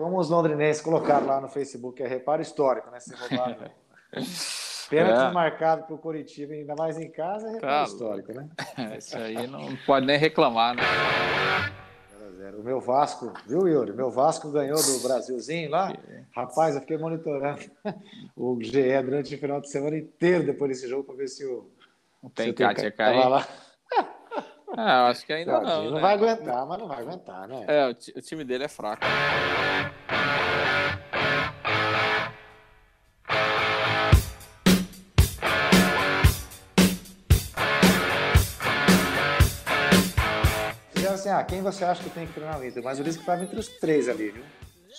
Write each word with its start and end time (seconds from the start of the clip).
como 0.00 0.18
os 0.18 0.30
londrinenses 0.30 0.80
colocaram 0.80 1.26
lá 1.26 1.42
no 1.42 1.48
Facebook, 1.48 2.02
é 2.02 2.06
reparo 2.06 2.40
histórico, 2.40 2.90
né? 2.90 2.98
Se 3.00 3.14
roubaram. 3.14 3.70
Pênalti 4.88 5.28
é. 5.28 5.30
marcado 5.30 5.84
para 5.84 5.94
o 5.94 5.98
Curitiba, 5.98 6.54
ainda 6.54 6.74
mais 6.74 6.98
em 6.98 7.10
casa, 7.10 7.46
é 7.46 7.52
reparo 7.52 7.72
tá. 7.72 7.84
histórico, 7.84 8.32
né? 8.32 8.48
Isso 8.98 9.16
aí 9.16 9.46
não 9.46 9.76
pode 9.86 10.06
nem 10.06 10.18
reclamar, 10.18 10.74
né? 10.74 10.82
O 12.58 12.62
meu 12.62 12.80
Vasco, 12.80 13.32
viu, 13.46 13.68
Yuri? 13.68 13.92
Meu 13.92 14.10
Vasco 14.10 14.50
ganhou 14.50 14.76
do 14.76 15.00
Brasilzinho 15.00 15.70
lá. 15.70 15.94
Rapaz, 16.34 16.74
eu 16.74 16.80
fiquei 16.80 16.96
monitorando 16.96 17.60
o 18.34 18.58
GE 18.60 19.02
durante 19.02 19.34
o 19.34 19.38
final 19.38 19.60
de 19.60 19.70
semana 19.70 19.98
inteiro 19.98 20.44
depois 20.44 20.70
desse 20.70 20.88
jogo 20.88 21.04
para 21.04 21.14
ver 21.14 21.28
se 21.28 21.44
o. 21.44 21.70
Tem 22.34 22.52
Kátia 22.52 22.90
cair. 22.90 23.46
Ah, 24.76 25.08
acho 25.08 25.26
que 25.26 25.32
ainda 25.32 25.60
não. 25.60 25.84
Não 25.84 25.92
né? 25.92 26.00
vai 26.00 26.14
aguentar, 26.14 26.66
mas 26.66 26.78
não 26.78 26.88
vai 26.88 27.00
aguentar, 27.00 27.48
né? 27.48 27.64
É, 27.66 27.86
o, 27.88 27.90
o 27.90 28.22
time 28.22 28.44
dele 28.44 28.64
é 28.64 28.68
fraco. 28.68 29.02
assim, 41.20 41.28
ah, 41.28 41.44
quem 41.44 41.62
você 41.62 41.84
acha 41.84 42.02
que 42.02 42.10
tem 42.10 42.26
que 42.26 42.32
treinar 42.32 42.58
o 42.58 42.64
Inter? 42.64 42.82
Mas 42.82 42.98
o 42.98 43.02
Lisca 43.02 43.22
estava 43.22 43.42
entre 43.42 43.58
os 43.58 43.68
três 43.68 44.08
ali, 44.08 44.30
viu? 44.30 44.42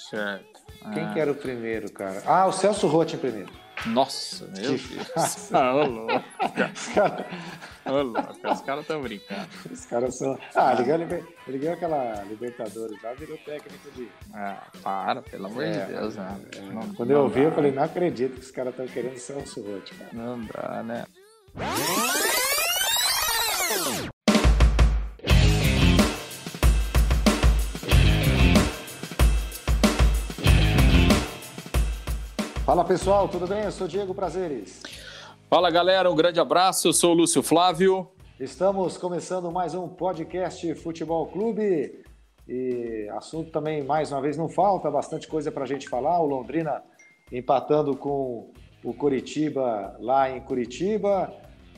Certo. 0.10 0.62
Quem 0.94 1.04
ah. 1.04 1.14
que 1.14 1.20
era 1.20 1.32
o 1.32 1.36
primeiro, 1.36 1.92
cara? 1.92 2.22
Ah, 2.26 2.48
o 2.48 2.52
Celso 2.52 2.88
Rotti 2.88 3.16
em 3.16 3.20
primeiro. 3.20 3.52
Nossa, 3.88 4.46
meu 4.46 4.78
Deus. 4.78 5.54
Ah, 5.54 5.76
ô 5.76 5.86
louco. 5.86 6.24
Os 6.74 6.88
caras 6.88 7.26
os 8.54 8.62
caras 8.62 8.82
estão 8.82 9.02
brincando. 9.02 9.48
Os 9.72 9.86
caras 9.86 10.18
são. 10.18 10.38
Ah, 10.56 10.74
ele 10.74 10.84
ganhou, 10.84 11.26
ele 11.48 11.58
ganhou 11.58 11.74
aquela 11.74 12.24
Libertadores 12.24 13.02
já, 13.02 13.14
virou 13.14 13.38
técnico 13.40 13.92
de. 13.96 14.10
Ah, 14.34 14.64
para, 14.84 15.22
pelo 15.22 15.48
amor 15.48 15.64
é, 15.64 15.86
de 15.86 15.94
Deus, 15.94 16.16
né? 16.16 16.42
É, 16.56 16.62
não, 16.62 16.94
Quando 16.94 17.10
não 17.10 17.18
eu 17.18 17.24
ouvi, 17.24 17.42
eu 17.42 17.52
falei, 17.52 17.72
não 17.72 17.84
acredito 17.84 18.36
que 18.36 18.42
os 18.42 18.52
caras 18.52 18.72
estão 18.74 18.88
querendo 18.88 19.16
o 19.16 19.20
Celso 19.20 19.62
Rotti, 19.62 19.96
cara. 19.96 20.12
Não 20.14 20.40
dá, 20.46 20.84
né? 20.84 21.06
Fala 32.72 32.86
pessoal, 32.86 33.28
tudo 33.28 33.46
bem? 33.46 33.66
Eu 33.66 33.72
sou 33.74 33.86
Diego 33.86 34.16
Prazeres. 34.16 34.82
Fala 35.50 35.70
galera, 35.70 36.10
um 36.10 36.16
grande 36.16 36.40
abraço. 36.40 36.88
Eu 36.88 36.94
sou 36.94 37.12
o 37.12 37.16
Lúcio 37.16 37.44
Flávio. 37.44 38.08
Estamos 38.40 38.98
começando 38.98 39.52
mais 39.52 39.76
um 39.76 39.90
podcast 39.90 40.74
Futebol 40.76 41.28
Clube. 41.28 42.02
E 42.48 43.10
assunto 43.12 43.52
também, 43.52 43.84
mais 43.84 44.14
uma 44.14 44.22
vez, 44.22 44.38
não 44.38 44.48
falta, 44.48 44.90
bastante 44.90 45.28
coisa 45.28 45.52
para 45.52 45.66
a 45.66 45.68
gente 45.68 45.90
falar. 45.90 46.22
O 46.22 46.26
Londrina 46.26 46.82
empatando 47.30 47.94
com 47.94 48.54
o 48.86 48.94
Curitiba 48.94 49.98
lá 50.00 50.30
em 50.30 50.40
Curitiba. 50.40 51.30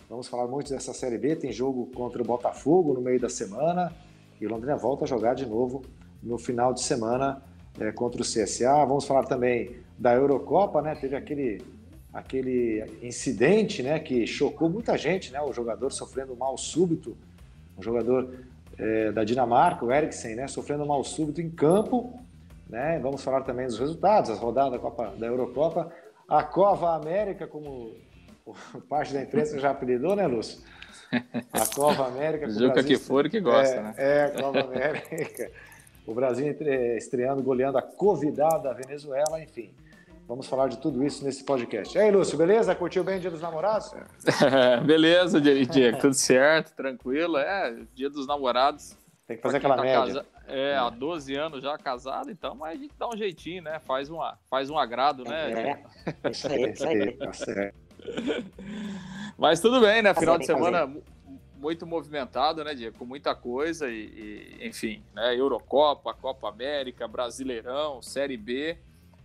Vamos 0.07 0.27
falar 0.27 0.45
muito 0.45 0.69
dessa 0.69 0.93
Série 0.93 1.17
B. 1.17 1.35
Tem 1.35 1.51
jogo 1.51 1.89
contra 1.95 2.21
o 2.21 2.23
Botafogo 2.25 2.93
no 2.93 3.01
meio 3.01 3.19
da 3.19 3.29
semana. 3.29 3.91
E 4.39 4.45
o 4.45 4.49
Londrina 4.51 4.77
volta 4.77 5.05
a 5.05 5.07
jogar 5.07 5.33
de 5.33 5.47
novo 5.47 5.81
no 6.21 6.37
final 6.37 6.71
de 6.71 6.83
semana 6.83 7.41
é, 7.79 7.91
contra 7.91 8.21
o 8.21 8.23
CSA. 8.23 8.85
Vamos 8.85 9.05
falar 9.05 9.23
também 9.23 9.82
da 10.03 10.13
Eurocopa, 10.13 10.81
né? 10.81 10.93
Teve 10.95 11.15
aquele, 11.15 11.61
aquele 12.13 12.83
incidente, 13.01 13.81
né? 13.81 13.97
Que 13.99 14.27
chocou 14.27 14.69
muita 14.69 14.97
gente, 14.97 15.31
né? 15.31 15.41
O 15.41 15.53
jogador 15.53 15.93
sofrendo 15.93 16.35
mal 16.35 16.57
súbito, 16.57 17.15
um 17.77 17.81
jogador 17.81 18.29
é, 18.77 19.13
da 19.13 19.23
Dinamarca, 19.23 19.85
o 19.85 19.91
Eriksen, 19.93 20.35
né? 20.35 20.45
Sofrendo 20.49 20.85
mal 20.85 21.01
súbito 21.05 21.39
em 21.39 21.49
campo, 21.49 22.19
né? 22.69 22.99
Vamos 23.01 23.23
falar 23.23 23.43
também 23.43 23.65
dos 23.65 23.79
resultados, 23.79 24.29
as 24.29 24.39
rodadas 24.39 24.73
da 24.73 24.79
Copa 24.79 25.13
da 25.17 25.25
Eurocopa, 25.25 25.89
a 26.27 26.43
Cova 26.43 26.95
América, 26.95 27.47
como 27.47 27.95
parte 28.89 29.13
da 29.13 29.21
imprensa 29.21 29.57
já 29.57 29.71
apelidou, 29.71 30.17
né, 30.17 30.27
Lúcio? 30.27 30.61
A 31.53 31.65
Cova 31.65 32.07
América. 32.07 32.49
Juca 32.49 32.83
que 32.83 32.97
for 32.97 33.29
que 33.29 33.39
gosta, 33.39 33.75
é, 33.75 33.81
né? 33.81 33.93
É, 33.97 34.23
a 34.25 34.31
Cova 34.31 34.59
América. 34.59 35.49
O 36.05 36.13
Brasil 36.13 36.53
estreando, 36.97 37.41
goleando 37.41 37.77
a 37.77 37.81
Covidada 37.81 38.73
Venezuela, 38.73 39.41
enfim. 39.41 39.71
Vamos 40.33 40.47
falar 40.47 40.67
de 40.67 40.79
tudo 40.79 41.05
isso 41.05 41.23
nesse 41.23 41.43
podcast. 41.43 41.95
E 41.95 42.01
aí, 42.01 42.09
Lúcio, 42.09 42.35
beleza? 42.35 42.73
Curtiu 42.73 43.03
bem 43.03 43.17
o 43.17 43.19
Dia 43.19 43.29
dos 43.29 43.39
Namorados? 43.39 43.93
beleza, 44.83 45.39
Diego, 45.39 45.99
tudo 45.99 46.15
certo, 46.15 46.73
tranquilo. 46.75 47.37
É, 47.37 47.85
Dia 47.93 48.09
dos 48.09 48.25
Namorados. 48.25 48.97
Tem 49.27 49.37
que 49.37 49.43
fazer 49.43 49.57
aquela 49.57 49.75
tá 49.75 49.83
média. 49.83 49.99
Casa... 49.99 50.25
É, 50.47 50.75
há 50.75 50.89
12 50.89 51.35
anos 51.35 51.61
já 51.61 51.77
casado, 51.77 52.31
então, 52.31 52.55
mas 52.55 52.79
a 52.79 52.81
gente 52.81 52.95
dá 52.97 53.07
um 53.09 53.15
jeitinho, 53.15 53.61
né? 53.61 53.79
Faz, 53.81 54.09
uma, 54.09 54.39
faz 54.49 54.71
um 54.71 54.77
agrado, 54.79 55.23
né? 55.23 55.51
É, 56.23 56.29
isso 56.31 56.47
aí, 56.47 56.71
isso 56.71 56.87
aí. 56.87 57.11
Tá. 57.15 57.31
Mas 59.37 59.59
tudo 59.59 59.81
bem, 59.81 60.01
né? 60.01 60.15
Final 60.15 60.39
de 60.39 60.47
semana 60.47 60.91
muito 61.59 61.85
movimentado, 61.85 62.63
né, 62.63 62.73
Diego? 62.73 62.97
Com 62.97 63.05
muita 63.05 63.35
coisa 63.35 63.87
e, 63.87 64.57
e, 64.59 64.67
enfim, 64.67 65.03
né? 65.13 65.39
Eurocopa, 65.39 66.11
Copa 66.11 66.49
América, 66.49 67.07
Brasileirão, 67.07 68.01
Série 68.01 68.35
B. 68.35 68.79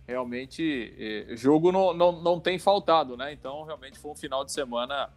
Realmente, 0.09 0.91
eh, 0.97 1.35
jogo 1.35 1.71
não, 1.71 1.93
não, 1.93 2.11
não 2.11 2.39
tem 2.39 2.57
faltado, 2.57 3.15
né? 3.15 3.31
Então, 3.31 3.63
realmente 3.63 3.99
foi 3.99 4.09
um 4.09 4.15
final 4.15 4.43
de 4.43 4.51
semana, 4.51 5.07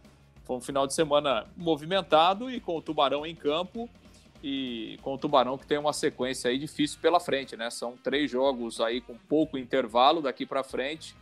foi 0.43 0.57
um 0.57 0.61
final 0.61 0.85
de 0.85 0.93
semana 0.93 1.47
movimentado 1.57 2.47
e 2.47 2.59
com 2.59 2.77
o 2.77 2.81
Tubarão 2.81 3.25
em 3.25 3.33
campo 3.33 3.89
e 4.43 4.99
com 5.01 5.15
o 5.15 5.17
Tubarão 5.17 5.57
que 5.57 5.65
tem 5.65 5.79
uma 5.79 5.93
sequência 5.93 6.51
aí 6.51 6.59
difícil 6.59 6.99
pela 7.01 7.19
frente, 7.19 7.57
né? 7.57 7.71
São 7.71 7.97
três 7.97 8.29
jogos 8.29 8.79
aí 8.79 9.01
com 9.01 9.17
pouco 9.17 9.57
intervalo 9.57 10.21
daqui 10.21 10.45
para 10.45 10.63
frente 10.63 11.15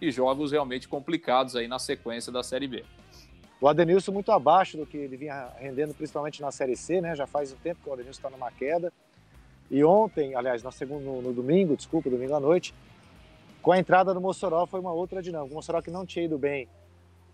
e 0.00 0.12
jogos 0.12 0.52
realmente 0.52 0.86
complicados 0.86 1.56
aí 1.56 1.66
na 1.66 1.80
sequência 1.80 2.30
da 2.30 2.44
Série 2.44 2.68
B. 2.68 2.84
O 3.60 3.66
Adenilson 3.66 4.12
muito 4.12 4.30
abaixo 4.30 4.76
do 4.76 4.86
que 4.86 4.98
ele 4.98 5.16
vinha 5.16 5.48
rendendo, 5.58 5.94
principalmente 5.94 6.40
na 6.40 6.52
Série 6.52 6.76
C, 6.76 7.00
né? 7.00 7.16
Já 7.16 7.26
faz 7.26 7.52
um 7.52 7.56
tempo 7.56 7.80
que 7.82 7.90
o 7.90 7.92
Adenilson 7.92 8.20
está 8.20 8.30
numa 8.30 8.52
queda. 8.52 8.92
E 9.68 9.82
ontem, 9.82 10.36
aliás, 10.36 10.62
no, 10.62 10.70
segundo, 10.70 11.02
no, 11.02 11.22
no, 11.22 11.32
domingo, 11.32 11.76
desculpa, 11.76 12.08
domingo 12.08 12.34
à 12.34 12.38
noite, 12.38 12.72
com 13.66 13.72
a 13.72 13.80
entrada 13.80 14.14
do 14.14 14.20
Mossoró 14.20 14.64
foi 14.64 14.78
uma 14.78 14.92
outra 14.92 15.20
dinâmica. 15.20 15.52
O 15.52 15.56
Mossoró 15.56 15.82
que 15.82 15.90
não 15.90 16.06
tinha 16.06 16.24
ido 16.24 16.38
bem 16.38 16.68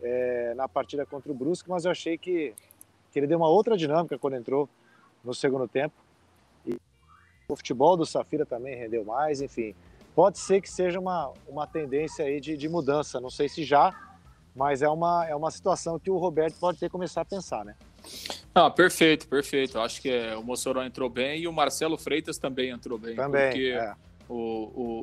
é, 0.00 0.54
na 0.56 0.66
partida 0.66 1.04
contra 1.04 1.30
o 1.30 1.34
Brusque, 1.34 1.68
mas 1.68 1.84
eu 1.84 1.90
achei 1.90 2.16
que, 2.16 2.54
que 3.10 3.18
ele 3.18 3.26
deu 3.26 3.36
uma 3.36 3.50
outra 3.50 3.76
dinâmica 3.76 4.16
quando 4.16 4.36
entrou 4.36 4.66
no 5.22 5.34
segundo 5.34 5.68
tempo. 5.68 5.94
E 6.64 6.72
o 7.46 7.54
futebol 7.54 7.98
do 7.98 8.06
Safira 8.06 8.46
também 8.46 8.74
rendeu 8.74 9.04
mais, 9.04 9.42
enfim. 9.42 9.74
Pode 10.14 10.38
ser 10.38 10.62
que 10.62 10.70
seja 10.70 10.98
uma, 10.98 11.34
uma 11.46 11.66
tendência 11.66 12.24
aí 12.24 12.40
de, 12.40 12.56
de 12.56 12.66
mudança, 12.66 13.20
não 13.20 13.28
sei 13.28 13.46
se 13.46 13.62
já, 13.62 13.94
mas 14.56 14.80
é 14.80 14.88
uma, 14.88 15.26
é 15.28 15.36
uma 15.36 15.50
situação 15.50 15.98
que 15.98 16.10
o 16.10 16.16
Roberto 16.16 16.58
pode 16.58 16.78
ter 16.78 16.86
que 16.86 16.92
começar 16.92 17.20
a 17.20 17.26
pensar, 17.26 17.62
né? 17.62 17.76
Ah, 18.54 18.70
perfeito, 18.70 19.28
perfeito. 19.28 19.78
Acho 19.78 20.00
que 20.00 20.08
é, 20.08 20.34
o 20.34 20.42
Mossoró 20.42 20.82
entrou 20.82 21.10
bem 21.10 21.42
e 21.42 21.46
o 21.46 21.52
Marcelo 21.52 21.98
Freitas 21.98 22.38
também 22.38 22.70
entrou 22.70 22.96
bem. 22.96 23.16
Também, 23.16 23.50
porque 23.50 23.66
é. 23.66 23.94
O, 24.28 24.34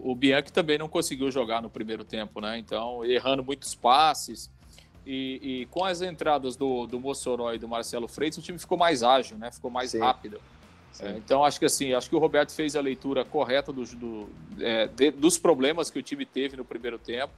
o, 0.05 0.11
o 0.11 0.15
Bianchi 0.15 0.51
também 0.51 0.77
não 0.77 0.87
conseguiu 0.87 1.31
jogar 1.31 1.61
no 1.61 1.69
primeiro 1.69 2.03
tempo, 2.03 2.41
né? 2.41 2.57
Então, 2.57 3.03
errando 3.05 3.43
muitos 3.43 3.75
passes. 3.75 4.49
E, 5.05 5.61
e 5.61 5.65
com 5.67 5.83
as 5.83 6.01
entradas 6.01 6.55
do, 6.55 6.85
do 6.85 6.99
Mossoró 6.99 7.53
e 7.53 7.57
do 7.57 7.67
Marcelo 7.67 8.07
Freitas, 8.07 8.37
o 8.37 8.41
time 8.41 8.59
ficou 8.59 8.77
mais 8.77 9.01
ágil, 9.01 9.37
né? 9.37 9.51
Ficou 9.51 9.71
mais 9.71 9.91
Sim. 9.91 9.99
rápido. 9.99 10.39
É, 10.99 11.11
então, 11.17 11.45
acho 11.45 11.59
que 11.59 11.65
assim, 11.65 11.93
acho 11.93 12.09
que 12.09 12.15
o 12.15 12.19
Roberto 12.19 12.51
fez 12.51 12.75
a 12.75 12.81
leitura 12.81 13.23
correta 13.23 13.71
do, 13.71 13.83
do 13.85 14.29
é, 14.59 14.87
de, 14.87 15.11
dos 15.11 15.37
problemas 15.37 15.89
que 15.89 15.99
o 15.99 16.03
time 16.03 16.25
teve 16.25 16.57
no 16.57 16.65
primeiro 16.65 16.97
tempo 16.97 17.31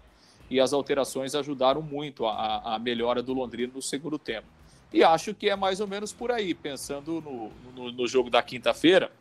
e 0.50 0.60
as 0.60 0.74
alterações 0.74 1.36
ajudaram 1.36 1.82
muito 1.82 2.26
a, 2.26 2.76
a 2.76 2.80
melhora 2.80 3.22
do 3.22 3.34
Londrina 3.34 3.72
no 3.74 3.82
segundo 3.82 4.18
tempo. 4.18 4.48
E 4.94 5.04
acho 5.04 5.34
que 5.34 5.50
é 5.50 5.56
mais 5.56 5.80
ou 5.80 5.88
menos 5.88 6.12
por 6.12 6.32
aí, 6.32 6.54
pensando 6.54 7.22
no, 7.22 7.52
no, 7.74 7.92
no 7.92 8.08
jogo 8.08 8.30
da 8.30 8.42
quinta-feira, 8.42 9.12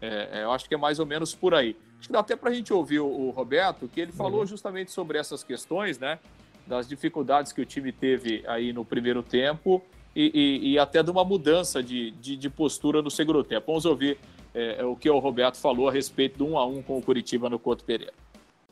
é, 0.00 0.28
é, 0.32 0.42
eu 0.42 0.50
acho 0.50 0.68
que 0.68 0.74
é 0.74 0.78
mais 0.78 0.98
ou 0.98 1.06
menos 1.06 1.32
por 1.34 1.54
aí. 1.54 1.76
Acho 2.02 2.08
que 2.08 2.12
dá 2.12 2.18
até 2.18 2.34
para 2.34 2.50
a 2.50 2.52
gente 2.52 2.72
ouvir 2.72 2.98
o, 2.98 3.06
o, 3.06 3.30
Roberto, 3.30 3.86
que 3.86 4.00
ele 4.00 4.10
falou 4.10 4.40
uhum. 4.40 4.46
justamente 4.46 4.90
sobre 4.90 5.18
essas 5.18 5.44
questões, 5.44 6.00
né? 6.00 6.18
Das 6.66 6.88
dificuldades 6.88 7.52
que 7.52 7.60
o 7.60 7.64
time 7.64 7.92
teve 7.92 8.42
aí 8.48 8.72
no 8.72 8.84
primeiro 8.84 9.22
tempo 9.22 9.80
e, 10.14 10.32
e, 10.34 10.72
e 10.72 10.78
até 10.80 11.00
de 11.00 11.12
uma 11.12 11.24
mudança 11.24 11.80
de, 11.80 12.10
de, 12.10 12.36
de, 12.36 12.50
postura 12.50 13.00
no 13.02 13.08
segundo 13.08 13.44
tempo. 13.44 13.66
Vamos 13.68 13.84
ouvir 13.84 14.18
é, 14.52 14.84
o 14.84 14.96
que 14.96 15.08
o 15.08 15.20
Roberto 15.20 15.58
falou 15.58 15.88
a 15.88 15.92
respeito 15.92 16.38
do 16.38 16.46
1 16.46 16.58
a 16.58 16.66
1 16.66 16.82
com 16.82 16.98
o 16.98 17.02
Curitiba 17.02 17.48
no 17.48 17.56
Couto 17.56 17.84
Pereira. 17.84 18.12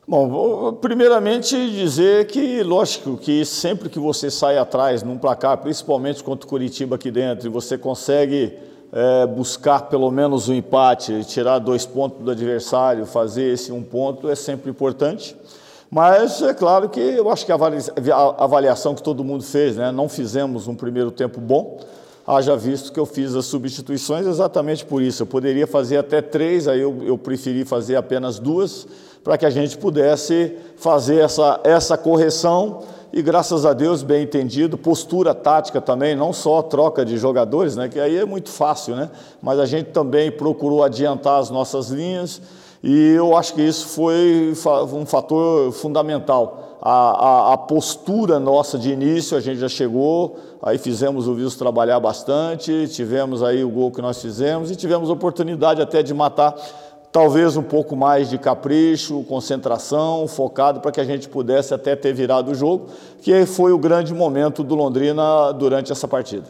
Bom, 0.08 0.28
vou 0.28 0.72
primeiramente 0.72 1.54
dizer 1.70 2.26
que, 2.26 2.64
lógico, 2.64 3.16
que 3.16 3.44
sempre 3.44 3.88
que 3.88 4.00
você 4.00 4.28
sai 4.28 4.58
atrás 4.58 5.04
num 5.04 5.16
placar, 5.16 5.56
principalmente 5.58 6.24
contra 6.24 6.44
o 6.44 6.50
Curitiba 6.50 6.96
aqui 6.96 7.12
dentro, 7.12 7.46
e 7.46 7.48
você 7.48 7.78
consegue 7.78 8.58
é, 8.92 9.26
buscar 9.26 9.82
pelo 9.82 10.10
menos 10.10 10.48
um 10.48 10.54
empate, 10.54 11.24
tirar 11.24 11.58
dois 11.58 11.86
pontos 11.86 12.22
do 12.24 12.30
adversário, 12.30 13.06
fazer 13.06 13.52
esse 13.52 13.70
um 13.72 13.82
ponto, 13.82 14.28
é 14.28 14.34
sempre 14.34 14.70
importante. 14.70 15.36
Mas 15.90 16.40
é 16.42 16.54
claro 16.54 16.88
que 16.88 17.00
eu 17.00 17.30
acho 17.30 17.44
que 17.44 17.52
a 17.52 17.56
avaliação 18.38 18.94
que 18.94 19.02
todo 19.02 19.24
mundo 19.24 19.42
fez, 19.42 19.76
né, 19.76 19.90
não 19.90 20.08
fizemos 20.08 20.68
um 20.68 20.74
primeiro 20.74 21.10
tempo 21.10 21.40
bom, 21.40 21.80
haja 22.26 22.56
visto 22.56 22.92
que 22.92 23.00
eu 23.00 23.06
fiz 23.06 23.34
as 23.34 23.46
substituições 23.46 24.26
exatamente 24.26 24.84
por 24.84 25.02
isso. 25.02 25.22
Eu 25.22 25.26
poderia 25.26 25.66
fazer 25.66 25.96
até 25.96 26.22
três, 26.22 26.68
aí 26.68 26.80
eu, 26.80 27.02
eu 27.02 27.18
preferi 27.18 27.64
fazer 27.64 27.96
apenas 27.96 28.38
duas, 28.38 28.86
para 29.24 29.36
que 29.36 29.44
a 29.44 29.50
gente 29.50 29.76
pudesse 29.76 30.56
fazer 30.76 31.18
essa, 31.18 31.60
essa 31.64 31.98
correção 31.98 32.82
e 33.12 33.22
graças 33.22 33.66
a 33.66 33.72
Deus, 33.72 34.02
bem 34.02 34.22
entendido, 34.22 34.78
postura 34.78 35.34
tática 35.34 35.80
também, 35.80 36.14
não 36.14 36.32
só 36.32 36.62
troca 36.62 37.04
de 37.04 37.16
jogadores, 37.18 37.76
né, 37.76 37.88
que 37.88 37.98
aí 37.98 38.16
é 38.16 38.24
muito 38.24 38.50
fácil, 38.50 38.94
né, 38.94 39.10
mas 39.42 39.58
a 39.58 39.66
gente 39.66 39.90
também 39.90 40.30
procurou 40.30 40.84
adiantar 40.84 41.40
as 41.40 41.50
nossas 41.50 41.88
linhas 41.88 42.40
e 42.82 43.12
eu 43.12 43.36
acho 43.36 43.54
que 43.54 43.62
isso 43.62 43.88
foi 43.88 44.54
um 44.92 45.04
fator 45.04 45.70
fundamental. 45.72 46.78
A, 46.80 46.92
a, 46.92 47.52
a 47.52 47.58
postura 47.58 48.40
nossa 48.40 48.78
de 48.78 48.90
início, 48.90 49.36
a 49.36 49.40
gente 49.40 49.60
já 49.60 49.68
chegou, 49.68 50.38
aí 50.62 50.78
fizemos 50.78 51.28
o 51.28 51.34
Vils 51.34 51.56
trabalhar 51.56 52.00
bastante, 52.00 52.88
tivemos 52.88 53.42
aí 53.42 53.62
o 53.62 53.68
gol 53.68 53.90
que 53.90 54.00
nós 54.00 54.22
fizemos 54.22 54.70
e 54.70 54.76
tivemos 54.76 55.10
oportunidade 55.10 55.82
até 55.82 56.02
de 56.02 56.14
matar 56.14 56.56
talvez 57.12 57.56
um 57.56 57.62
pouco 57.62 57.96
mais 57.96 58.28
de 58.28 58.38
capricho, 58.38 59.24
concentração, 59.24 60.26
focado 60.28 60.80
para 60.80 60.92
que 60.92 61.00
a 61.00 61.04
gente 61.04 61.28
pudesse 61.28 61.74
até 61.74 61.96
ter 61.96 62.12
virado 62.12 62.52
o 62.52 62.54
jogo, 62.54 62.88
que 63.20 63.44
foi 63.46 63.72
o 63.72 63.78
grande 63.78 64.14
momento 64.14 64.62
do 64.62 64.74
Londrina 64.74 65.52
durante 65.52 65.92
essa 65.92 66.06
partida. 66.06 66.46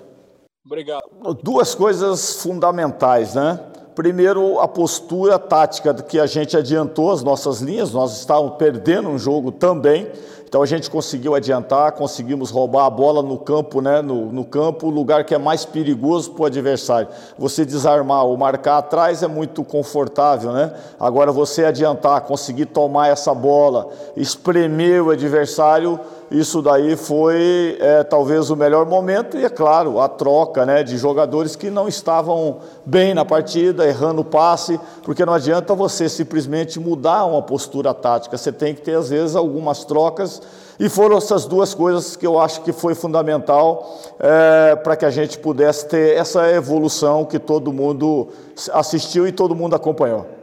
Obrigado. 0.65 1.03
Duas 1.43 1.75
coisas 1.75 2.43
fundamentais, 2.43 3.35
né? 3.35 3.59
Primeiro, 3.95 4.61
a 4.61 4.69
postura 4.69 5.39
tática 5.39 5.93
que 5.95 6.19
a 6.19 6.27
gente 6.27 6.57
adiantou 6.57 7.11
as 7.11 7.23
nossas 7.23 7.61
linhas, 7.61 7.93
nós 7.93 8.19
estávamos 8.19 8.57
perdendo 8.57 9.09
um 9.09 9.19
jogo 9.19 9.51
também, 9.51 10.09
então 10.51 10.63
a 10.65 10.67
gente 10.67 10.91
conseguiu 10.91 11.37
adiantar, 11.37 11.93
conseguimos 11.93 12.51
roubar 12.51 12.85
a 12.85 12.91
bola 12.91 13.23
no 13.23 13.39
campo, 13.39 13.81
né? 13.81 14.03
No, 14.03 14.33
no 14.33 14.45
campo, 14.45 14.89
o 14.89 14.91
lugar 14.91 15.23
que 15.23 15.33
é 15.33 15.39
mais 15.39 15.65
perigoso 15.65 16.33
para 16.33 16.43
o 16.43 16.47
adversário. 16.47 17.07
Você 17.39 17.65
desarmar 17.65 18.25
ou 18.25 18.37
marcar 18.37 18.79
atrás 18.79 19.23
é 19.23 19.29
muito 19.29 19.63
confortável, 19.63 20.51
né? 20.51 20.73
Agora 20.99 21.31
você 21.31 21.65
adiantar, 21.65 22.23
conseguir 22.23 22.67
tomar 22.67 23.07
essa 23.07 23.33
bola, 23.33 23.91
espremer 24.17 25.05
o 25.05 25.11
adversário 25.11 26.01
isso 26.31 26.63
daí 26.63 26.95
foi 26.95 27.77
é, 27.81 28.05
talvez 28.05 28.51
o 28.51 28.57
melhor 28.57 28.87
momento 28.87 29.37
e, 29.37 29.45
é 29.45 29.49
claro, 29.49 29.99
a 29.99 30.09
troca 30.09 30.65
né, 30.65 30.85
de 30.85 30.97
jogadores 30.97 31.57
que 31.57 31.71
não 31.71 31.89
estavam 31.89 32.59
bem 32.87 33.15
na 33.15 33.25
partida, 33.25 33.85
errando 33.85 34.21
o 34.21 34.25
passe, 34.25 34.79
porque 35.03 35.27
não 35.27 35.33
adianta 35.33 35.75
você 35.75 36.09
simplesmente 36.09 36.79
mudar 36.79 37.25
uma 37.25 37.43
postura 37.43 37.93
tática, 37.93 38.39
você 38.39 38.53
tem 38.53 38.77
que 38.77 38.81
ter, 38.81 38.95
às 38.95 39.11
vezes, 39.11 39.35
algumas 39.35 39.85
trocas. 39.85 40.41
E 40.79 40.89
foram 40.89 41.19
essas 41.19 41.47
duas 41.47 41.75
coisas 41.75 42.15
que 42.15 42.27
eu 42.27 42.39
acho 42.39 42.63
que 42.63 42.73
foi 42.73 42.95
fundamental 42.95 43.99
é, 44.19 44.77
para 44.77 44.97
que 44.97 45.05
a 45.05 45.11
gente 45.11 45.37
pudesse 45.37 45.87
ter 45.89 46.17
essa 46.17 46.49
evolução 46.53 47.25
que 47.25 47.39
todo 47.39 47.73
mundo 47.73 48.29
assistiu 48.73 49.27
e 49.27 49.33
todo 49.33 49.55
mundo 49.55 49.75
acompanhou. 49.75 50.40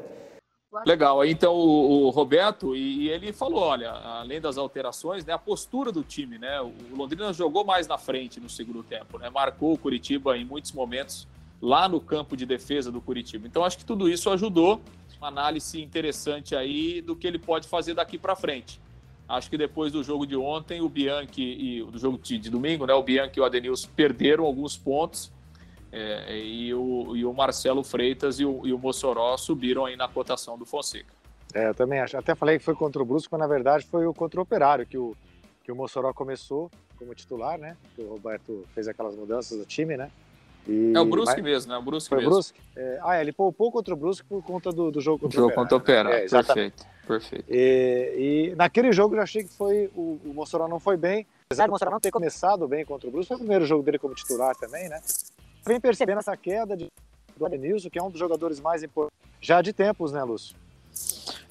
Legal. 0.86 1.26
Então 1.26 1.54
o, 1.54 2.06
o 2.06 2.10
Roberto 2.10 2.76
e, 2.76 3.06
e, 3.06 3.10
ele 3.10 3.32
falou, 3.34 3.62
olha, 3.62 3.92
além 3.92 4.40
das 4.40 4.58
alterações, 4.58 5.26
né, 5.26 5.34
a 5.34 5.38
postura 5.38 5.92
do 5.92 6.04
time, 6.04 6.38
né? 6.38 6.62
O 6.62 6.74
Londrina 6.96 7.32
jogou 7.34 7.64
mais 7.66 7.88
na 7.88 7.98
frente 7.98 8.40
no 8.40 8.50
segundo 8.50 8.84
tempo, 8.84 9.18
né? 9.18 9.30
Marcou 9.30 9.74
o 9.74 9.78
Curitiba 9.78 10.38
em 10.38 10.46
muitos 10.46 10.72
momentos 10.72 11.28
lá 11.62 11.88
no 11.88 12.00
campo 12.00 12.38
de 12.38 12.46
defesa 12.46 12.92
do 12.92 13.02
Curitiba. 13.02 13.48
Então 13.48 13.64
acho 13.64 13.78
que 13.78 13.86
tudo 13.86 14.10
isso 14.10 14.30
ajudou 14.30 14.82
uma 15.18 15.28
análise 15.28 15.82
interessante 15.82 16.56
aí 16.56 17.02
do 17.02 17.16
que 17.16 17.26
ele 17.26 17.40
pode 17.40 17.68
fazer 17.68 17.94
daqui 17.94 18.18
para 18.18 18.36
frente. 18.36 18.80
Acho 19.28 19.50
que 19.50 19.58
depois 19.58 19.92
do 19.92 20.04
jogo 20.04 20.26
de 20.26 20.38
ontem, 20.38 20.80
o 20.80 20.88
Bianchi 20.88 21.42
e 21.42 21.84
do 21.84 22.00
jogo 22.00 22.18
de, 22.18 22.50
domingo, 22.50 22.86
né, 22.86 22.94
o 22.94 23.04
Bianchi 23.04 23.34
e 23.38 23.42
o 23.42 23.44
Adenilson 23.44 23.90
perderam 23.96 24.46
alguns 24.46 24.78
pontos 24.78 25.32
é, 25.98 26.38
e, 26.38 26.74
o, 26.74 27.16
e 27.16 27.26
o 27.26 27.34
Marcelo 27.34 27.84
Freitas 27.84 28.40
e 28.40 28.46
o, 28.46 28.66
e 28.66 28.74
o 28.74 28.78
Mossoró 28.78 29.36
subiram 29.38 29.86
aí 29.86 29.96
na 29.96 30.08
cotação 30.08 30.58
do 30.58 30.66
Fonseca. 30.66 31.14
É, 31.54 31.70
eu 31.70 31.74
também 31.74 32.00
acho. 32.00 32.18
Até 32.18 32.36
falei 32.36 32.58
que 32.58 32.64
foi 32.64 32.76
contra 32.76 33.02
o 33.02 33.06
Brusco, 33.06 33.30
mas 33.32 33.40
na 33.40 33.48
verdade 33.48 33.86
foi 33.86 34.06
o 34.06 34.14
contra 34.14 34.40
o 34.40 34.44
Operário 34.44 34.86
que 34.86 34.98
o, 34.98 35.16
que 35.64 35.72
o 35.72 35.76
Mossoró 35.76 36.14
começou 36.14 36.70
como 36.98 37.14
titular, 37.16 37.58
né? 37.58 37.78
O 37.98 38.04
Roberto 38.10 38.66
fez 38.74 38.88
aquelas 38.88 39.16
mudanças 39.16 39.58
do 39.58 39.66
time, 39.66 39.96
né? 39.96 40.12
E, 40.68 40.94
é 40.96 41.00
o 41.00 41.06
Brusque 41.06 41.42
mas... 41.42 41.44
mesmo, 41.44 41.72
né? 41.72 41.78
O 41.78 41.82
Brusque 41.82 42.10
foi 42.10 42.18
mesmo. 42.20 42.34
Brusque? 42.34 42.60
É, 42.76 43.00
ah, 43.02 43.18
é, 43.18 43.22
ele 43.22 43.32
poupou 43.32 43.72
contra 43.72 43.94
o 43.94 43.98
Brusque 43.98 44.28
por 44.28 44.44
conta 44.44 44.72
do, 44.72 44.92
do 44.92 45.00
jogo 45.00 45.20
contra 45.20 45.40
o, 45.40 45.42
jogo 45.42 45.48
Operário. 45.48 45.70
Contra 45.70 45.76
o 45.76 45.80
Operário. 45.80 46.26
É, 46.26 46.30
perfeito, 46.30 46.86
perfeito. 47.08 47.46
E, 47.50 48.52
e, 48.52 48.56
naquele 48.56 48.92
jogo 48.92 49.16
eu 49.16 49.22
achei 49.22 49.44
que 49.44 49.54
foi 49.54 49.90
o, 49.96 50.20
o 50.26 50.34
Mossoró 50.34 50.68
não 50.68 50.80
foi 50.80 50.98
bem. 50.98 51.26
Apesar 51.46 51.68
do 51.68 51.72
Mossoró 51.72 51.92
não 51.92 52.00
ter 52.00 52.12
começado 52.12 52.68
bem 52.68 52.84
contra 52.84 53.08
o 53.08 53.12
Brusque, 53.12 53.30
foi 53.30 53.38
o 53.38 53.40
primeiro 53.40 53.66
jogo 53.66 53.84
dele 53.84 53.98
como 53.98 54.14
titular 54.14 54.56
também, 54.56 54.90
né? 54.90 55.00
Vem 55.66 55.80
percebendo 55.80 56.20
essa 56.20 56.36
queda 56.36 56.76
de, 56.76 56.88
do 57.36 57.46
Adenilson, 57.46 57.90
que 57.90 58.00
é 58.00 58.04
um 58.04 58.10
dos 58.10 58.20
jogadores 58.20 58.60
mais 58.60 58.84
importantes 58.84 59.18
já 59.40 59.62
de 59.62 59.74
tempos, 59.74 60.12
né, 60.12 60.24
Lúcio? 60.24 60.56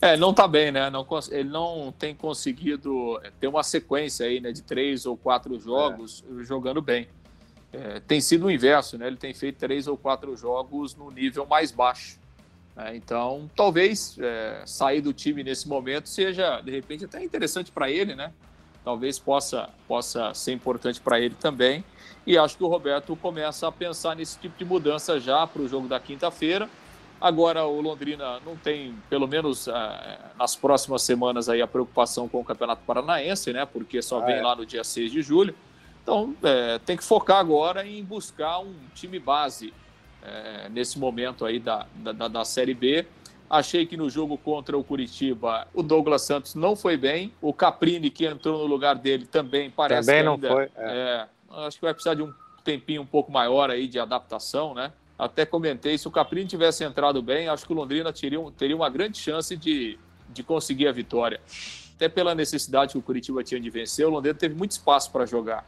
É, 0.01 0.17
não 0.17 0.35
tá 0.35 0.47
bem, 0.47 0.71
né? 0.71 0.91
Não, 0.91 1.07
ele 1.31 1.49
não 1.49 1.93
tem 1.97 2.15
conseguido 2.15 3.19
é, 3.23 3.31
ter 3.41 3.47
uma 3.47 3.63
sequência 3.63 4.27
aí, 4.27 4.41
né, 4.41 4.53
de 4.53 4.63
três 4.63 5.07
ou 5.07 5.17
quatro 5.17 5.59
jogos 5.59 6.25
é. 6.29 6.45
jogando 6.45 6.83
bem. 6.83 7.09
É, 7.73 8.01
tem 8.01 8.21
sido 8.21 8.47
o 8.47 8.51
inverso, 8.51 8.99
né? 8.99 9.07
Ele 9.07 9.17
tem 9.17 9.33
feito 9.35 9.59
três 9.59 9.87
ou 9.87 9.97
quatro 9.97 10.37
jogos 10.37 10.95
no 10.95 11.11
nível 11.11 11.47
mais 11.47 11.71
baixo. 11.71 12.19
Né? 12.75 12.97
Então, 12.97 13.51
talvez 13.57 14.17
é, 14.19 14.63
sair 14.67 15.01
do 15.01 15.13
time 15.13 15.43
nesse 15.43 15.69
momento 15.69 16.09
seja, 16.09 16.61
de 16.61 16.71
repente, 16.71 17.05
até 17.05 17.23
interessante 17.23 17.73
para 17.73 17.91
ele, 17.91 18.15
né? 18.15 18.33
Talvez 18.85 19.19
possa, 19.19 19.71
possa 19.89 20.33
ser 20.33 20.53
importante 20.53 21.01
para 21.01 21.19
ele 21.19 21.35
também. 21.35 21.85
E 22.27 22.37
acho 22.37 22.57
que 22.57 22.65
o 22.65 22.67
Roberto 22.67 23.15
começa 23.15 23.69
a 23.69 23.73
pensar 23.73 24.17
nesse 24.17 24.37
tipo 24.39 24.59
de 24.59 24.65
mudança 24.65 25.21
já 25.21 25.47
para 25.47 25.63
o 25.63 25.69
jogo 25.69 25.87
da 25.87 26.01
quinta-feira. 26.01 26.69
Agora 27.21 27.65
o 27.65 27.81
Londrina 27.81 28.41
não 28.45 28.57
tem, 28.57 28.95
pelo 29.09 29.29
menos 29.29 29.69
é, 29.69 30.19
nas 30.37 30.57
próximas 30.57 31.03
semanas, 31.03 31.49
aí 31.49 31.63
a 31.63 31.67
preocupação 31.67 32.29
com 32.29 32.41
o 32.41 32.45
Campeonato 32.45 32.83
Paranaense, 32.85 33.53
né? 33.53 33.65
Porque 33.65 34.03
só 34.03 34.21
vem 34.21 34.35
ah, 34.35 34.39
é. 34.39 34.43
lá 34.43 34.57
no 34.57 34.67
dia 34.67 34.83
6 34.83 35.13
de 35.13 35.23
julho. 35.23 35.55
Então 36.03 36.35
é, 36.43 36.79
tem 36.81 36.97
que 36.97 37.05
focar 37.05 37.39
agora 37.39 37.87
em 37.87 38.05
buscar 38.05 38.59
um 38.59 38.75
time 38.95 39.19
base 39.19 39.73
é, 40.23 40.69
nesse 40.69 40.99
momento 40.99 41.45
aí 41.45 41.61
da, 41.61 41.87
da, 41.95 42.29
da 42.29 42.45
Série 42.45 42.75
B. 42.75 43.07
Achei 43.49 43.87
que 43.87 43.97
no 43.97 44.11
jogo 44.11 44.37
contra 44.37 44.77
o 44.77 44.83
Curitiba 44.83 45.69
o 45.73 45.83
Douglas 45.83 46.23
Santos 46.23 46.57
não 46.57 46.75
foi 46.75 46.97
bem. 46.97 47.33
O 47.41 47.53
Caprini, 47.53 48.11
que 48.11 48.27
entrou 48.27 48.59
no 48.59 48.67
lugar 48.67 48.97
dele, 48.97 49.25
também 49.25 49.71
parece 49.71 50.07
também 50.07 50.23
que 50.25 50.29
ainda, 50.29 50.49
não 50.49 50.55
foi. 50.57 50.69
É 50.77 51.27
acho 51.65 51.79
que 51.79 51.85
vai 51.85 51.95
precisar 51.95 52.15
de 52.15 52.23
um 52.23 52.33
tempinho 52.65 53.03
um 53.03 53.07
pouco 53.07 53.31
maior 53.31 53.71
aí 53.71 53.87
de 53.87 53.99
adaptação, 53.99 54.75
né? 54.75 54.93
Até 55.19 55.47
comentei, 55.47 55.97
se 55.97 56.07
o 56.07 56.11
Caprini 56.11 56.47
tivesse 56.47 56.85
entrado 56.85 57.23
bem, 57.23 57.49
acho 57.49 57.65
que 57.65 57.73
o 57.73 57.77
Londrina 57.77 58.13
teria, 58.13 58.39
teria 58.57 58.77
uma 58.77 58.91
grande 58.91 59.19
chance 59.19 59.57
de, 59.57 59.99
de 60.29 60.43
conseguir 60.43 60.89
a 60.89 60.93
vitória. 60.93 61.41
Até 61.95 62.09
pela 62.09 62.35
necessidade 62.35 62.93
que 62.93 62.99
o 62.99 63.03
Curitiba 63.03 63.43
tinha 63.43 63.59
de 63.59 63.71
vencer, 63.71 64.07
o 64.07 64.11
Londrina 64.11 64.37
teve 64.39 64.55
muito 64.55 64.73
espaço 64.73 65.11
para 65.11 65.25
jogar. 65.25 65.65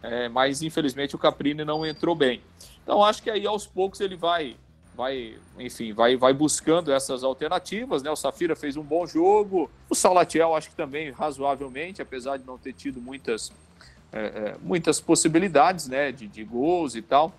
É, 0.00 0.28
mas 0.28 0.62
infelizmente 0.62 1.16
o 1.16 1.18
Caprini 1.18 1.64
não 1.64 1.84
entrou 1.84 2.14
bem. 2.14 2.42
Então 2.82 3.04
acho 3.04 3.22
que 3.22 3.30
aí 3.30 3.46
aos 3.46 3.66
poucos 3.66 4.00
ele 4.00 4.16
vai, 4.16 4.56
vai, 4.94 5.36
enfim, 5.58 5.92
vai, 5.92 6.16
vai 6.16 6.32
buscando 6.32 6.92
essas 6.92 7.24
alternativas, 7.24 8.02
né? 8.02 8.10
O 8.10 8.16
Safira 8.16 8.54
fez 8.54 8.76
um 8.76 8.82
bom 8.82 9.06
jogo, 9.06 9.70
o 9.88 9.94
Salatiel 9.94 10.54
acho 10.54 10.70
que 10.70 10.76
também 10.76 11.10
razoavelmente, 11.10 12.02
apesar 12.02 12.36
de 12.36 12.44
não 12.44 12.58
ter 12.58 12.72
tido 12.72 13.00
muitas 13.00 13.52
é, 14.12 14.20
é, 14.20 14.56
muitas 14.60 15.00
possibilidades 15.00 15.88
né, 15.88 16.12
de, 16.12 16.28
de 16.28 16.44
gols 16.44 16.94
e 16.94 17.02
tal. 17.02 17.32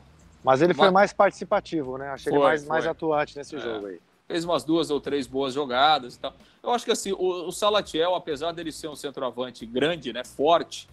Mas 0.44 0.62
ele 0.62 0.74
foi 0.74 0.92
mais 0.92 1.14
participativo, 1.14 1.98
né? 1.98 2.10
Achei 2.10 2.32
foi, 2.32 2.40
ele 2.40 2.48
mais, 2.48 2.66
mais 2.66 2.88
atuante 2.88 3.38
nesse 3.38 3.56
é, 3.56 3.60
jogo 3.60 3.88
aí. 3.88 4.00
Fez 4.28 4.44
umas 4.44 4.64
duas 4.64 4.90
ou 4.90 5.00
três 5.00 5.28
boas 5.28 5.54
jogadas 5.54 6.16
e 6.16 6.20
tal. 6.20 6.34
Eu 6.62 6.72
acho 6.72 6.84
que 6.84 6.92
assim, 6.92 7.14
o, 7.14 7.48
o 7.48 7.52
Salatiel, 7.52 8.16
apesar 8.16 8.52
dele 8.52 8.72
ser 8.72 8.88
um 8.88 8.96
centroavante 8.96 9.66
grande, 9.66 10.12
né, 10.12 10.24
forte, 10.26 10.88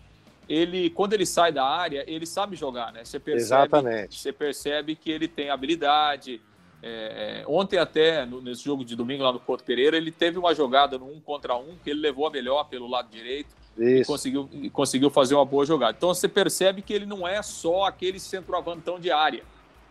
ele, 0.48 0.90
quando 0.90 1.14
ele 1.14 1.24
sai 1.24 1.52
da 1.52 1.64
área, 1.64 2.04
ele 2.06 2.26
sabe 2.26 2.56
jogar, 2.56 2.92
né? 2.92 3.04
Você 3.04 3.18
percebe, 3.18 3.42
Exatamente. 3.42 4.20
Você 4.20 4.32
percebe 4.32 4.96
que 4.96 5.10
ele 5.10 5.28
tem 5.28 5.48
habilidade. 5.48 6.40
É, 6.82 7.44
ontem 7.46 7.78
até, 7.78 8.24
no, 8.24 8.40
nesse 8.40 8.64
jogo 8.64 8.84
de 8.84 8.96
domingo 8.96 9.22
lá 9.22 9.32
no 9.32 9.38
Couto 9.38 9.62
Pereira, 9.62 9.96
ele 9.96 10.10
teve 10.10 10.38
uma 10.38 10.54
jogada 10.54 10.98
no 10.98 11.06
um 11.06 11.20
contra 11.20 11.56
um 11.56 11.76
que 11.84 11.90
ele 11.90 12.00
levou 12.00 12.26
a 12.26 12.30
melhor 12.30 12.64
pelo 12.64 12.88
lado 12.88 13.08
direito. 13.10 13.54
E 13.78 14.04
conseguiu, 14.04 14.48
conseguiu 14.72 15.10
fazer 15.10 15.34
uma 15.34 15.44
boa 15.44 15.64
jogada. 15.64 15.94
Então 15.96 16.12
você 16.12 16.28
percebe 16.28 16.82
que 16.82 16.92
ele 16.92 17.06
não 17.06 17.26
é 17.26 17.42
só 17.42 17.84
aquele 17.84 18.18
centroavantão 18.18 18.98
de 18.98 19.10
área. 19.10 19.42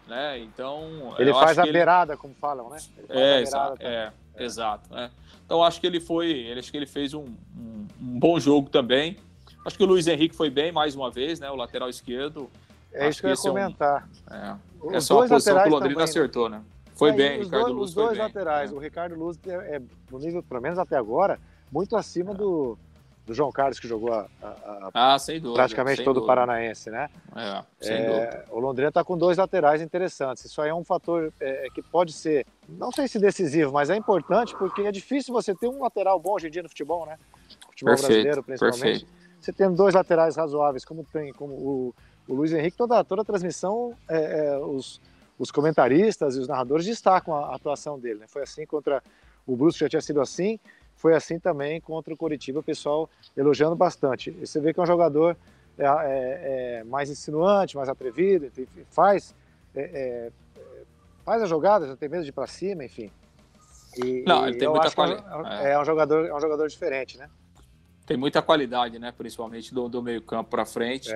Né? 0.08 0.40
Então, 0.40 1.14
ele 1.20 1.32
faz 1.32 1.60
a 1.60 1.64
beirada, 1.64 2.18
como 2.18 2.34
falam, 2.34 2.70
né? 2.70 2.80
É, 3.08 3.42
exato, 3.42 3.78
é, 3.80 4.12
é, 4.36 4.44
exato. 4.44 4.92
Né? 4.92 5.12
Então 5.46 5.64
acho 5.64 5.80
que 5.80 5.86
ele 5.86 6.00
foi, 6.00 6.32
ele, 6.32 6.60
acho 6.60 6.72
que 6.72 6.78
ele 6.78 6.88
fez 6.88 7.14
um, 7.14 7.26
um, 7.56 7.88
um, 8.02 8.20
bom 8.20 8.40
jogo 8.40 8.70
também. 8.70 9.18
Acho 9.66 9.78
que 9.78 9.84
o 9.84 9.88
Luiz 9.88 10.08
Henrique 10.08 10.36
foi 10.36 10.50
bem 10.50 10.72
mais 10.72 10.96
uma 10.96 11.12
vez, 11.12 11.40
né? 11.40 11.50
O 11.52 11.56
lateral 11.56 11.90
esquerdo. 11.90 12.50
É 12.92 13.08
isso 13.08 13.22
que 13.22 13.28
eu 13.28 13.32
ia 13.32 13.38
comentar. 13.38 14.10
É, 14.32 14.56
um, 14.84 14.94
é, 14.94 14.98
é 14.98 15.00
só 15.00 15.24
a 15.24 15.28
posição 15.28 15.62
que 15.62 15.70
o 15.70 15.72
Londrina 15.72 15.80
também, 15.80 15.98
né? 15.98 16.04
acertou, 16.04 16.50
né? 16.50 16.62
Foi 16.96 17.12
é, 17.12 17.14
bem, 17.14 17.44
Ricardo 17.44 17.66
dois, 17.66 17.76
Luz 17.76 17.90
Os 17.90 17.94
dois 17.94 18.18
laterais, 18.18 18.72
bem. 18.72 18.80
o 18.80 18.82
Ricardo 18.82 19.16
Luz 19.16 19.40
é, 19.48 19.76
é, 19.76 19.82
no 20.12 20.18
nível, 20.18 20.42
pelo 20.42 20.60
menos 20.60 20.80
até 20.80 20.98
agora, 20.98 21.40
muito 21.72 21.96
acima 21.96 22.34
do 22.34 22.78
do 23.30 23.36
João 23.36 23.52
Carlos, 23.52 23.80
que 23.80 23.88
jogou 23.88 24.12
a, 24.12 24.28
a, 24.42 24.48
a 24.48 25.14
ah, 25.14 25.18
dúvida, 25.18 25.54
praticamente 25.54 26.04
todo 26.04 26.18
o 26.18 26.26
Paranaense, 26.26 26.90
né? 26.90 27.10
É, 27.36 27.64
sem 27.80 27.96
é, 27.96 28.06
dúvida. 28.08 28.46
O 28.50 28.60
Londrina 28.60 28.90
está 28.90 29.04
com 29.04 29.16
dois 29.16 29.38
laterais 29.38 29.84
interessantes. 29.84 30.44
Isso 30.46 30.60
aí 30.60 30.70
é 30.70 30.74
um 30.74 30.84
fator 30.84 31.32
é, 31.40 31.68
é, 31.68 31.70
que 31.70 31.84
pode 31.84 32.12
ser, 32.12 32.44
não 32.68 32.92
sei 32.92 33.08
se 33.08 33.20
decisivo, 33.20 33.72
mas 33.72 33.92
é 33.92 33.96
importante 33.96 34.56
porque 34.58 34.82
é 34.82 34.92
difícil 34.92 35.32
você 35.32 35.54
ter 35.54 35.68
um 35.68 35.84
lateral 35.84 36.20
bom 36.20 36.34
hoje 36.34 36.48
em 36.48 36.50
dia 36.50 36.64
no 36.64 36.70
futebol, 36.70 37.06
né? 37.06 37.20
Futebol 37.70 37.94
perfeito, 37.94 38.08
brasileiro, 38.08 38.44
principalmente. 38.44 38.82
Perfeito. 38.82 39.08
Você 39.40 39.54
tendo 39.54 39.76
dois 39.76 39.94
laterais 39.94 40.36
razoáveis, 40.36 40.84
como 40.84 41.04
tem, 41.04 41.32
como 41.32 41.54
o, 41.54 41.96
o 42.28 42.34
Luiz 42.34 42.52
Henrique, 42.52 42.76
toda, 42.76 43.04
toda 43.04 43.22
a 43.22 43.26
transmissão, 43.26 43.96
é, 44.10 44.48
é, 44.48 44.58
os, 44.58 45.00
os 45.38 45.52
comentaristas 45.52 46.36
e 46.36 46.40
os 46.40 46.48
narradores 46.48 46.84
destacam 46.84 47.36
a, 47.36 47.50
a 47.50 47.56
atuação 47.56 48.00
dele. 48.00 48.22
Né? 48.22 48.26
Foi 48.28 48.42
assim 48.42 48.66
contra 48.66 49.04
o 49.46 49.56
Brusque, 49.56 49.82
já 49.82 49.90
tinha 49.90 50.02
sido 50.02 50.20
assim 50.20 50.60
foi 51.00 51.16
assim 51.16 51.40
também 51.40 51.80
contra 51.80 52.14
o 52.14 52.18
Coritiba, 52.18 52.60
o 52.60 52.64
pessoal 52.64 53.10
elogiando 53.36 53.76
bastante. 53.76 54.30
E 54.30 54.46
você 54.46 54.60
vê 54.60 54.74
que 54.74 54.80
é 54.82 54.84
um 54.84 54.86
jogador 54.86 55.36
é, 55.78 55.86
é, 55.86 56.80
é 56.80 56.84
mais 56.84 57.10
insinuante, 57.10 57.78
mais 57.78 57.88
atrevido, 57.88 58.52
faz, 58.92 59.34
é, 59.74 59.82
é, 59.82 60.32
faz 61.26 61.42
as 61.42 61.50
jogadas, 61.50 61.88
não 61.88 61.96
tem 61.96 62.10
medo 62.10 62.24
de 62.24 62.30
ir 62.30 62.34
para 62.34 62.48
cima, 62.48 62.84
enfim. 62.84 63.10
E, 63.98 64.26
não, 64.28 64.46
ele 64.46 64.58
tem 64.58 64.68
muita 64.68 64.92
qualidade. 64.92 65.66
É, 65.66 65.72
é, 65.72 65.80
um 65.80 65.86
jogador, 65.86 66.26
é 66.26 66.36
um 66.36 66.42
jogador 66.42 66.68
diferente, 66.68 67.18
né? 67.18 67.30
Tem 68.06 68.18
muita 68.18 68.42
qualidade, 68.42 69.00
né? 69.00 69.14
Principalmente 69.18 69.74
do, 69.74 69.88
do 69.88 70.04
meio 70.04 70.22
campo 70.22 70.50
para 70.50 70.66
frente. 70.66 71.10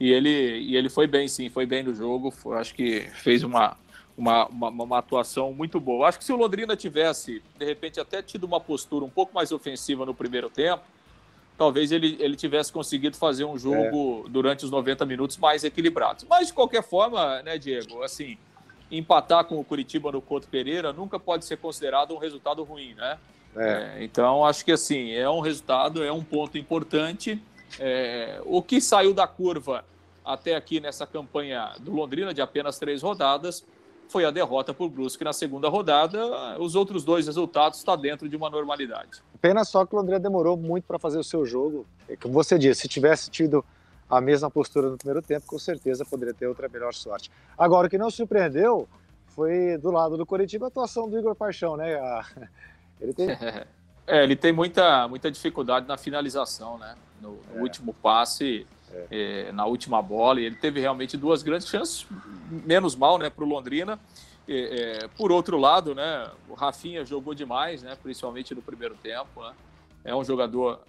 E 0.00 0.10
ele 0.10 0.58
e 0.58 0.76
ele 0.76 0.88
foi 0.88 1.06
bem, 1.06 1.28
sim, 1.28 1.48
foi 1.48 1.66
bem 1.66 1.84
no 1.84 1.94
jogo. 1.94 2.30
Foi, 2.30 2.56
acho 2.56 2.74
que 2.74 3.02
fez 3.10 3.44
uma 3.44 3.76
uma, 4.18 4.46
uma, 4.48 4.68
uma, 4.68 4.98
atuação 4.98 5.52
muito 5.52 5.78
boa. 5.78 6.08
Acho 6.08 6.18
que 6.18 6.24
se 6.24 6.32
o 6.32 6.36
Londrina 6.36 6.74
tivesse, 6.74 7.40
de 7.56 7.64
repente, 7.64 8.00
até 8.00 8.20
tido 8.20 8.44
uma 8.44 8.58
postura 8.58 9.04
um 9.04 9.08
pouco 9.08 9.32
mais 9.32 9.52
ofensiva 9.52 10.04
no 10.04 10.12
primeiro 10.12 10.50
tempo, 10.50 10.82
talvez 11.56 11.92
ele, 11.92 12.16
ele 12.18 12.34
tivesse 12.34 12.72
conseguido 12.72 13.16
fazer 13.16 13.44
um 13.44 13.56
jogo 13.56 14.24
é. 14.26 14.28
durante 14.28 14.64
os 14.64 14.72
90 14.72 15.06
minutos 15.06 15.36
mais 15.36 15.62
equilibrados. 15.62 16.26
Mas, 16.28 16.48
de 16.48 16.52
qualquer 16.52 16.82
forma, 16.82 17.42
né, 17.42 17.56
Diego, 17.58 18.02
assim, 18.02 18.36
empatar 18.90 19.44
com 19.44 19.60
o 19.60 19.64
Curitiba 19.64 20.10
no 20.10 20.20
Couto 20.20 20.48
Pereira 20.48 20.92
nunca 20.92 21.20
pode 21.20 21.44
ser 21.44 21.56
considerado 21.58 22.12
um 22.12 22.18
resultado 22.18 22.64
ruim, 22.64 22.94
né? 22.94 23.18
É. 23.56 23.98
É, 23.98 24.04
então, 24.04 24.44
acho 24.44 24.64
que, 24.64 24.72
assim, 24.72 25.12
é 25.12 25.30
um 25.30 25.40
resultado, 25.40 26.02
é 26.02 26.10
um 26.12 26.24
ponto 26.24 26.58
importante. 26.58 27.40
É, 27.78 28.40
o 28.44 28.60
que 28.62 28.80
saiu 28.80 29.14
da 29.14 29.28
curva 29.28 29.84
até 30.24 30.56
aqui 30.56 30.80
nessa 30.80 31.06
campanha 31.06 31.72
do 31.78 31.92
Londrina, 31.92 32.34
de 32.34 32.40
apenas 32.40 32.78
três 32.80 33.00
rodadas, 33.00 33.64
foi 34.08 34.24
a 34.24 34.30
derrota 34.30 34.72
por 34.72 34.88
Brusque 34.88 35.22
na 35.22 35.32
segunda 35.32 35.68
rodada. 35.68 36.58
Os 36.58 36.74
outros 36.74 37.04
dois 37.04 37.26
resultados 37.26 37.78
estão 37.78 37.96
tá 37.96 38.02
dentro 38.02 38.28
de 38.28 38.36
uma 38.36 38.48
normalidade. 38.50 39.22
Pena 39.40 39.64
só 39.64 39.84
que 39.84 39.94
o 39.94 39.98
Londrina 39.98 40.18
demorou 40.18 40.56
muito 40.56 40.84
para 40.84 40.98
fazer 40.98 41.18
o 41.18 41.24
seu 41.24 41.44
jogo. 41.44 41.86
É 42.08 42.16
como 42.16 42.34
você 42.34 42.58
disse, 42.58 42.82
se 42.82 42.88
tivesse 42.88 43.30
tido 43.30 43.64
a 44.08 44.20
mesma 44.20 44.50
postura 44.50 44.88
no 44.88 44.96
primeiro 44.96 45.20
tempo, 45.20 45.46
com 45.46 45.58
certeza 45.58 46.04
poderia 46.04 46.32
ter 46.32 46.46
outra 46.46 46.68
melhor 46.68 46.94
sorte. 46.94 47.30
Agora, 47.56 47.86
o 47.86 47.90
que 47.90 47.98
não 47.98 48.10
surpreendeu 48.10 48.88
foi 49.28 49.76
do 49.78 49.90
lado 49.90 50.16
do 50.16 50.24
Coritiba 50.24 50.66
a 50.66 50.68
atuação 50.68 51.08
do 51.08 51.18
Igor 51.18 51.34
Paixão, 51.34 51.76
né? 51.76 51.98
Ele 53.00 53.12
tem... 53.12 53.28
É, 54.10 54.22
ele 54.22 54.34
tem 54.34 54.54
muita, 54.54 55.06
muita 55.06 55.30
dificuldade 55.30 55.86
na 55.86 55.98
finalização, 55.98 56.78
né? 56.78 56.96
No, 57.20 57.38
no 57.52 57.58
é. 57.58 57.60
último 57.60 57.92
passe, 57.92 58.66
é. 58.92 59.06
É, 59.48 59.52
na 59.52 59.66
última 59.66 60.00
bola, 60.00 60.40
e 60.40 60.44
ele 60.44 60.56
teve 60.56 60.80
realmente 60.80 61.16
duas 61.16 61.42
grandes 61.42 61.68
chances, 61.68 62.06
menos 62.50 62.94
mal 62.94 63.18
né, 63.18 63.30
para 63.30 63.44
o 63.44 63.48
Londrina. 63.48 63.98
É, 64.50 65.08
por 65.16 65.30
outro 65.30 65.58
lado, 65.58 65.94
né, 65.94 66.30
o 66.48 66.54
Rafinha 66.54 67.04
jogou 67.04 67.34
demais, 67.34 67.82
né, 67.82 67.96
principalmente 68.02 68.54
no 68.54 68.62
primeiro 68.62 68.94
tempo. 68.94 69.42
Né? 69.42 69.52
É 70.04 70.14
um 70.14 70.24
jogador. 70.24 70.80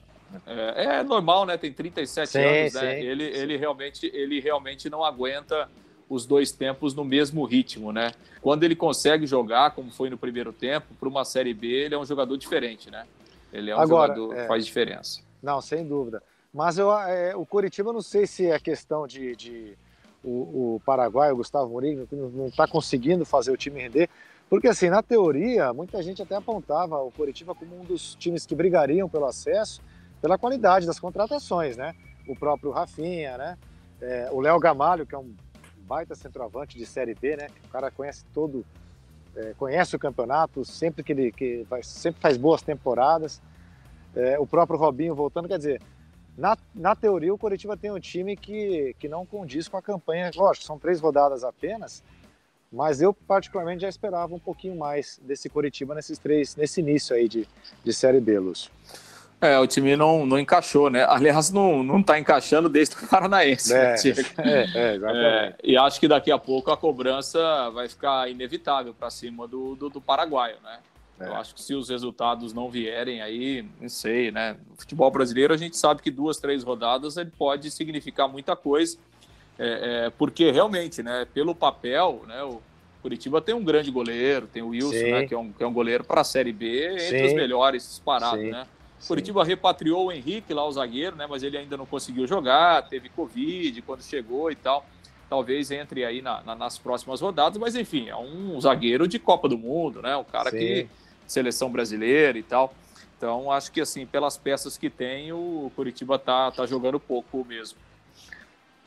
É, 0.46 1.00
é 1.00 1.04
normal, 1.04 1.46
né? 1.46 1.58
Tem 1.58 1.74
37 1.74 2.30
sim, 2.30 2.40
anos, 2.40 2.74
né? 2.74 2.82
Sim, 2.82 3.02
ele, 3.02 3.34
sim. 3.34 3.40
ele, 3.40 3.58
realmente, 3.58 4.12
ele 4.14 4.40
realmente 4.40 4.90
não 4.90 5.04
aguenta 5.04 5.68
os 6.08 6.26
dois 6.26 6.52
tempos 6.52 6.94
no 6.94 7.04
mesmo 7.04 7.44
ritmo, 7.46 7.92
né? 7.92 8.12
Quando 8.42 8.64
ele 8.64 8.76
consegue 8.76 9.28
jogar, 9.28 9.72
como 9.72 9.92
foi 9.92 10.10
no 10.10 10.18
primeiro 10.18 10.54
tempo, 10.54 10.88
para 11.00 11.10
uma 11.10 11.26
Série 11.26 11.54
B, 11.54 11.68
ele 11.68 11.96
é 11.96 11.98
um 11.98 12.06
jogador 12.06 12.38
diferente, 12.38 12.90
né? 12.90 13.06
Ele 13.52 13.72
é 13.72 13.76
um 13.76 13.80
Agora, 13.80 14.14
jogador 14.14 14.36
que 14.36 14.42
é... 14.42 14.48
faz 14.48 14.66
diferença. 14.66 15.22
Não, 15.42 15.62
sem 15.62 15.86
dúvida. 15.86 16.22
Mas 16.54 16.78
eu, 16.78 16.92
é, 16.92 17.36
o 17.36 17.46
Coritiba, 17.46 17.94
não 17.94 18.02
sei 18.02 18.26
se 18.26 18.50
é 18.50 18.60
questão 18.60 19.08
de, 19.08 19.36
de 19.36 19.78
o, 20.24 20.76
o 20.76 20.82
Paraguai, 20.86 21.32
o 21.32 21.38
Gustavo 21.38 21.70
Mourinho, 21.70 22.08
não 22.12 22.48
está 22.48 22.68
conseguindo 22.68 23.26
fazer 23.26 23.52
o 23.52 23.58
time 23.58 23.82
render. 23.82 24.10
Porque, 24.50 24.68
assim, 24.68 24.90
na 24.90 25.04
teoria, 25.04 25.72
muita 25.74 26.02
gente 26.02 26.22
até 26.24 26.36
apontava 26.36 26.98
o 26.98 27.12
Coritiba 27.12 27.54
como 27.54 27.80
um 27.80 27.84
dos 27.84 28.16
times 28.16 28.46
que 28.46 28.56
brigariam 28.56 29.08
pelo 29.08 29.26
acesso 29.26 29.82
pela 30.22 30.38
qualidade 30.38 30.86
das 30.86 31.00
contratações, 31.00 31.78
né? 31.78 31.96
O 32.28 32.36
próprio 32.36 32.72
Rafinha, 32.72 33.38
né? 33.38 33.58
É, 34.02 34.30
o 34.32 34.40
Léo 34.40 34.60
Gamalho, 34.60 35.06
que 35.06 35.16
é 35.16 35.18
um 35.18 35.34
baita 35.88 36.16
centroavante 36.16 36.78
de 36.78 36.86
Série 36.86 37.16
B, 37.16 37.36
né? 37.36 37.48
O 37.66 37.70
cara 37.70 37.90
conhece 37.90 38.24
todo, 38.34 38.66
é, 39.36 39.54
conhece 39.58 39.96
o 39.96 40.00
campeonato, 40.00 40.64
sempre 40.66 41.04
que 41.04 41.12
ele 41.12 41.32
que 41.32 41.66
vai, 41.70 41.82
sempre 41.84 42.22
faz 42.22 42.38
boas 42.38 42.62
temporadas. 42.62 43.42
É, 44.16 44.40
o 44.40 44.46
próprio 44.46 44.78
Robinho 44.78 45.16
voltando, 45.16 45.48
quer 45.48 45.58
dizer, 45.58 45.82
na, 46.40 46.58
na 46.74 46.96
teoria, 46.96 47.34
o 47.34 47.38
Coritiba 47.38 47.76
tem 47.76 47.92
um 47.92 48.00
time 48.00 48.36
que, 48.36 48.96
que 48.98 49.10
não 49.10 49.26
condiz 49.26 49.68
com 49.68 49.76
a 49.76 49.82
campanha. 49.82 50.32
Lógico, 50.34 50.66
são 50.66 50.80
três 50.80 51.02
rodadas 51.02 51.44
apenas, 51.44 52.02
mas 52.72 53.02
eu 53.02 53.14
particularmente 53.14 53.82
já 53.82 53.90
esperava 53.90 54.34
um 54.34 54.40
pouquinho 54.40 54.76
mais 54.76 55.20
desse 55.22 55.50
Coritiba 55.50 55.94
nesses 55.94 56.18
três, 56.18 56.56
nesse 56.56 56.80
início 56.80 57.14
aí 57.14 57.28
de, 57.28 57.46
de 57.84 57.94
Série 57.94 58.22
B, 58.22 58.40
Lúcio. 58.40 58.72
É, 59.42 59.58
o 59.58 59.68
time 59.68 59.96
não, 59.96 60.26
não 60.26 60.38
encaixou, 60.38 60.90
né? 60.90 61.06
Aliás, 61.08 61.50
não, 61.50 61.82
não 61.82 62.04
tá 62.04 62.20
encaixando 62.20 62.68
desde 62.68 62.96
o 62.96 63.00
Paranaense. 63.08 63.74
É, 63.74 63.96
né, 63.96 63.96
é, 64.38 64.92
é, 64.92 64.96
exatamente. 64.96 65.26
É, 65.26 65.56
e 65.64 65.78
acho 65.78 66.00
que 66.00 66.08
daqui 66.08 66.32
a 66.32 66.38
pouco 66.38 66.72
a 66.72 66.78
cobrança 66.78 67.70
vai 67.72 67.88
ficar 67.88 68.30
inevitável 68.30 68.94
para 68.94 69.10
cima 69.10 69.48
do, 69.48 69.76
do, 69.76 69.90
do 69.90 70.02
Paraguaio, 70.02 70.58
né? 70.64 70.80
É. 71.20 71.28
Eu 71.28 71.36
acho 71.36 71.54
que 71.54 71.62
se 71.62 71.74
os 71.74 71.90
resultados 71.90 72.54
não 72.54 72.70
vierem 72.70 73.22
aí, 73.22 73.66
não 73.80 73.90
sei, 73.90 74.32
né? 74.32 74.56
No 74.70 74.76
futebol 74.78 75.12
brasileiro 75.12 75.54
a 75.54 75.58
gente 75.58 75.76
sabe 75.76 76.02
que 76.02 76.10
duas, 76.10 76.38
três 76.38 76.64
rodadas 76.64 77.18
ele 77.18 77.32
pode 77.38 77.70
significar 77.70 78.30
muita 78.30 78.56
coisa, 78.56 78.98
é, 79.58 80.06
é, 80.06 80.10
porque 80.12 80.50
realmente, 80.52 81.04
né? 81.04 81.28
Pelo 81.34 81.54
papel, 81.54 82.24
né? 82.26 82.42
O 82.44 82.62
Curitiba 83.02 83.42
tem 83.42 83.54
um 83.54 83.64
grande 83.64 83.92
goleiro, 83.92 84.48
tem 84.48 84.62
o 84.62 84.70
Wilson, 84.70 84.92
né, 84.94 85.26
que, 85.26 85.34
é 85.34 85.38
um, 85.38 85.54
que 85.54 85.64
é 85.64 85.68
um 85.68 85.72
goleiro 85.72 86.04
para 86.04 86.22
a 86.22 86.24
Série 86.24 86.52
B, 86.52 86.96
entre 86.96 87.20
Sim. 87.20 87.26
os 87.28 87.34
melhores 87.34 87.84
disparados, 87.84 88.44
né? 88.44 88.66
Curitiba 89.08 89.46
repatriou 89.46 90.08
o 90.08 90.12
Henrique 90.12 90.54
lá, 90.54 90.68
o 90.68 90.72
zagueiro, 90.72 91.16
né? 91.16 91.26
Mas 91.26 91.42
ele 91.42 91.58
ainda 91.58 91.78
não 91.78 91.86
conseguiu 91.86 92.28
jogar, 92.28 92.90
teve 92.90 93.08
Covid 93.08 93.82
quando 93.84 94.04
chegou 94.04 94.52
e 94.52 94.56
tal 94.56 94.86
talvez 95.30 95.70
entre 95.70 96.04
aí 96.04 96.22
na, 96.22 96.42
na, 96.42 96.56
nas 96.56 96.78
próximas 96.78 97.22
rodadas, 97.22 97.58
mas 97.60 97.76
enfim, 97.76 98.10
é 98.10 98.16
um 98.16 98.60
zagueiro 98.60 99.08
de 99.08 99.20
Copa 99.20 99.48
do 99.48 99.58
Mundo, 99.58 100.02
né? 100.02 100.18
Um 100.18 100.24
cara 100.24 100.50
Sim. 100.50 100.58
que 100.58 100.90
seleção 101.30 101.72
brasileira 101.72 102.38
e 102.38 102.44
tal. 102.44 102.74
Então, 103.18 103.52
acho 103.52 103.72
que 103.72 103.82
assim, 103.82 104.06
pelas 104.06 104.38
peças 104.38 104.78
que 104.78 104.90
tem, 104.90 105.32
o 105.32 105.72
Curitiba 105.76 106.18
tá, 106.18 106.52
tá 106.52 106.66
jogando 106.66 107.00
pouco 107.00 107.46
mesmo. 107.46 107.78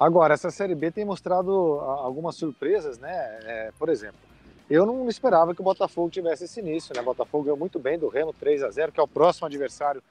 Agora, 0.00 0.34
essa 0.34 0.50
Série 0.50 0.74
B 0.74 0.90
tem 0.90 1.04
mostrado 1.04 1.52
algumas 1.52 2.34
surpresas, 2.34 2.98
né? 2.98 3.10
É, 3.44 3.72
por 3.78 3.88
exemplo, 3.88 4.18
eu 4.68 4.84
não 4.84 5.08
esperava 5.08 5.54
que 5.54 5.60
o 5.60 5.64
Botafogo 5.64 6.10
tivesse 6.10 6.44
esse 6.44 6.60
início, 6.60 6.94
né? 6.94 7.02
O 7.02 7.04
Botafogo 7.04 7.44
ganhou 7.44 7.58
muito 7.58 7.78
bem 7.78 7.98
do 7.98 8.08
Remo 8.08 8.32
3 8.32 8.64
a 8.64 8.70
0 8.70 8.90
que 8.90 8.98
é 8.98 9.02
o 9.02 9.08
próximo 9.08 9.46
adversário 9.46 10.02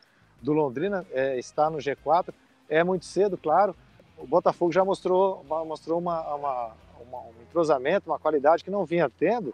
do 0.42 0.54
Londrina, 0.54 1.06
é, 1.12 1.38
está 1.38 1.70
no 1.70 1.80
G4. 1.80 2.34
É 2.70 2.84
muito 2.84 3.06
cedo, 3.06 3.38
claro. 3.38 3.76
O 4.18 4.26
Botafogo 4.26 4.72
já 4.72 4.86
mostrou, 4.86 5.44
mostrou 5.66 6.00
uma, 6.00 6.36
uma, 6.36 6.72
uma, 7.02 7.20
um 7.20 7.42
entrosamento, 7.42 8.10
uma 8.10 8.20
qualidade 8.20 8.64
que 8.64 8.70
não 8.70 8.86
vinha 8.86 9.10
tendo 9.10 9.54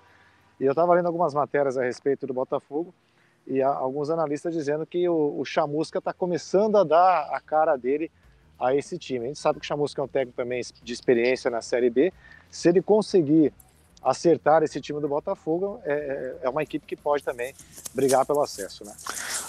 e 0.59 0.65
eu 0.65 0.71
estava 0.71 0.93
lendo 0.93 1.05
algumas 1.05 1.33
matérias 1.33 1.77
a 1.77 1.83
respeito 1.83 2.25
do 2.25 2.33
Botafogo 2.33 2.93
e 3.45 3.61
alguns 3.61 4.09
analistas 4.09 4.53
dizendo 4.53 4.85
que 4.85 5.07
o, 5.07 5.39
o 5.39 5.45
Chamusca 5.45 5.99
está 5.99 6.11
começando 6.11 6.77
a 6.77 6.83
dar 6.83 7.29
a 7.31 7.39
cara 7.39 7.75
dele 7.77 8.11
a 8.59 8.75
esse 8.75 8.97
time. 8.97 9.25
A 9.25 9.27
gente 9.27 9.39
sabe 9.39 9.59
que 9.59 9.65
o 9.65 9.67
Chamusca 9.67 10.01
é 10.01 10.03
um 10.03 10.07
técnico 10.07 10.35
também 10.35 10.61
de 10.83 10.93
experiência 10.93 11.49
na 11.49 11.61
Série 11.61 11.89
B. 11.89 12.11
Se 12.49 12.69
ele 12.69 12.81
conseguir 12.81 13.53
acertar 14.03 14.63
esse 14.63 14.79
time 14.81 14.99
do 14.99 15.07
Botafogo, 15.07 15.79
é, 15.83 15.93
é, 16.41 16.45
é 16.45 16.49
uma 16.49 16.63
equipe 16.63 16.85
que 16.85 16.95
pode 16.95 17.23
também 17.23 17.53
brigar 17.93 18.25
pelo 18.25 18.41
acesso, 18.41 18.83
né? 18.83 18.93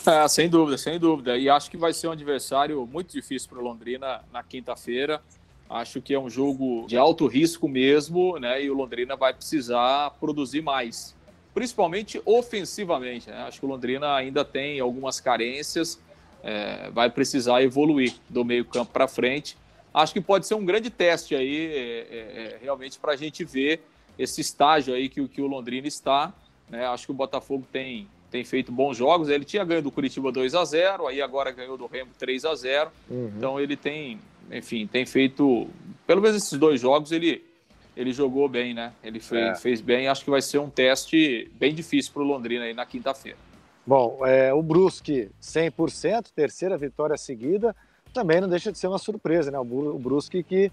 É, 0.06 0.26
sem 0.28 0.48
dúvida, 0.48 0.78
sem 0.78 0.98
dúvida. 0.98 1.36
E 1.36 1.48
acho 1.48 1.70
que 1.70 1.76
vai 1.76 1.92
ser 1.92 2.08
um 2.08 2.12
adversário 2.12 2.86
muito 2.86 3.12
difícil 3.12 3.48
para 3.48 3.58
o 3.58 3.62
Londrina 3.62 4.22
na 4.32 4.42
quinta-feira. 4.42 5.20
Acho 5.68 6.00
que 6.00 6.14
é 6.14 6.18
um 6.18 6.30
jogo 6.30 6.86
de 6.88 6.96
alto 6.96 7.26
risco 7.26 7.68
mesmo, 7.68 8.38
né? 8.38 8.62
E 8.62 8.70
o 8.70 8.74
Londrina 8.74 9.16
vai 9.16 9.34
precisar 9.34 10.10
produzir 10.18 10.62
mais, 10.62 11.14
principalmente 11.52 12.22
ofensivamente. 12.24 13.28
Né? 13.28 13.36
Acho 13.42 13.60
que 13.60 13.66
o 13.66 13.68
Londrina 13.68 14.14
ainda 14.14 14.44
tem 14.44 14.80
algumas 14.80 15.20
carências, 15.20 16.00
é, 16.42 16.88
vai 16.90 17.10
precisar 17.10 17.62
evoluir 17.62 18.14
do 18.30 18.44
meio-campo 18.44 18.92
para 18.92 19.06
frente. 19.06 19.58
Acho 19.92 20.14
que 20.14 20.20
pode 20.20 20.46
ser 20.46 20.54
um 20.54 20.64
grande 20.64 20.88
teste 20.88 21.34
aí, 21.34 21.66
é, 21.66 21.80
é, 21.80 22.54
é 22.54 22.58
realmente, 22.62 22.98
para 22.98 23.12
a 23.12 23.16
gente 23.16 23.44
ver 23.44 23.82
esse 24.18 24.40
estágio 24.40 24.94
aí 24.94 25.08
que, 25.08 25.26
que 25.28 25.42
o 25.42 25.46
Londrina 25.46 25.86
está. 25.86 26.32
Né? 26.68 26.86
Acho 26.86 27.06
que 27.06 27.12
o 27.12 27.14
Botafogo 27.14 27.66
tem, 27.70 28.08
tem 28.30 28.44
feito 28.44 28.72
bons 28.72 28.96
jogos. 28.96 29.28
Ele 29.28 29.44
tinha 29.44 29.64
ganho 29.64 29.82
do 29.82 29.90
Curitiba 29.90 30.32
2 30.32 30.54
a 30.54 30.64
0 30.64 31.06
aí 31.06 31.22
agora 31.22 31.50
ganhou 31.50 31.76
do 31.76 31.86
Remo 31.86 32.10
3 32.18 32.44
a 32.44 32.54
0 32.54 32.90
uhum. 33.08 33.32
Então 33.36 33.60
ele 33.60 33.76
tem, 33.76 34.18
enfim, 34.50 34.86
tem 34.86 35.04
feito, 35.04 35.68
pelo 36.06 36.20
menos 36.20 36.36
esses 36.36 36.58
dois 36.58 36.80
jogos, 36.80 37.12
ele, 37.12 37.44
ele 37.96 38.12
jogou 38.12 38.48
bem, 38.48 38.74
né? 38.74 38.92
Ele 39.02 39.20
fez, 39.20 39.46
é. 39.46 39.54
fez 39.56 39.80
bem. 39.80 40.08
Acho 40.08 40.24
que 40.24 40.30
vai 40.30 40.42
ser 40.42 40.58
um 40.58 40.70
teste 40.70 41.50
bem 41.58 41.74
difícil 41.74 42.12
para 42.12 42.22
o 42.22 42.26
Londrina 42.26 42.64
aí 42.64 42.74
na 42.74 42.86
quinta-feira. 42.86 43.38
Bom, 43.86 44.24
é, 44.26 44.52
o 44.52 44.62
Brusque 44.62 45.30
100%, 45.40 46.26
terceira 46.34 46.76
vitória 46.76 47.16
seguida, 47.16 47.74
também 48.12 48.40
não 48.40 48.48
deixa 48.48 48.70
de 48.70 48.78
ser 48.78 48.86
uma 48.86 48.98
surpresa, 48.98 49.50
né? 49.50 49.58
O 49.58 49.98
Brusque 49.98 50.42
que 50.42 50.70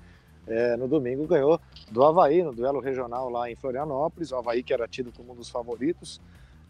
é, 0.48 0.76
no 0.78 0.88
domingo 0.88 1.26
ganhou 1.26 1.60
do 1.90 2.04
Havaí, 2.04 2.44
no 2.44 2.54
duelo 2.54 2.80
regional 2.80 3.30
lá 3.30 3.50
em 3.50 3.56
Florianópolis. 3.56 4.32
O 4.32 4.36
Havaí, 4.36 4.62
que 4.62 4.74
era 4.74 4.88
tido 4.88 5.12
como 5.12 5.34
um 5.34 5.36
dos 5.36 5.50
favoritos, 5.50 6.22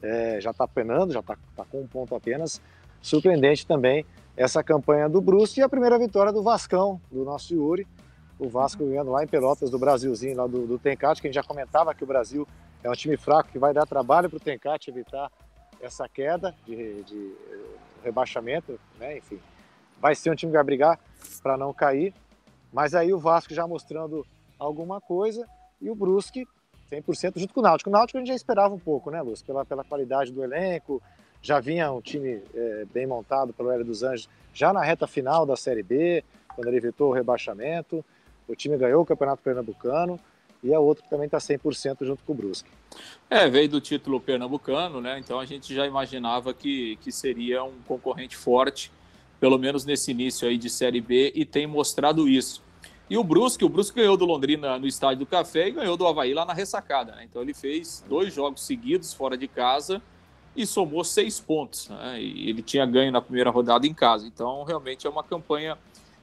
é, 0.02 0.40
já 0.40 0.52
está 0.52 0.68
penando, 0.68 1.14
já 1.14 1.20
está 1.20 1.38
tá 1.56 1.66
com 1.66 1.82
um 1.82 1.88
ponto 1.88 2.16
apenas. 2.16 2.62
Surpreendente 3.02 3.66
também 3.66 4.06
essa 4.38 4.64
campanha 4.64 5.08
do 5.08 5.22
Brusque 5.22 5.60
e 5.60 5.64
a 5.64 5.70
primeira 5.70 5.98
vitória 5.98 6.32
do 6.32 6.44
Vascão, 6.44 7.00
do 7.12 7.24
nosso 7.24 7.54
Yuri. 7.54 7.88
O 8.38 8.50
Vasco 8.50 8.86
ganhando 8.86 9.12
lá 9.12 9.24
em 9.24 9.28
Pelotas, 9.28 9.70
do 9.70 9.80
Brasilzinho, 9.80 10.36
lá 10.36 10.46
do, 10.46 10.68
do 10.68 10.78
Tencate, 10.78 11.22
que 11.22 11.28
a 11.28 11.30
gente 11.30 11.36
já 11.36 11.44
comentava 11.44 11.96
que 11.96 12.04
o 12.04 12.08
Brasil 12.08 12.46
é 12.84 12.90
um 12.90 12.94
time 12.94 13.16
fraco 13.16 13.50
que 13.50 13.58
vai 13.58 13.74
dar 13.74 13.86
trabalho 13.86 14.30
para 14.30 14.38
o 14.38 14.40
Tencate 14.40 14.90
evitar 14.90 15.32
essa 15.82 16.08
queda 16.10 16.54
de, 16.66 17.04
de 17.04 17.36
rebaixamento, 18.04 18.80
né? 19.00 19.18
enfim. 19.18 19.40
Vai 20.02 20.16
ser 20.16 20.32
um 20.32 20.36
time 20.36 20.52
que 20.52 20.58
vai 20.58 20.64
brigar 20.66 21.00
para 21.42 21.58
não 21.58 21.74
cair. 21.74 22.14
Mas 22.74 22.94
aí 22.94 23.14
o 23.14 23.20
Vasco 23.20 23.54
já 23.54 23.66
mostrando 23.66 24.26
alguma 24.60 25.00
coisa 25.00 25.48
e 25.82 25.90
o 25.90 25.96
Brusque 25.96 26.46
100% 26.92 27.40
junto 27.40 27.54
com 27.54 27.62
o 27.62 27.64
Náutico. 27.64 27.90
O 27.90 27.94
Náutico 27.94 28.18
a 28.18 28.22
gente 28.22 28.28
já 28.28 28.36
esperava 28.36 28.74
um 28.74 28.80
pouco, 28.80 29.10
né, 29.10 29.22
Lúcio? 29.22 29.46
Pela, 29.46 29.66
pela 29.66 29.84
qualidade 29.84 30.32
do 30.32 30.44
elenco, 30.44 31.02
já 31.46 31.60
vinha 31.60 31.92
um 31.92 32.02
time 32.02 32.42
é, 32.56 32.86
bem 32.92 33.06
montado 33.06 33.54
pelo 33.54 33.70
Hélio 33.70 33.86
dos 33.86 34.02
Anjos 34.02 34.28
já 34.52 34.74
na 34.74 34.84
reta 34.84 35.06
final 35.06 35.46
da 35.46 35.56
Série 35.56 35.84
B, 35.84 36.24
quando 36.56 36.68
ele 36.70 36.78
evitou 36.78 37.12
o 37.12 37.14
rebaixamento. 37.14 38.04
O 38.48 38.56
time 38.56 38.76
ganhou 38.76 39.04
o 39.04 39.06
Campeonato 39.06 39.44
Pernambucano 39.44 40.20
e 40.64 40.74
a 40.74 40.80
outra 40.80 41.06
também 41.08 41.28
está 41.28 41.38
100% 41.38 42.04
junto 42.04 42.24
com 42.24 42.34
o 42.34 42.36
Brusque. 42.36 42.68
É, 43.30 43.48
veio 43.48 43.70
do 43.70 43.80
título 43.80 44.20
pernambucano, 44.20 45.00
né? 45.00 45.20
Então 45.20 45.40
a 45.40 45.46
gente 45.46 45.72
já 45.76 45.86
imaginava 45.86 46.52
que, 46.52 46.96
que 46.96 47.12
seria 47.12 47.64
um 47.64 47.76
concorrente 47.86 48.36
forte, 48.36 48.92
pelo 49.40 49.60
menos 49.60 49.86
nesse 49.86 50.10
início 50.10 50.48
aí 50.48 50.58
de 50.58 50.70
Série 50.70 51.02
B, 51.02 51.32
e 51.36 51.46
tem 51.46 51.68
mostrado 51.68 52.28
isso. 52.28 52.64
E 53.08 53.20
o 53.20 53.24
Brusque, 53.24 53.64
o 53.64 53.70
Brusque 53.70 54.00
ganhou 54.00 54.18
do 54.18 54.26
Londrina 54.26 54.80
no 54.80 54.88
Estádio 54.88 55.20
do 55.20 55.26
Café 55.28 55.68
e 55.68 55.72
ganhou 55.72 55.96
do 55.96 56.08
Havaí 56.08 56.34
lá 56.34 56.44
na 56.44 56.54
ressacada. 56.54 57.12
Né? 57.12 57.26
Então 57.30 57.44
ele 57.44 57.54
fez 57.54 58.04
dois 58.10 58.34
jogos 58.34 58.66
seguidos 58.66 59.14
fora 59.14 59.38
de 59.38 59.48
casa 59.48 60.02
e 60.56 60.66
somou 60.66 61.04
seis 61.04 61.40
pontos. 61.40 61.90
Né? 61.90 62.22
E 62.22 62.50
ele 62.50 62.62
tinha 62.62 62.86
ganho 62.86 63.12
na 63.12 63.22
primeira 63.22 63.50
rodada 63.50 63.86
em 63.86 63.94
casa. 63.94 64.28
Então 64.28 64.64
realmente 64.64 65.06
é 65.06 65.10
uma 65.10 65.24
campanha, 65.24 65.78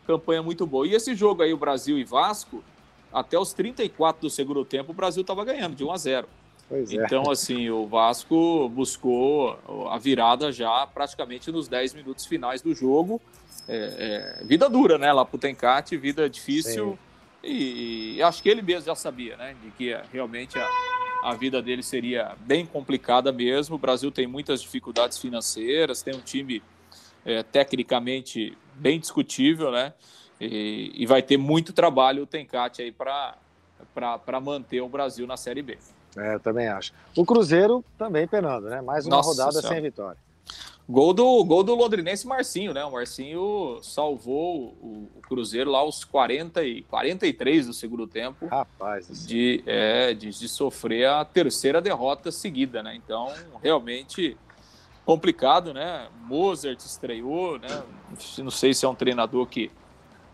campanha 0.07 0.43
muito 0.43 0.67
boa. 0.67 0.87
E 0.87 0.95
esse 0.95 1.15
jogo 1.15 1.43
aí, 1.43 1.53
o 1.53 1.59
Brasil 1.59 1.99
e 1.99 2.05
Vasco, 2.05 2.63
até 3.13 3.39
os 3.39 3.53
34 3.53 4.23
do 4.23 4.31
segundo 4.31 4.65
tempo, 4.65 4.93
o 4.93 4.95
Brasil 4.95 5.23
estava 5.23 5.45
ganhando 5.45 5.77
de 5.77 5.85
1 5.85 5.93
a 5.93 5.97
0. 5.97 6.29
Pois 6.69 6.93
é. 6.93 6.97
Então, 6.97 7.31
assim, 7.31 7.69
o 7.69 7.87
Vasco 7.87 8.69
buscou 8.71 9.59
a 9.91 9.99
virada 9.99 10.51
já 10.51 10.87
praticamente 10.87 11.51
nos 11.53 11.69
10 11.69 11.95
minutos 11.95 12.25
finais 12.25 12.63
do 12.63 12.75
jogo 12.75 13.21
é, 13.69 14.39
é, 14.41 14.45
vida 14.45 14.69
dura, 14.69 14.99
né? 14.99 15.13
Lá 15.13 15.25
pro 15.25 15.39
Tencate, 15.39 15.97
vida 15.97 16.29
difícil. 16.29 16.99
E, 17.43 18.17
e, 18.17 18.23
acho 18.23 18.43
que 18.43 18.49
ele 18.49 18.63
mesmo 18.63 18.87
já 18.87 18.95
sabia, 18.95 19.37
né? 19.37 19.57
De 19.63 19.71
que 19.73 19.93
é, 19.93 20.03
realmente 20.13 20.59
a, 20.59 20.69
a 21.23 21.35
vida 21.35 21.63
dele 21.63 21.83
seria 21.85 22.35
bem 22.41 22.67
complicada 22.67 23.31
mesmo. 23.31 23.77
O 23.77 23.79
Brasil 23.79 24.11
tem 24.11 24.27
muitas 24.27 24.61
dificuldades 24.61 25.19
financeiras, 25.19 26.03
tem 26.03 26.15
um 26.15 26.21
time 26.21 26.61
é, 27.25 27.45
tecnicamente 27.45 28.59
bem 28.75 28.99
discutível, 28.99 29.71
né? 29.71 29.95
E, 30.41 30.91
e, 30.97 31.07
vai 31.07 31.23
ter 31.23 31.37
muito 31.37 31.73
trabalho 31.73 32.25
o 32.25 32.27
Tencate 32.27 32.83
aí 32.83 32.91
para 32.91 34.41
manter 34.43 34.81
o 34.81 34.89
Brasil 34.89 35.25
na 35.25 35.37
Série 35.37 35.63
B. 35.63 35.79
É, 36.17 36.35
eu 36.35 36.41
também 36.41 36.67
acho. 36.67 36.93
O 37.17 37.25
Cruzeiro 37.25 37.85
também 37.97 38.27
penando, 38.27 38.69
né? 38.69 38.81
Mais 38.81 39.07
uma 39.07 39.17
Nossa 39.17 39.29
rodada 39.29 39.53
senhora. 39.53 39.69
sem 39.69 39.81
vitória. 39.81 40.19
Gol 40.89 41.15
do, 41.15 41.45
gol 41.45 41.63
do 41.63 41.75
londrinense 41.75 42.27
Marcinho, 42.27 42.75
né? 42.75 42.85
O 42.85 42.91
Marcinho 42.91 43.79
salvou 43.83 44.77
o, 44.81 45.09
o, 45.17 45.21
Cruzeiro 45.23 45.71
lá 45.71 45.79
aos 45.79 46.05
40 46.05 46.63
e 46.65 46.83
43 46.83 47.69
do 47.69 47.73
segundo 47.73 48.07
tempo. 48.07 48.47
Rapaz, 48.47 49.27
de, 49.27 49.63
é, 49.65 50.13
de, 50.13 50.31
de 50.31 50.49
sofrer 50.49 51.09
a 51.09 51.25
terceira 51.25 51.81
derrota 51.81 52.33
seguida, 52.33 52.83
né? 52.83 52.95
Então, 52.97 53.33
realmente 53.63 54.37
complicado, 55.05 55.73
né? 55.73 56.09
Mozart 56.25 56.79
estreou, 56.81 57.59
né? 57.59 57.83
Não 58.39 58.51
sei 58.51 58.75
se 58.75 58.85
é 58.85 58.89
um 58.89 58.95
treinador 58.95 59.47
que 59.47 59.71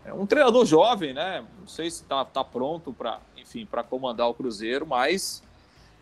é 0.03 0.13
um 0.13 0.25
treinador 0.25 0.65
jovem, 0.65 1.13
né? 1.13 1.45
Não 1.59 1.67
sei 1.67 1.89
se 1.91 2.01
está 2.01 2.25
tá 2.25 2.43
pronto 2.43 2.91
para, 2.91 3.19
enfim, 3.37 3.65
para 3.65 3.83
comandar 3.83 4.27
o 4.27 4.33
Cruzeiro, 4.33 4.85
mas 4.85 5.43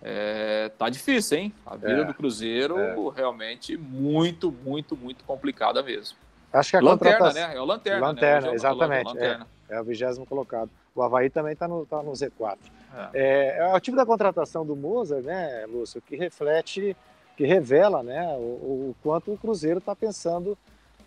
é, 0.02 0.70
tá 0.78 0.90
difícil, 0.90 1.38
hein? 1.38 1.54
A 1.66 1.76
vida 1.76 2.02
é, 2.02 2.06
do 2.06 2.14
Cruzeiro 2.14 2.78
é. 2.78 2.96
realmente 3.16 3.76
muito, 3.76 4.52
muito, 4.52 4.96
muito 4.96 5.24
complicada 5.24 5.82
mesmo. 5.82 6.18
Acho 6.54 6.72
que 6.72 6.78
a 6.78 6.82
Lanterna, 6.82 7.18
contratação... 7.18 7.48
né? 7.50 7.56
É 7.56 7.62
o 7.62 7.66
Lanterna. 7.66 8.00
Né? 8.00 8.08
Lanterna, 8.08 8.48
né? 8.48 8.54
exatamente. 8.54 9.08
Lanterna. 9.08 9.48
É, 9.70 9.76
é 9.76 9.82
o 9.82 9.84
vigésimo 9.84 10.26
colocado. 10.26 10.70
O 10.96 11.02
Havaí 11.02 11.30
também 11.30 11.54
está 11.54 11.68
no, 11.68 11.86
tá 11.86 12.02
no 12.02 12.12
Z4. 12.12 12.58
É. 12.96 13.10
é. 13.14 13.58
é. 13.60 13.76
o 13.76 13.80
tipo 13.80 13.98
da 13.98 14.06
contratação 14.06 14.66
do 14.66 14.76
Mozart, 14.76 15.24
né, 15.24 15.66
Lúcio, 15.68 16.02
que 16.02 16.16
reflete, 16.16 16.96
que 17.36 17.46
revela 17.46 18.02
né, 18.04 18.26
o, 18.38 18.92
o 18.92 18.96
quanto 19.04 19.34
o 19.34 19.38
Cruzeiro 19.38 19.80
está 19.80 19.96
pensando 19.96 20.58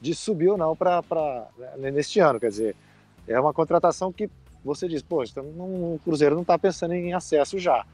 de 0.00 0.14
subir 0.14 0.48
ou 0.48 0.58
não 0.58 0.74
para 0.74 1.46
né, 1.78 1.90
neste 1.90 2.20
ano. 2.20 2.40
Quer 2.40 2.48
dizer, 2.48 2.76
é 3.26 3.38
uma 3.40 3.52
contratação 3.52 4.12
que 4.12 4.28
você 4.64 4.86
diz, 4.86 5.02
poxa, 5.02 5.32
então, 5.32 5.44
o 5.44 6.00
Cruzeiro 6.04 6.34
não 6.34 6.42
está 6.42 6.58
pensando 6.58 6.92
em 6.92 7.14
acesso 7.14 7.58
já 7.58 7.84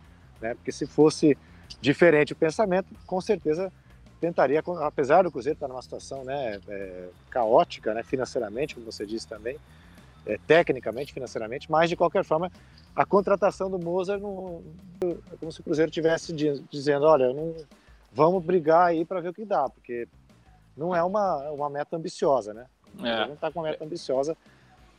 né? 0.41 0.55
Porque 0.55 0.73
se 0.73 0.87
fosse 0.87 1.37
diferente 1.81 2.33
o 2.33 2.37
pensamento, 2.37 2.89
com 3.07 3.21
certeza 3.21 3.73
tentaria, 4.21 4.63
apesar 4.83 5.23
do 5.23 5.31
Cruzeiro 5.31 5.57
estar 5.57 5.69
numa 5.69 5.83
situação 5.83 6.25
né, 6.25 6.59
é, 6.69 7.09
caótica, 7.31 7.93
né, 7.93 8.03
financeiramente, 8.03 8.75
como 8.75 8.91
você 8.91 9.05
disse 9.05 9.29
também, 9.29 9.59
é, 10.27 10.39
tecnicamente, 10.47 11.13
financeiramente, 11.13 11.71
mas 11.71 11.89
de 11.91 11.97
qualquer 11.97 12.25
forma, 12.25 12.51
a 12.95 13.05
contratação 13.05 13.71
do 13.71 13.79
Mozart 13.79 14.21
não, 14.21 14.63
é 15.03 15.37
como 15.39 15.53
se 15.53 15.61
o 15.61 15.63
Cruzeiro 15.63 15.91
tivesse 15.91 16.33
dizendo, 16.33 17.05
olha, 17.07 17.33
não, 17.33 17.55
vamos 18.13 18.43
brigar 18.43 18.89
aí 18.89 19.05
para 19.05 19.21
ver 19.21 19.29
o 19.29 19.35
que 19.35 19.45
dá, 19.45 19.69
porque 19.69 20.09
não 20.77 20.95
é 20.95 21.03
uma, 21.03 21.51
uma 21.51 21.71
meta 21.71 21.97
ambiciosa, 21.97 22.53
né? 22.53 22.67
É. 23.03 23.27
Não 23.27 23.35
está 23.35 23.53
com 23.53 23.61
uma 23.61 23.69
meta 23.69 23.85
ambiciosa, 23.85 24.37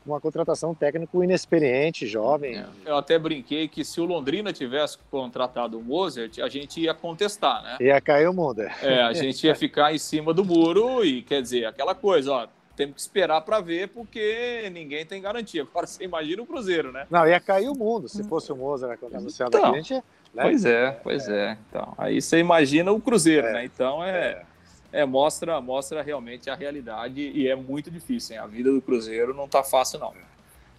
uma 0.07 0.19
contratação 0.19 0.73
técnico 0.73 1.23
inexperiente, 1.23 2.07
jovem. 2.07 2.57
É. 2.57 2.65
Eu 2.85 2.97
até 2.97 3.17
brinquei 3.17 3.67
que 3.67 3.83
se 3.83 3.99
o 3.99 4.05
Londrina 4.05 4.51
tivesse 4.53 4.97
contratado 5.11 5.77
o 5.77 5.83
Mozart, 5.83 6.39
a 6.39 6.47
gente 6.47 6.81
ia 6.81 6.93
contestar, 6.93 7.63
né? 7.63 7.77
Ia 7.81 8.01
cair 8.01 8.27
o 8.27 8.33
mundo. 8.33 8.61
É, 8.61 9.01
a 9.01 9.13
gente 9.13 9.45
ia 9.45 9.55
ficar 9.55 9.93
em 9.93 9.97
cima 9.97 10.33
do 10.33 10.43
muro 10.43 11.03
e, 11.03 11.21
quer 11.21 11.41
dizer, 11.41 11.65
aquela 11.65 11.93
coisa, 11.93 12.31
ó, 12.31 12.47
temos 12.75 12.95
que 12.95 13.01
esperar 13.01 13.41
para 13.41 13.59
ver 13.59 13.89
porque 13.89 14.69
ninguém 14.71 15.05
tem 15.05 15.21
garantia. 15.21 15.63
Agora 15.63 15.87
você 15.87 16.03
imagina 16.03 16.41
o 16.41 16.45
Cruzeiro, 16.45 16.91
né? 16.91 17.07
Não, 17.09 17.27
ia 17.27 17.39
cair 17.39 17.67
o 17.67 17.75
mundo 17.75 18.07
se 18.07 18.23
fosse 18.23 18.51
o 18.51 18.55
Mozart 18.55 18.99
anunciado 19.13 19.57
então. 19.57 19.73
A 19.73 19.75
gente, 19.75 19.95
né? 19.95 20.43
Pois 20.43 20.63
é, 20.63 20.91
pois 21.03 21.27
é. 21.27 21.51
é. 21.51 21.57
Então, 21.69 21.93
aí 21.97 22.21
você 22.21 22.37
imagina 22.37 22.91
o 22.91 23.01
Cruzeiro, 23.01 23.47
é, 23.47 23.53
né? 23.53 23.65
Então 23.65 24.03
é... 24.03 24.09
é 24.09 24.56
é, 24.91 25.05
mostra, 25.05 25.59
mostra 25.61 26.01
realmente 26.01 26.49
a 26.49 26.55
realidade 26.55 27.21
e 27.21 27.47
é 27.47 27.55
muito 27.55 27.91
difícil. 27.91 28.35
Hein? 28.35 28.41
A 28.41 28.47
vida 28.47 28.71
do 28.71 28.81
Cruzeiro 28.81 29.33
não 29.33 29.45
está 29.45 29.63
fácil, 29.63 29.99
não. 29.99 30.13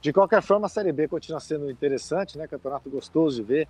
De 0.00 0.12
qualquer 0.12 0.42
forma, 0.42 0.66
a 0.66 0.68
Série 0.68 0.92
B 0.92 1.08
continua 1.08 1.40
sendo 1.40 1.70
interessante, 1.70 2.38
né? 2.38 2.46
Campeonato 2.46 2.88
gostoso 2.88 3.36
de 3.36 3.42
ver. 3.42 3.68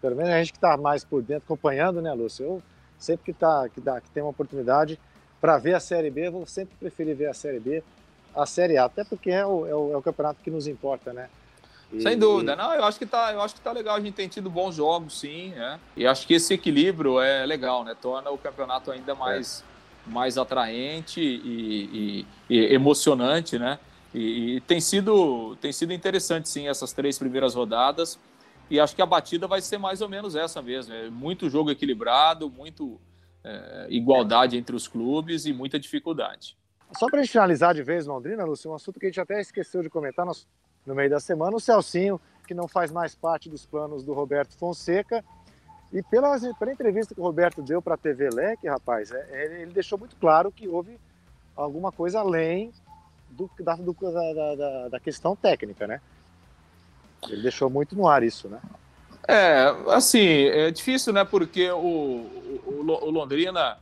Pelo 0.00 0.16
menos 0.16 0.30
a 0.30 0.38
gente 0.38 0.52
que 0.52 0.58
está 0.58 0.76
mais 0.76 1.04
por 1.04 1.22
dentro, 1.22 1.44
acompanhando, 1.44 2.02
né, 2.02 2.12
Lúcio? 2.12 2.44
Eu 2.44 2.62
sempre 2.98 3.24
que, 3.26 3.32
tá, 3.32 3.68
que, 3.68 3.80
dá, 3.80 4.00
que 4.00 4.10
tem 4.10 4.22
uma 4.22 4.30
oportunidade 4.30 4.98
para 5.40 5.56
ver 5.56 5.74
a 5.74 5.80
Série 5.80 6.10
B, 6.10 6.26
eu 6.26 6.32
vou 6.32 6.46
sempre 6.46 6.74
preferir 6.78 7.14
ver 7.14 7.26
a 7.26 7.34
Série 7.34 7.60
B, 7.60 7.82
a 8.34 8.44
Série 8.44 8.76
A, 8.76 8.84
até 8.84 9.04
porque 9.04 9.30
é 9.30 9.46
o, 9.46 9.66
é 9.66 9.74
o, 9.74 9.92
é 9.92 9.96
o 9.96 10.02
campeonato 10.02 10.42
que 10.42 10.50
nos 10.50 10.66
importa, 10.66 11.12
né? 11.12 11.28
E, 11.92 12.02
Sem 12.02 12.18
dúvida, 12.18 12.52
e... 12.52 12.56
não, 12.56 12.74
eu 12.74 12.84
acho 12.84 12.98
que 12.98 13.06
tá, 13.06 13.32
eu 13.32 13.40
acho 13.40 13.54
que 13.54 13.60
tá 13.60 13.72
legal, 13.72 13.96
a 13.96 14.00
gente 14.00 14.14
tem 14.14 14.28
tido 14.28 14.50
bons 14.50 14.74
jogos, 14.74 15.20
sim, 15.20 15.50
né? 15.50 15.78
E 15.96 16.06
acho 16.06 16.26
que 16.26 16.34
esse 16.34 16.52
equilíbrio 16.52 17.20
é 17.20 17.46
legal, 17.46 17.84
né? 17.84 17.96
Torna 18.00 18.30
o 18.30 18.36
campeonato 18.36 18.90
ainda 18.90 19.14
mais 19.14 19.62
é 19.62 19.77
mais 20.08 20.38
atraente 20.38 21.20
e, 21.20 22.24
e, 22.50 22.56
e 22.56 22.74
emocionante, 22.74 23.58
né? 23.58 23.78
E, 24.14 24.56
e, 24.56 24.60
tem 24.62 24.80
sido 24.80 25.54
tem 25.56 25.70
sido 25.72 25.92
interessante 25.92 26.48
sim 26.48 26.66
essas 26.66 26.92
três 26.92 27.18
primeiras 27.18 27.54
rodadas 27.54 28.18
e 28.70 28.80
acho 28.80 28.94
que 28.94 29.02
a 29.02 29.06
batida 29.06 29.46
vai 29.46 29.60
ser 29.60 29.78
mais 29.78 30.00
ou 30.00 30.08
menos 30.08 30.34
essa 30.34 30.60
mesmo. 30.60 30.94
É 30.94 31.10
muito 31.10 31.48
jogo 31.48 31.70
equilibrado, 31.70 32.50
muito 32.50 33.00
é, 33.44 33.86
igualdade 33.90 34.56
entre 34.56 34.74
os 34.74 34.86
clubes 34.86 35.46
e 35.46 35.52
muita 35.52 35.78
dificuldade. 35.78 36.56
Só 36.96 37.06
para 37.06 37.20
a 37.20 37.22
gente 37.22 37.32
finalizar 37.32 37.74
de 37.74 37.82
vez, 37.82 38.06
Londrina, 38.06 38.44
Lúcio, 38.44 38.70
um 38.70 38.74
assunto 38.74 38.98
que 38.98 39.06
a 39.06 39.08
gente 39.08 39.20
até 39.20 39.40
esqueceu 39.40 39.82
de 39.82 39.90
comentar 39.90 40.24
no, 40.24 40.32
no 40.86 40.94
meio 40.94 41.10
da 41.10 41.20
semana, 41.20 41.56
o 41.56 41.60
Celcinho, 41.60 42.20
que 42.46 42.54
não 42.54 42.66
faz 42.66 42.90
mais 42.90 43.14
parte 43.14 43.48
dos 43.48 43.66
planos 43.66 44.02
do 44.02 44.14
Roberto 44.14 44.56
Fonseca, 44.56 45.22
E 45.92 46.02
pela, 46.02 46.38
pela 46.58 46.72
entrevista 46.72 47.14
que 47.14 47.20
o 47.20 47.24
Roberto 47.24 47.62
deu 47.62 47.80
para 47.80 47.94
a 47.94 47.98
TV 47.98 48.28
Leque, 48.28 48.68
rapaz, 48.68 49.10
é, 49.10 49.26
é, 49.30 49.62
ele 49.62 49.72
deixou 49.72 49.98
muito 49.98 50.16
claro 50.16 50.52
que 50.52 50.68
houve 50.68 50.98
alguma 51.56 51.90
coisa 51.90 52.20
além 52.20 52.72
do, 53.30 53.50
da, 53.60 53.74
do, 53.74 53.96
da, 54.00 54.54
da, 54.54 54.88
da, 54.88 55.00
questão 55.00 55.34
técnica, 55.34 55.86
né? 55.86 56.00
Ele 57.28 57.42
deixou 57.42 57.70
muito 57.70 57.96
no 57.96 58.06
ar 58.06 58.22
isso, 58.22 58.48
né? 58.48 58.60
É, 59.26 59.74
assim, 59.88 60.44
é 60.46 60.70
difícil, 60.70 61.12
né? 61.12 61.24
Porque 61.24 61.70
o, 61.70 61.78
o, 62.66 62.84
o 62.86 63.10
Londrina 63.10 63.78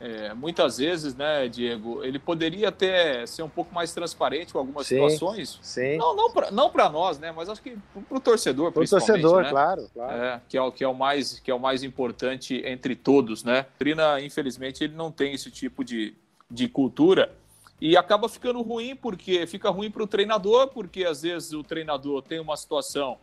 é, 0.00 0.32
muitas 0.32 0.78
vezes, 0.78 1.14
né, 1.14 1.48
Diego, 1.48 2.04
ele 2.04 2.18
poderia 2.18 2.68
até 2.68 3.26
ser 3.26 3.42
um 3.42 3.48
pouco 3.48 3.74
mais 3.74 3.92
transparente 3.92 4.52
com 4.52 4.60
algumas 4.60 4.86
sim, 4.86 4.94
situações. 4.94 5.58
Sim. 5.60 5.96
Não, 5.96 6.14
não 6.52 6.70
para 6.70 6.88
nós, 6.88 7.18
né, 7.18 7.32
mas 7.32 7.48
acho 7.48 7.60
que 7.60 7.76
para 8.08 8.16
o 8.16 8.20
torcedor, 8.20 8.70
Para 8.70 8.84
o 8.84 8.88
torcedor, 8.88 9.42
né? 9.42 9.50
claro, 9.50 9.88
claro. 9.92 10.22
É, 10.22 10.40
que, 10.48 10.56
é, 10.56 10.62
o, 10.62 10.70
que, 10.70 10.84
é 10.84 10.88
o 10.88 10.94
mais, 10.94 11.40
que 11.40 11.50
é 11.50 11.54
o 11.54 11.58
mais 11.58 11.82
importante 11.82 12.62
entre 12.64 12.94
todos, 12.94 13.42
né. 13.42 13.66
Trina, 13.78 14.20
infelizmente, 14.20 14.84
ele 14.84 14.94
não 14.94 15.10
tem 15.10 15.34
esse 15.34 15.50
tipo 15.50 15.82
de, 15.82 16.14
de 16.48 16.68
cultura 16.68 17.32
e 17.80 17.96
acaba 17.96 18.28
ficando 18.28 18.62
ruim, 18.62 18.94
porque 18.94 19.46
fica 19.46 19.68
ruim 19.70 19.90
para 19.90 20.02
o 20.02 20.06
treinador, 20.06 20.68
porque 20.68 21.04
às 21.04 21.22
vezes 21.22 21.52
o 21.52 21.64
treinador 21.64 22.22
tem 22.22 22.38
uma 22.38 22.56
situação 22.56 23.18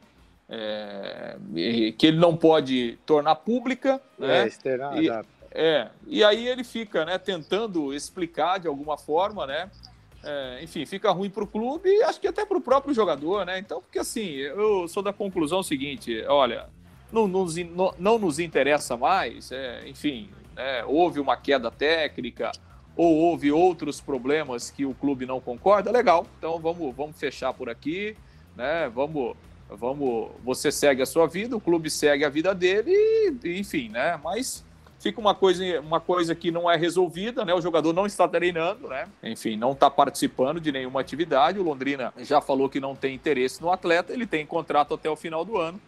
é, 0.47 1.37
que 1.97 2.07
ele 2.07 2.17
não 2.17 2.37
pode 2.37 2.97
tornar 3.05 3.35
pública, 3.35 4.01
né? 4.17 4.43
É, 4.43 4.47
externar, 4.47 5.01
e, 5.01 5.09
é, 5.57 5.87
e 6.05 6.21
aí 6.21 6.47
ele 6.47 6.65
fica, 6.65 7.05
né, 7.05 7.17
tentando 7.17 7.93
explicar 7.93 8.59
de 8.59 8.67
alguma 8.67 8.97
forma, 8.97 9.47
né? 9.47 9.71
É, 10.21 10.59
enfim, 10.61 10.85
fica 10.85 11.09
ruim 11.11 11.29
para 11.29 11.43
o 11.43 11.47
clube 11.47 11.87
e 11.87 12.03
acho 12.03 12.19
que 12.19 12.27
até 12.27 12.45
para 12.45 12.57
o 12.57 12.61
próprio 12.61 12.93
jogador, 12.93 13.45
né? 13.45 13.57
Então, 13.57 13.81
porque 13.81 13.99
assim, 13.99 14.25
eu 14.31 14.85
sou 14.87 15.01
da 15.01 15.13
conclusão 15.13 15.63
seguinte: 15.63 16.21
olha, 16.27 16.67
não 17.09 17.25
nos, 17.25 17.55
não, 17.55 17.93
não 17.97 18.19
nos 18.19 18.37
interessa 18.37 18.97
mais, 18.97 19.49
é, 19.51 19.87
enfim, 19.87 20.29
é, 20.57 20.83
houve 20.85 21.21
uma 21.21 21.37
queda 21.37 21.71
técnica 21.71 22.51
ou 22.97 23.15
houve 23.15 23.49
outros 23.51 24.01
problemas 24.01 24.69
que 24.69 24.85
o 24.85 24.93
clube 24.93 25.25
não 25.25 25.39
concorda, 25.39 25.89
legal, 25.89 26.25
então 26.37 26.59
vamos, 26.59 26.93
vamos 26.93 27.17
fechar 27.17 27.53
por 27.53 27.69
aqui, 27.69 28.17
né? 28.57 28.89
Vamos, 28.89 29.37
vamos, 29.69 30.31
você 30.43 30.69
segue 30.69 31.01
a 31.01 31.05
sua 31.05 31.27
vida, 31.27 31.55
o 31.55 31.61
clube 31.61 31.89
segue 31.89 32.25
a 32.25 32.29
vida 32.29 32.53
dele, 32.53 32.91
e, 33.43 33.59
enfim, 33.59 33.87
né? 33.87 34.19
Mas 34.21 34.65
fica 34.99 35.19
uma 35.19 35.35
coisa, 35.35 35.79
uma 35.81 35.99
coisa 35.99 36.33
que 36.33 36.51
não 36.51 36.69
é 36.69 36.75
resolvida, 36.75 37.45
né? 37.45 37.53
O 37.53 37.61
jogador 37.61 37.93
não 37.93 38.05
está 38.05 38.27
treinando, 38.27 38.87
né? 38.87 39.07
Enfim, 39.23 39.55
não 39.55 39.71
está 39.71 39.89
participando 39.89 40.59
de 40.59 40.71
nenhuma 40.71 41.01
atividade. 41.01 41.59
O 41.59 41.63
Londrina 41.63 42.13
já 42.17 42.41
falou 42.41 42.69
que 42.69 42.79
não 42.79 42.95
tem 42.95 43.15
interesse 43.15 43.61
no 43.61 43.71
atleta, 43.71 44.13
ele 44.13 44.25
tem 44.25 44.45
contrato 44.45 44.93
até 44.93 45.09
o 45.09 45.15
final 45.15 45.45
do 45.45 45.57
ano. 45.57 45.79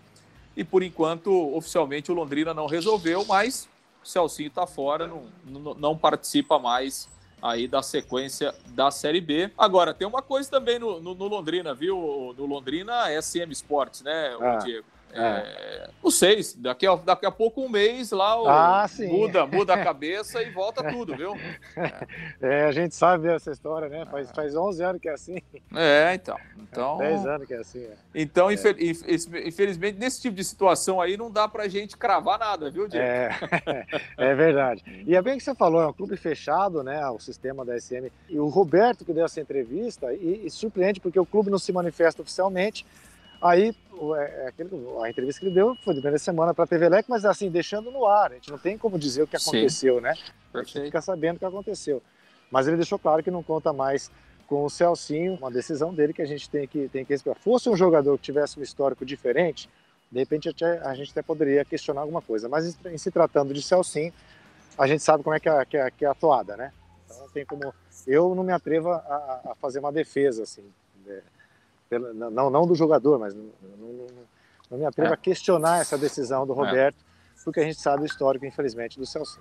E 0.55 0.63
por 0.63 0.81
enquanto, 0.81 1.31
oficialmente, 1.55 2.11
o 2.11 2.15
Londrina 2.15 2.53
não 2.53 2.65
resolveu, 2.65 3.23
mas 3.25 3.69
o 4.03 4.07
Celcinho 4.07 4.47
está 4.47 4.65
fora, 4.65 5.07
não, 5.07 5.73
não, 5.75 5.97
participa 5.97 6.57
mais 6.57 7.07
aí 7.41 7.67
da 7.67 7.83
sequência 7.83 8.55
da 8.69 8.89
Série 8.89 9.21
B. 9.21 9.51
Agora, 9.55 9.93
tem 9.93 10.07
uma 10.07 10.21
coisa 10.21 10.49
também 10.49 10.79
no, 10.79 10.99
no, 10.99 11.13
no 11.13 11.27
Londrina, 11.27 11.75
viu? 11.75 12.33
No 12.35 12.45
Londrina, 12.47 13.05
SM 13.21 13.51
Sports, 13.51 14.01
né, 14.01 14.35
ah. 14.41 14.57
Diego? 14.57 14.96
É. 15.13 15.19
é, 15.19 15.89
não 16.03 16.11
sei, 16.11 16.41
daqui 16.57 16.85
a, 16.85 16.95
daqui 16.95 17.25
a 17.25 17.31
pouco 17.31 17.61
um 17.61 17.69
mês 17.69 18.11
lá 18.11 18.41
o, 18.41 18.47
ah, 18.47 18.85
muda, 18.99 19.45
muda 19.45 19.73
a 19.73 19.83
cabeça 19.83 20.41
e 20.41 20.51
volta 20.51 20.83
tudo, 20.83 21.15
viu? 21.15 21.35
É. 21.75 22.07
é, 22.63 22.65
a 22.65 22.71
gente 22.71 22.95
sabe 22.95 23.27
essa 23.27 23.51
história, 23.51 23.89
né? 23.89 24.05
Faz, 24.05 24.31
faz 24.31 24.55
11 24.55 24.83
anos 24.83 25.01
que 25.01 25.09
é 25.09 25.13
assim. 25.13 25.41
É, 25.73 26.13
então. 26.13 26.37
então 26.61 26.97
10 26.99 27.25
anos 27.25 27.47
que 27.47 27.53
é 27.53 27.57
assim. 27.57 27.83
É. 27.83 27.93
Então, 28.13 28.49
infelizmente, 28.51 29.99
nesse 29.99 30.21
tipo 30.21 30.35
de 30.35 30.43
situação 30.43 31.01
aí 31.01 31.17
não 31.17 31.31
dá 31.31 31.47
pra 31.47 31.67
gente 31.67 31.97
cravar 31.97 32.39
nada, 32.39 32.69
viu, 32.69 32.87
Diego? 32.87 33.05
É, 33.05 33.29
é 34.17 34.35
verdade. 34.35 34.83
E 35.05 35.15
é 35.15 35.21
bem 35.21 35.37
que 35.37 35.43
você 35.43 35.55
falou, 35.55 35.81
é 35.81 35.87
um 35.87 35.93
clube 35.93 36.15
fechado, 36.15 36.83
né? 36.83 37.07
O 37.09 37.19
sistema 37.19 37.65
da 37.65 37.79
SM. 37.79 38.11
E 38.29 38.39
o 38.39 38.47
Roberto 38.47 39.03
que 39.03 39.13
deu 39.13 39.25
essa 39.25 39.41
entrevista, 39.41 40.13
e, 40.13 40.45
e 40.45 40.49
surpreende 40.49 40.99
porque 40.99 41.19
o 41.19 41.25
clube 41.25 41.49
não 41.49 41.59
se 41.59 41.71
manifesta 41.71 42.21
oficialmente. 42.21 42.85
Aí 43.41 43.75
é, 44.15 44.51
é 44.59 45.03
a 45.03 45.09
entrevista 45.09 45.39
que 45.39 45.47
ele 45.47 45.55
deu 45.55 45.75
foi 45.83 45.93
de 45.93 46.01
primeira 46.01 46.19
semana 46.19 46.53
para 46.53 46.63
a 46.63 46.67
TV 46.67 46.89
Leque, 46.89 47.09
mas 47.09 47.25
assim, 47.25 47.49
deixando 47.49 47.91
no 47.91 48.05
ar. 48.05 48.31
A 48.31 48.35
gente 48.35 48.51
não 48.51 48.57
tem 48.57 48.77
como 48.77 48.97
dizer 48.97 49.23
o 49.23 49.27
que 49.27 49.35
aconteceu, 49.35 49.95
Sim. 49.95 50.01
né? 50.01 50.13
A 50.53 50.63
gente 50.63 50.81
fica 50.81 51.01
sabendo 51.01 51.35
o 51.37 51.39
que 51.39 51.45
aconteceu. 51.45 52.01
Mas 52.51 52.67
ele 52.67 52.77
deixou 52.77 52.97
claro 52.97 53.23
que 53.23 53.31
não 53.31 53.43
conta 53.43 53.73
mais 53.73 54.09
com 54.47 54.63
o 54.63 54.69
Celcinho, 54.69 55.35
uma 55.35 55.51
decisão 55.51 55.93
dele 55.93 56.13
que 56.13 56.21
a 56.21 56.25
gente 56.25 56.49
tem 56.49 56.67
que, 56.67 56.87
tem 56.87 57.03
que 57.03 57.13
respeitar. 57.13 57.39
Fosse 57.39 57.69
um 57.69 57.75
jogador 57.75 58.17
que 58.17 58.23
tivesse 58.23 58.57
um 58.59 58.63
histórico 58.63 59.05
diferente, 59.05 59.69
de 60.09 60.19
repente 60.19 60.49
a 60.83 60.93
gente 60.95 61.11
até 61.11 61.21
poderia 61.21 61.65
questionar 61.65 62.01
alguma 62.01 62.21
coisa. 62.21 62.47
Mas 62.47 62.77
em 62.85 62.97
se 62.97 63.11
tratando 63.11 63.53
de 63.53 63.61
Celcinho, 63.61 64.13
a 64.77 64.87
gente 64.87 65.03
sabe 65.03 65.23
como 65.23 65.35
é 65.35 65.39
que 65.39 65.49
é, 65.49 65.65
que 65.65 65.77
é, 65.77 65.91
que 65.91 66.05
é 66.05 66.07
atuada, 66.07 66.55
né? 66.55 66.71
Então 67.05 67.19
não 67.19 67.29
tem 67.29 67.45
como. 67.45 67.73
Eu 68.05 68.33
não 68.33 68.43
me 68.43 68.53
atrevo 68.53 68.89
a, 68.89 69.41
a 69.51 69.55
fazer 69.59 69.79
uma 69.79 69.91
defesa, 69.91 70.43
assim. 70.43 70.63
Né? 71.05 71.21
Pela, 71.89 72.13
não, 72.13 72.49
não 72.49 72.67
do 72.67 72.75
jogador, 72.75 73.19
mas 73.19 73.33
não, 73.33 73.43
não, 73.77 74.07
não 74.71 74.77
me 74.77 74.85
atrevo 74.85 75.11
é. 75.11 75.13
a 75.13 75.17
questionar 75.17 75.79
essa 75.79 75.97
decisão 75.97 76.45
do 76.45 76.53
é. 76.53 76.55
Roberto, 76.55 76.97
é. 76.97 77.43
porque 77.43 77.59
a 77.59 77.63
gente 77.63 77.79
sabe 77.79 78.03
o 78.03 78.05
histórico, 78.05 78.45
infelizmente, 78.45 78.99
do 78.99 79.05
Celso. 79.05 79.39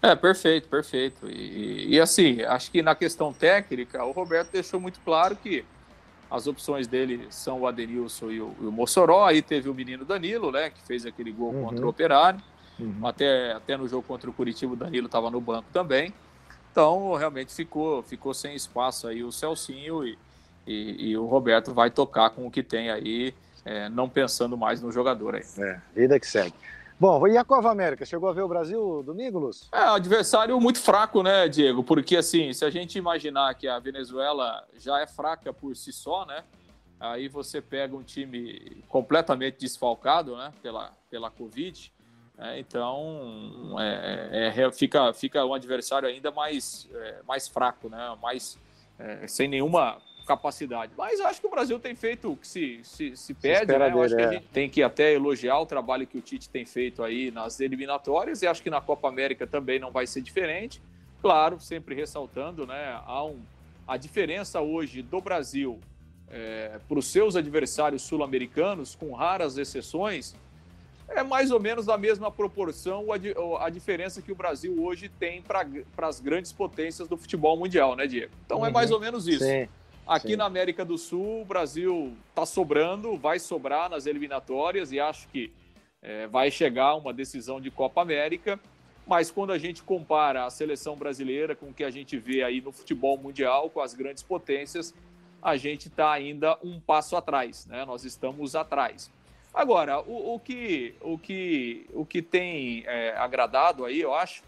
É, 0.00 0.14
perfeito, 0.14 0.68
perfeito. 0.68 1.28
E, 1.28 1.94
e, 1.94 2.00
assim, 2.00 2.42
acho 2.42 2.70
que 2.70 2.82
na 2.82 2.94
questão 2.94 3.32
técnica, 3.32 4.04
o 4.04 4.12
Roberto 4.12 4.52
deixou 4.52 4.78
muito 4.78 5.00
claro 5.00 5.34
que 5.34 5.64
as 6.30 6.46
opções 6.46 6.86
dele 6.86 7.26
são 7.30 7.60
o 7.60 7.66
Adenilson 7.66 8.30
e 8.30 8.40
o, 8.40 8.54
e 8.60 8.66
o 8.66 8.72
Mossoró. 8.72 9.26
Aí 9.26 9.42
teve 9.42 9.68
o 9.68 9.74
menino 9.74 10.04
Danilo, 10.04 10.50
né, 10.50 10.70
que 10.70 10.80
fez 10.82 11.06
aquele 11.06 11.32
gol 11.32 11.52
uhum. 11.52 11.64
contra 11.64 11.86
o 11.86 11.88
Operário. 11.88 12.40
Uhum. 12.78 13.06
Até, 13.06 13.52
até 13.52 13.76
no 13.76 13.88
jogo 13.88 14.06
contra 14.06 14.28
o 14.28 14.32
Curitiba, 14.32 14.74
o 14.74 14.76
Danilo 14.76 15.06
estava 15.06 15.30
no 15.30 15.40
banco 15.40 15.68
também. 15.72 16.12
Então, 16.70 17.14
realmente 17.14 17.54
ficou, 17.54 18.02
ficou 18.02 18.34
sem 18.34 18.54
espaço 18.54 19.08
aí 19.08 19.24
o 19.24 19.32
Celcinho 19.32 20.06
e, 20.06 20.18
e, 20.66 21.10
e, 21.10 21.16
o 21.16 21.26
Roberto 21.26 21.72
vai 21.72 21.90
tocar 21.90 22.30
com 22.30 22.46
o 22.46 22.50
que 22.50 22.62
tem 22.62 22.90
aí, 22.90 23.34
é, 23.64 23.88
não 23.88 24.08
pensando 24.08 24.56
mais 24.56 24.82
no 24.82 24.90
jogador 24.90 25.36
aí. 25.36 25.44
É, 25.58 25.80
vida 25.94 26.18
que 26.18 26.26
segue. 26.26 26.54
Bom, 26.98 27.28
e 27.28 27.36
a 27.36 27.44
Copa 27.44 27.70
América? 27.70 28.06
Chegou 28.06 28.28
a 28.28 28.32
ver 28.32 28.40
o 28.40 28.48
Brasil 28.48 29.02
domingo, 29.02 29.38
Lúcio? 29.38 29.68
É, 29.70 29.90
um 29.90 29.94
adversário 29.94 30.58
muito 30.58 30.80
fraco, 30.80 31.22
né, 31.22 31.46
Diego? 31.46 31.84
Porque, 31.84 32.16
assim, 32.16 32.52
se 32.54 32.64
a 32.64 32.70
gente 32.70 32.96
imaginar 32.96 33.54
que 33.54 33.68
a 33.68 33.78
Venezuela 33.78 34.66
já 34.78 35.00
é 35.00 35.06
fraca 35.06 35.52
por 35.52 35.76
si 35.76 35.92
só, 35.92 36.24
né? 36.24 36.42
Aí 36.98 37.28
você 37.28 37.60
pega 37.60 37.94
um 37.94 38.02
time 38.02 38.82
completamente 38.88 39.58
desfalcado, 39.58 40.34
né, 40.38 40.50
pela, 40.62 40.90
pela 41.10 41.30
Covid. 41.30 41.92
É, 42.38 42.58
então, 42.58 43.76
é, 43.78 44.52
é, 44.56 44.62
é 44.62 44.72
fica, 44.72 45.12
fica 45.12 45.44
um 45.44 45.52
adversário 45.52 46.08
ainda 46.08 46.30
mais, 46.30 46.88
é, 46.94 47.16
mais 47.28 47.46
fraco, 47.46 47.90
né? 47.90 48.16
Mais, 48.22 48.58
é, 48.98 49.26
sem 49.26 49.48
nenhuma 49.48 49.98
capacidade. 50.26 50.92
Mas 50.98 51.20
acho 51.20 51.40
que 51.40 51.46
o 51.46 51.50
Brasil 51.50 51.78
tem 51.78 51.94
feito 51.94 52.32
o 52.32 52.36
que 52.36 52.46
se, 52.46 52.80
se, 52.82 53.16
se 53.16 53.32
pede, 53.32 53.72
se 53.72 53.78
né? 53.78 53.90
Eu 53.90 54.02
acho 54.02 54.16
que 54.16 54.22
a 54.22 54.26
é. 54.26 54.32
gente 54.32 54.46
tem 54.48 54.68
que 54.68 54.82
até 54.82 55.14
elogiar 55.14 55.58
o 55.60 55.66
trabalho 55.66 56.06
que 56.06 56.18
o 56.18 56.20
Tite 56.20 56.48
tem 56.48 56.66
feito 56.66 57.02
aí 57.02 57.30
nas 57.30 57.60
eliminatórias 57.60 58.42
e 58.42 58.46
acho 58.46 58.62
que 58.62 58.68
na 58.68 58.80
Copa 58.80 59.08
América 59.08 59.46
também 59.46 59.78
não 59.78 59.90
vai 59.90 60.06
ser 60.06 60.20
diferente. 60.20 60.82
Claro, 61.22 61.58
sempre 61.60 61.94
ressaltando, 61.94 62.66
né? 62.66 63.00
Há 63.06 63.24
um, 63.24 63.40
a 63.86 63.96
diferença 63.96 64.60
hoje 64.60 65.00
do 65.00 65.20
Brasil 65.20 65.78
é, 66.28 66.78
para 66.88 66.98
os 66.98 67.06
seus 67.06 67.36
adversários 67.36 68.02
sul-americanos, 68.02 68.94
com 68.94 69.12
raras 69.12 69.56
exceções, 69.56 70.34
é 71.08 71.22
mais 71.22 71.50
ou 71.50 71.60
menos 71.60 71.86
da 71.86 71.96
mesma 71.96 72.30
proporção 72.30 73.06
a, 73.12 73.66
a 73.66 73.70
diferença 73.70 74.20
que 74.20 74.32
o 74.32 74.34
Brasil 74.34 74.82
hoje 74.82 75.08
tem 75.08 75.40
para 75.40 75.64
as 75.98 76.20
grandes 76.20 76.52
potências 76.52 77.06
do 77.08 77.16
futebol 77.16 77.56
mundial, 77.56 77.94
né, 77.94 78.06
Diego? 78.06 78.32
Então 78.44 78.58
uhum. 78.58 78.66
é 78.66 78.70
mais 78.70 78.90
ou 78.90 78.98
menos 78.98 79.28
isso. 79.28 79.44
Sim. 79.44 79.68
Aqui 80.06 80.30
Sim. 80.30 80.36
na 80.36 80.44
América 80.44 80.84
do 80.84 80.96
Sul, 80.96 81.42
o 81.42 81.44
Brasil 81.44 82.16
está 82.28 82.46
sobrando, 82.46 83.16
vai 83.16 83.40
sobrar 83.40 83.90
nas 83.90 84.06
eliminatórias 84.06 84.92
e 84.92 85.00
acho 85.00 85.26
que 85.28 85.52
é, 86.00 86.28
vai 86.28 86.48
chegar 86.48 86.94
uma 86.94 87.12
decisão 87.12 87.60
de 87.60 87.72
Copa 87.72 88.02
América. 88.02 88.60
Mas 89.04 89.32
quando 89.32 89.52
a 89.52 89.58
gente 89.58 89.82
compara 89.82 90.44
a 90.44 90.50
seleção 90.50 90.94
brasileira 90.94 91.56
com 91.56 91.66
o 91.66 91.74
que 91.74 91.82
a 91.82 91.90
gente 91.90 92.16
vê 92.16 92.44
aí 92.44 92.60
no 92.60 92.70
futebol 92.70 93.18
mundial, 93.18 93.68
com 93.68 93.80
as 93.80 93.94
grandes 93.94 94.22
potências, 94.22 94.94
a 95.42 95.56
gente 95.56 95.88
está 95.88 96.12
ainda 96.12 96.56
um 96.62 96.78
passo 96.78 97.16
atrás, 97.16 97.66
né? 97.66 97.84
Nós 97.84 98.04
estamos 98.04 98.54
atrás. 98.54 99.10
Agora, 99.52 100.00
o, 100.00 100.34
o 100.34 100.40
que, 100.40 100.94
o, 101.00 101.18
que, 101.18 101.86
o 101.92 102.04
que 102.06 102.22
tem 102.22 102.84
é, 102.86 103.16
agradado 103.16 103.84
aí, 103.84 104.00
eu 104.00 104.14
acho, 104.14 104.42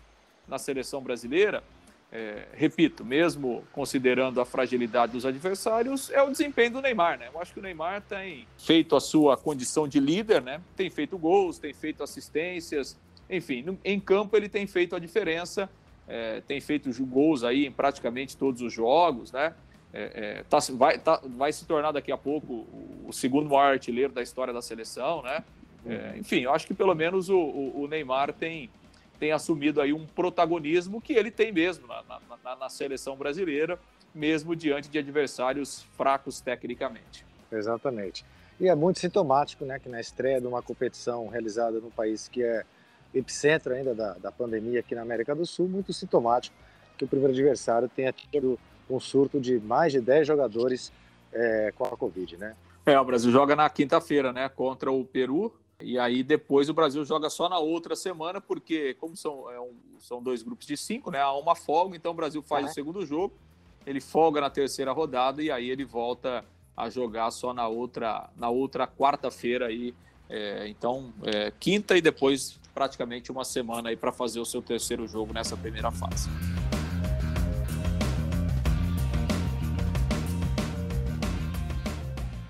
na 0.46 0.58
seleção 0.58 1.02
brasileira 1.02 1.64
é, 2.10 2.46
repito, 2.54 3.04
mesmo 3.04 3.64
considerando 3.72 4.40
a 4.40 4.44
fragilidade 4.44 5.12
dos 5.12 5.26
adversários, 5.26 6.10
é 6.10 6.22
o 6.22 6.30
desempenho 6.30 6.72
do 6.72 6.80
Neymar, 6.80 7.18
né? 7.18 7.28
Eu 7.32 7.40
acho 7.40 7.52
que 7.52 7.60
o 7.60 7.62
Neymar 7.62 8.02
tem 8.02 8.46
feito 8.56 8.96
a 8.96 9.00
sua 9.00 9.36
condição 9.36 9.86
de 9.86 10.00
líder, 10.00 10.42
né? 10.42 10.60
Tem 10.74 10.88
feito 10.88 11.18
gols, 11.18 11.58
tem 11.58 11.74
feito 11.74 12.02
assistências, 12.02 12.96
enfim, 13.28 13.78
em 13.84 14.00
campo 14.00 14.36
ele 14.36 14.48
tem 14.48 14.66
feito 14.66 14.96
a 14.96 14.98
diferença, 14.98 15.68
é, 16.06 16.40
tem 16.40 16.60
feito 16.60 16.90
gols 17.04 17.44
aí 17.44 17.66
em 17.66 17.72
praticamente 17.72 18.36
todos 18.36 18.62
os 18.62 18.72
jogos, 18.72 19.30
né? 19.30 19.54
É, 19.92 20.38
é, 20.38 20.44
tá, 20.48 20.58
vai, 20.74 20.98
tá, 20.98 21.20
vai 21.36 21.52
se 21.52 21.64
tornar 21.66 21.92
daqui 21.92 22.12
a 22.12 22.16
pouco 22.16 22.66
o, 23.06 23.12
segundo 23.12 23.48
maior 23.48 23.72
artilheiro 23.72 24.12
da 24.12 24.22
história 24.22 24.52
da 24.52 24.60
seleção, 24.60 25.22
né? 25.22 25.42
É, 25.86 26.14
enfim, 26.18 26.40
eu 26.40 26.52
acho 26.52 26.66
que 26.66 26.74
pelo 26.74 26.94
menos 26.94 27.28
o, 27.28 27.38
o, 27.38 27.82
o, 27.82 27.88
Neymar 27.88 28.32
tem, 28.32 28.68
tem 29.18 29.32
assumido 29.32 29.80
aí 29.80 29.92
um 29.92 30.06
protagonismo 30.06 31.00
que 31.00 31.12
ele 31.12 31.30
tem 31.30 31.52
mesmo 31.52 31.86
na, 31.86 32.02
na, 32.44 32.56
na 32.56 32.68
seleção 32.68 33.16
brasileira, 33.16 33.78
mesmo 34.14 34.54
diante 34.54 34.88
de 34.88 34.98
adversários 34.98 35.84
fracos 35.96 36.40
tecnicamente. 36.40 37.24
Exatamente. 37.50 38.24
E 38.60 38.68
é 38.68 38.74
muito 38.74 38.98
sintomático, 38.98 39.64
né, 39.64 39.78
que 39.78 39.88
na 39.88 40.00
estreia 40.00 40.40
de 40.40 40.46
uma 40.46 40.62
competição 40.62 41.28
realizada 41.28 41.78
num 41.80 41.90
país 41.90 42.28
que 42.28 42.42
é 42.42 42.64
epicentro 43.14 43.72
ainda 43.72 43.94
da, 43.94 44.14
da 44.14 44.32
pandemia 44.32 44.80
aqui 44.80 44.94
na 44.94 45.02
América 45.02 45.34
do 45.34 45.46
Sul, 45.46 45.68
muito 45.68 45.92
sintomático 45.92 46.56
que 46.96 47.04
o 47.04 47.08
primeiro 47.08 47.32
adversário 47.32 47.88
tenha 47.88 48.12
tido 48.12 48.58
um 48.90 48.98
surto 48.98 49.40
de 49.40 49.60
mais 49.60 49.92
de 49.92 50.00
10 50.00 50.26
jogadores 50.26 50.92
é, 51.32 51.72
com 51.76 51.84
a 51.84 51.96
Covid, 51.96 52.36
né? 52.36 52.56
É, 52.84 52.98
o 52.98 53.04
Brasil 53.04 53.30
joga 53.30 53.54
na 53.54 53.68
quinta-feira, 53.70 54.32
né, 54.32 54.48
contra 54.48 54.90
o 54.90 55.04
Peru, 55.04 55.54
e 55.80 55.96
aí 55.96 56.24
depois 56.24 56.68
o 56.68 56.74
Brasil 56.74 57.04
joga 57.04 57.30
só 57.30 57.48
na 57.48 57.58
outra 57.58 57.94
semana, 57.94 58.40
porque 58.40 58.94
como 58.94 59.16
são, 59.16 59.50
é 59.50 59.60
um, 59.60 59.74
são 60.00 60.20
dois 60.20 60.42
grupos 60.42 60.66
de 60.66 60.76
cinco, 60.76 61.10
né, 61.10 61.20
há 61.20 61.32
uma 61.32 61.54
folga, 61.54 61.96
então 61.96 62.10
o 62.10 62.14
Brasil 62.14 62.42
faz 62.42 62.70
o 62.70 62.74
segundo 62.74 63.06
jogo, 63.06 63.32
ele 63.86 64.00
folga 64.00 64.40
na 64.40 64.50
terceira 64.50 64.90
rodada 64.90 65.40
e 65.40 65.50
aí 65.50 65.70
ele 65.70 65.84
volta 65.84 66.44
a 66.76 66.90
jogar 66.90 67.30
só 67.30 67.54
na 67.54 67.68
outra, 67.68 68.28
na 68.36 68.48
outra 68.48 68.88
quarta-feira 68.88 69.66
aí, 69.66 69.94
é, 70.28 70.66
então 70.68 71.12
é, 71.22 71.52
quinta 71.60 71.96
e 71.96 72.00
depois 72.00 72.58
praticamente 72.74 73.30
uma 73.30 73.44
semana 73.44 73.90
aí 73.90 73.96
para 73.96 74.12
fazer 74.12 74.40
o 74.40 74.44
seu 74.44 74.60
terceiro 74.60 75.06
jogo 75.06 75.32
nessa 75.32 75.56
primeira 75.56 75.92
fase. 75.92 76.28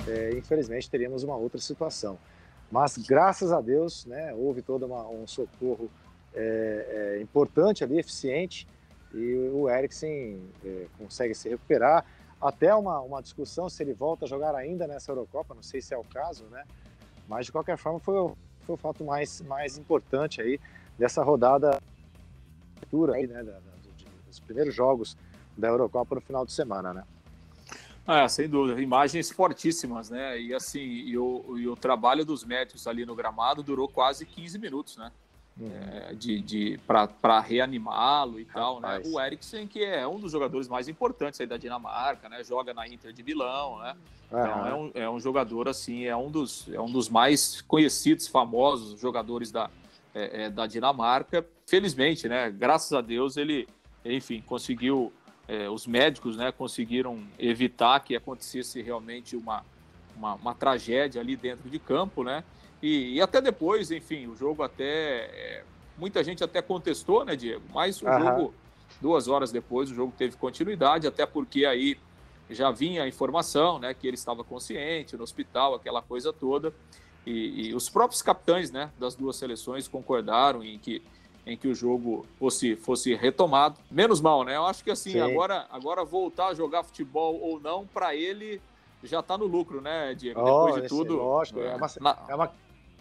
É, 0.06 0.30
infelizmente 0.34 0.88
teríamos 0.88 1.22
uma 1.22 1.36
outra 1.36 1.60
situação. 1.60 2.18
Mas 2.70 2.98
graças 2.98 3.50
a 3.52 3.60
Deus, 3.60 4.04
né, 4.04 4.34
houve 4.34 4.62
todo 4.62 4.86
uma, 4.86 5.06
um 5.08 5.26
socorro 5.26 5.90
é, 6.34 7.16
é, 7.16 7.22
importante 7.22 7.82
ali, 7.82 7.98
eficiente, 7.98 8.66
e 9.14 9.34
o 9.52 9.68
Eriksen 9.70 10.40
é, 10.64 10.86
consegue 10.98 11.34
se 11.34 11.48
recuperar. 11.48 12.04
Até 12.40 12.74
uma, 12.74 13.00
uma 13.00 13.22
discussão 13.22 13.68
se 13.68 13.82
ele 13.82 13.94
volta 13.94 14.24
a 14.24 14.28
jogar 14.28 14.54
ainda 14.54 14.86
nessa 14.86 15.10
Eurocopa, 15.10 15.54
não 15.54 15.62
sei 15.62 15.80
se 15.80 15.94
é 15.94 15.98
o 15.98 16.04
caso, 16.04 16.44
né? 16.44 16.64
Mas 17.26 17.46
de 17.46 17.52
qualquer 17.52 17.76
forma 17.76 17.98
foi, 17.98 18.14
foi 18.60 18.74
o 18.74 18.78
fato 18.78 19.04
mais, 19.04 19.40
mais 19.40 19.76
importante 19.76 20.40
aí 20.40 20.60
dessa 20.98 21.22
rodada 21.22 21.80
aí, 23.14 23.26
né, 23.26 23.44
dos 24.26 24.40
primeiros 24.40 24.74
jogos 24.74 25.16
da 25.56 25.68
Eurocopa 25.68 26.14
no 26.14 26.20
final 26.20 26.46
de 26.46 26.52
semana, 26.52 26.94
né? 26.94 27.04
É, 28.08 28.26
sem 28.26 28.48
dúvida. 28.48 28.80
Imagens 28.80 29.30
fortíssimas, 29.30 30.08
né? 30.08 30.40
E 30.40 30.54
assim, 30.54 30.80
e 30.80 31.18
o, 31.18 31.58
e 31.58 31.68
o 31.68 31.76
trabalho 31.76 32.24
dos 32.24 32.42
médicos 32.42 32.86
ali 32.86 33.04
no 33.04 33.14
gramado 33.14 33.62
durou 33.62 33.86
quase 33.86 34.24
15 34.24 34.58
minutos, 34.58 34.96
né? 34.96 35.12
Uhum. 35.60 35.70
É, 35.70 36.14
de, 36.14 36.40
de 36.40 36.80
para 36.86 37.40
reanimá-lo 37.40 38.40
e 38.40 38.44
Rapaz. 38.44 38.54
tal, 38.54 38.80
né? 38.80 39.02
O 39.04 39.20
Eriksen, 39.20 39.66
que 39.66 39.84
é 39.84 40.06
um 40.06 40.18
dos 40.18 40.32
jogadores 40.32 40.68
mais 40.68 40.88
importantes 40.88 41.38
aí 41.38 41.46
da 41.46 41.58
Dinamarca, 41.58 42.30
né? 42.30 42.42
Joga 42.42 42.72
na 42.72 42.88
Inter 42.88 43.12
de 43.12 43.22
Milão, 43.22 43.78
né? 43.80 43.94
Uhum. 44.32 44.40
Então 44.40 44.66
é 44.66 44.74
um, 44.74 44.90
é 44.94 45.10
um 45.10 45.20
jogador 45.20 45.68
assim, 45.68 46.06
é 46.06 46.16
um 46.16 46.30
dos, 46.30 46.66
é 46.72 46.80
um 46.80 46.90
dos 46.90 47.10
mais 47.10 47.60
conhecidos, 47.60 48.26
famosos 48.26 48.98
jogadores 48.98 49.50
da, 49.50 49.68
é, 50.14 50.44
é, 50.44 50.50
da 50.50 50.66
Dinamarca. 50.66 51.44
Felizmente, 51.66 52.26
né? 52.26 52.50
Graças 52.50 52.92
a 52.94 53.02
Deus 53.02 53.36
ele, 53.36 53.68
enfim, 54.02 54.42
conseguiu 54.46 55.12
é, 55.48 55.68
os 55.70 55.86
médicos 55.86 56.36
né, 56.36 56.52
conseguiram 56.52 57.26
evitar 57.38 57.98
que 58.00 58.14
acontecesse 58.14 58.82
realmente 58.82 59.34
uma, 59.34 59.64
uma, 60.14 60.34
uma, 60.34 60.54
tragédia 60.54 61.22
ali 61.22 61.34
dentro 61.34 61.70
de 61.70 61.78
campo, 61.78 62.22
né? 62.22 62.44
E, 62.82 63.14
e 63.14 63.20
até 63.20 63.40
depois, 63.40 63.90
enfim, 63.90 64.26
o 64.26 64.36
jogo 64.36 64.62
até. 64.62 64.84
É, 64.84 65.64
muita 65.96 66.22
gente 66.22 66.44
até 66.44 66.60
contestou, 66.60 67.24
né, 67.24 67.34
Diego? 67.34 67.64
Mas 67.72 68.02
o 68.02 68.06
uhum. 68.06 68.18
jogo, 68.20 68.54
duas 69.00 69.26
horas 69.26 69.50
depois, 69.50 69.90
o 69.90 69.94
jogo 69.94 70.12
teve 70.16 70.36
continuidade, 70.36 71.06
até 71.06 71.24
porque 71.24 71.64
aí 71.64 71.98
já 72.50 72.70
vinha 72.70 73.02
a 73.02 73.08
informação, 73.08 73.78
né, 73.78 73.94
que 73.94 74.06
ele 74.06 74.16
estava 74.16 74.44
consciente 74.44 75.16
no 75.16 75.22
hospital, 75.22 75.74
aquela 75.74 76.02
coisa 76.02 76.32
toda. 76.32 76.72
E, 77.26 77.68
e 77.68 77.74
os 77.74 77.88
próprios 77.88 78.22
capitães, 78.22 78.70
né, 78.70 78.90
das 78.98 79.14
duas 79.14 79.36
seleções 79.36 79.88
concordaram 79.88 80.62
em 80.62 80.78
que 80.78 81.02
em 81.48 81.56
que 81.56 81.66
o 81.66 81.74
jogo 81.74 82.26
fosse, 82.38 82.76
fosse 82.76 83.14
retomado. 83.14 83.80
Menos 83.90 84.20
mal, 84.20 84.44
né? 84.44 84.56
Eu 84.56 84.66
acho 84.66 84.84
que 84.84 84.90
assim, 84.90 85.18
agora, 85.18 85.66
agora 85.70 86.04
voltar 86.04 86.48
a 86.48 86.54
jogar 86.54 86.84
futebol 86.84 87.40
ou 87.40 87.58
não, 87.58 87.86
para 87.86 88.14
ele 88.14 88.60
já 89.02 89.20
está 89.20 89.38
no 89.38 89.46
lucro, 89.46 89.80
né, 89.80 90.14
Diego? 90.14 90.40
Oh, 90.40 90.66
Depois 90.66 90.82
de 90.82 90.88
tudo. 90.88 91.16
Lógico, 91.16 91.60
é, 91.60 91.68
é 91.68 91.76
uma, 91.76 91.90
Na, 92.00 92.18
é 92.28 92.34
uma, 92.34 92.52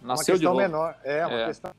nasceu 0.02 0.36
uma 0.36 0.40
questão 0.40 0.56
menor. 0.56 0.96
É, 1.04 1.26
uma 1.26 1.42
é. 1.42 1.46
questão. 1.48 1.72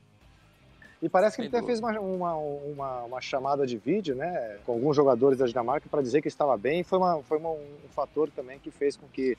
E 1.01 1.07
parece 1.07 1.37
que 1.37 1.41
ele 1.41 1.47
até 1.47 1.65
fez 1.65 1.79
uma, 1.79 1.97
uma, 1.97 3.03
uma, 3.03 3.21
chamada 3.21 3.65
de 3.65 3.77
vídeo, 3.77 4.15
né, 4.15 4.57
com 4.65 4.73
alguns 4.73 4.95
jogadores 4.95 5.39
da 5.39 5.45
Dinamarca 5.45 5.87
para 5.89 6.01
dizer 6.01 6.21
que 6.21 6.27
estava 6.27 6.57
bem. 6.57 6.83
Foi, 6.83 6.99
uma, 6.99 7.23
foi 7.23 7.37
uma, 7.37 7.51
um 7.51 7.89
fator 7.95 8.29
também 8.29 8.59
que 8.59 8.69
fez 8.69 8.97
com 8.97 9.07
que 9.07 9.37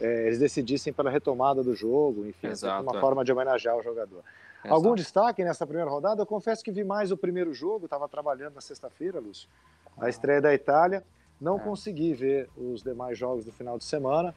é, 0.00 0.26
eles 0.28 0.38
decidissem 0.38 0.92
pela 0.92 1.10
retomada 1.10 1.62
do 1.62 1.74
jogo, 1.74 2.24
enfim, 2.26 2.46
Exato, 2.46 2.84
uma 2.84 2.96
é. 2.96 3.00
forma 3.00 3.24
de 3.24 3.32
homenagear 3.32 3.76
o 3.76 3.82
jogador. 3.82 4.22
Exato. 4.64 4.74
Algum 4.74 4.94
destaque 4.94 5.42
nessa 5.44 5.66
primeira 5.66 5.90
rodada? 5.90 6.22
Eu 6.22 6.26
confesso 6.26 6.62
que 6.62 6.70
vi 6.70 6.84
mais 6.84 7.10
o 7.10 7.16
primeiro 7.16 7.52
jogo, 7.52 7.86
estava 7.86 8.08
trabalhando 8.08 8.54
na 8.54 8.60
sexta-feira, 8.60 9.18
Lúcio, 9.18 9.48
a 9.98 10.08
estreia 10.08 10.40
da 10.40 10.54
Itália. 10.54 11.02
Não 11.40 11.56
é. 11.56 11.60
consegui 11.60 12.14
ver 12.14 12.48
os 12.56 12.82
demais 12.82 13.18
jogos 13.18 13.44
do 13.44 13.52
final 13.52 13.76
de 13.76 13.84
semana 13.84 14.32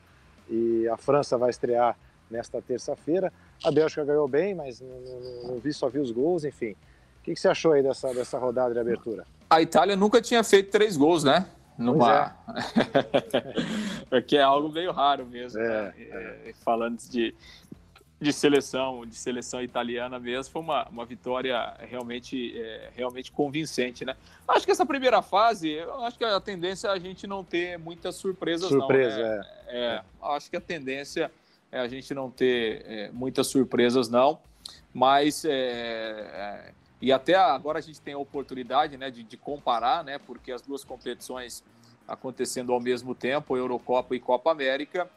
e 0.50 0.88
a 0.88 0.98
França 0.98 1.38
vai 1.38 1.52
estrear 1.52 1.96
nesta 2.30 2.60
terça-feira. 2.62 3.32
A 3.64 3.72
Bélgica 3.72 4.04
ganhou 4.04 4.28
bem, 4.28 4.56
mas 4.56 4.82
não, 4.82 5.00
não, 5.00 5.48
não, 5.52 5.60
vi, 5.60 5.72
só 5.72 5.88
vi 5.88 6.00
os 6.00 6.12
gols, 6.12 6.44
enfim. 6.44 6.72
O 6.72 7.24
que, 7.24 7.34
que, 7.34 7.40
você 7.40 7.48
achou 7.48 7.74
aí 7.74 7.84
dessa, 7.84 8.14
dessa 8.14 8.38
rodada 8.38 8.74
de 8.74 8.80
abertura? 8.80 9.26
A 9.50 9.62
Itália 9.62 9.96
nunca 9.96 10.22
tinha 10.22 10.44
feito 10.44 10.72
três 10.72 10.98
gols, 10.98 11.24
né? 11.24 11.48
Numa... 11.78 12.36
É. 12.48 14.06
Porque 14.10 14.38
é 14.38 14.42
algo 14.42 14.70
meio 14.70 14.92
raro 14.92 15.26
mesmo. 15.26 15.60
É, 15.60 15.68
né? 15.68 15.94
é. 15.98 16.54
Falando 16.64 16.98
de, 17.10 17.36
de 18.20 18.32
seleção, 18.32 19.06
de 19.06 19.16
seleção 19.16 19.62
italiana 19.62 20.18
mesmo, 20.20 20.52
foi 20.52 20.62
uma, 20.62 20.88
uma 20.88 21.06
vitória 21.06 21.74
realmente, 21.80 22.58
é, 22.58 22.90
realmente 22.96 23.32
convincente, 23.32 24.06
né? 24.06 24.16
Acho 24.48 24.66
que 24.66 24.72
essa 24.72 24.86
primeira 24.86 25.22
fase, 25.22 25.70
eu 25.70 26.02
acho 26.04 26.18
que 26.18 26.24
a 26.24 26.40
tendência 26.40 26.88
é 26.88 26.92
a 26.92 27.00
gente 27.00 27.28
não 27.28 27.44
ter 27.44 27.78
muitas 27.78 28.16
surpresas, 28.16 28.70
Surpresa, 28.70 29.18
não. 29.18 29.28
Né? 29.28 29.46
É. 29.68 29.78
é. 29.78 30.04
Acho 30.22 30.50
que 30.50 30.56
a 30.56 30.62
tendência 30.62 31.30
é 31.72 31.80
a 31.80 31.88
gente 31.88 32.14
não 32.14 32.32
ter 32.32 32.86
é, 32.86 33.12
muitas 33.12 33.48
surpresas, 33.48 34.08
não. 34.08 34.40
Mas 34.94 35.44
é, 35.44 35.52
é, 35.52 36.74
e 37.02 37.12
até 37.12 37.36
agora 37.36 37.80
a 37.80 37.82
gente 37.82 38.00
tem 38.00 38.14
a 38.14 38.18
oportunidade, 38.18 38.96
né, 38.98 39.12
de, 39.12 39.24
de 39.24 39.36
comparar, 39.36 40.04
né? 40.06 40.18
Porque 40.20 40.54
as 40.54 40.62
duas 40.62 40.86
competições 40.86 41.64
acontecendo 42.08 42.72
ao 42.72 42.80
mesmo 42.80 43.14
tempo, 43.14 43.58
Eurocopa 43.58 44.16
e 44.16 44.20
Copa 44.20 44.52
América 44.52 45.10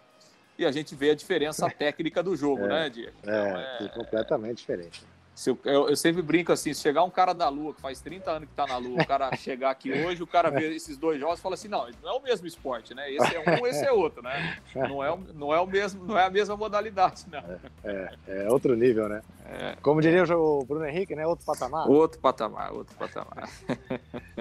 e 0.58 0.66
a 0.66 0.72
gente 0.72 0.94
vê 0.94 1.10
a 1.10 1.14
diferença 1.14 1.70
técnica 1.70 2.22
do 2.22 2.36
jogo, 2.36 2.64
é, 2.66 2.68
né, 2.68 2.90
Diego? 2.90 3.12
Então, 3.22 3.32
é, 3.32 3.78
é, 3.80 3.88
completamente 3.88 4.58
diferente. 4.58 5.04
Se 5.38 5.50
eu, 5.50 5.58
eu, 5.64 5.88
eu, 5.90 5.94
sempre 5.94 6.20
brinco 6.20 6.50
assim, 6.50 6.74
se 6.74 6.80
chegar 6.80 7.04
um 7.04 7.10
cara 7.10 7.32
da 7.32 7.48
Lua, 7.48 7.72
que 7.72 7.80
faz 7.80 8.00
30 8.00 8.28
anos 8.28 8.48
que 8.48 8.52
está 8.52 8.66
na 8.66 8.76
Lua, 8.76 9.00
o 9.00 9.06
cara 9.06 9.30
chegar 9.38 9.70
aqui 9.70 9.92
hoje, 9.92 10.20
o 10.20 10.26
cara 10.26 10.50
vê 10.50 10.74
esses 10.74 10.96
dois 10.96 11.20
jogos 11.20 11.38
e 11.38 11.42
fala 11.42 11.54
assim, 11.54 11.68
não, 11.68 11.86
não 12.02 12.10
é 12.10 12.12
o 12.12 12.20
mesmo 12.20 12.44
esporte, 12.44 12.92
né? 12.92 13.08
Esse 13.08 13.36
é 13.36 13.38
um, 13.38 13.66
esse 13.68 13.84
é 13.84 13.92
outro, 13.92 14.20
né? 14.20 14.58
Não 14.74 15.04
é, 15.04 15.16
não 15.34 15.54
é 15.54 15.60
o 15.60 15.66
mesmo, 15.66 16.04
não 16.04 16.18
é 16.18 16.24
a 16.24 16.30
mesma 16.30 16.56
modalidade, 16.56 17.24
não. 17.30 17.38
É, 17.84 18.14
é, 18.26 18.46
é 18.46 18.50
outro 18.50 18.74
nível, 18.74 19.08
né? 19.08 19.22
É. 19.46 19.76
Como 19.80 20.02
diria 20.02 20.24
o 20.36 20.64
Bruno 20.64 20.84
Henrique, 20.84 21.14
né? 21.14 21.24
Outro 21.24 21.46
patamar. 21.46 21.88
Outro 21.88 22.18
patamar, 22.18 22.72
outro 22.72 22.96
patamar. 22.96 23.48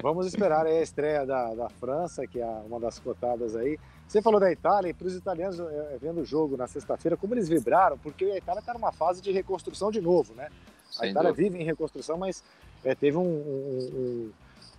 Vamos 0.01 0.25
esperar 0.25 0.65
a 0.65 0.81
estreia 0.81 1.27
da, 1.27 1.53
da 1.53 1.69
França, 1.69 2.25
que 2.25 2.41
é 2.41 2.45
uma 2.45 2.79
das 2.79 2.97
cotadas 2.97 3.55
aí. 3.55 3.77
Você 4.07 4.21
falou 4.21 4.39
da 4.39 4.49
Itália, 4.49 4.89
e 4.89 4.93
para 4.93 5.07
os 5.07 5.15
italianos, 5.15 5.59
é, 5.59 5.97
vendo 5.99 6.21
o 6.21 6.25
jogo 6.25 6.55
na 6.55 6.65
sexta-feira, 6.65 7.17
como 7.17 7.33
eles 7.33 7.49
vibraram, 7.49 7.97
porque 7.97 8.23
a 8.23 8.37
Itália 8.37 8.61
está 8.61 8.73
numa 8.73 8.91
fase 8.93 9.21
de 9.21 9.31
reconstrução 9.31 9.91
de 9.91 9.99
novo, 9.99 10.33
né? 10.33 10.49
A 10.89 10.93
Sem 10.93 11.11
Itália 11.11 11.31
dúvida. 11.31 11.49
vive 11.49 11.61
em 11.61 11.65
reconstrução, 11.65 12.17
mas 12.17 12.41
é, 12.85 12.95
teve 12.95 13.17
um, 13.17 13.21
um, 13.21 14.31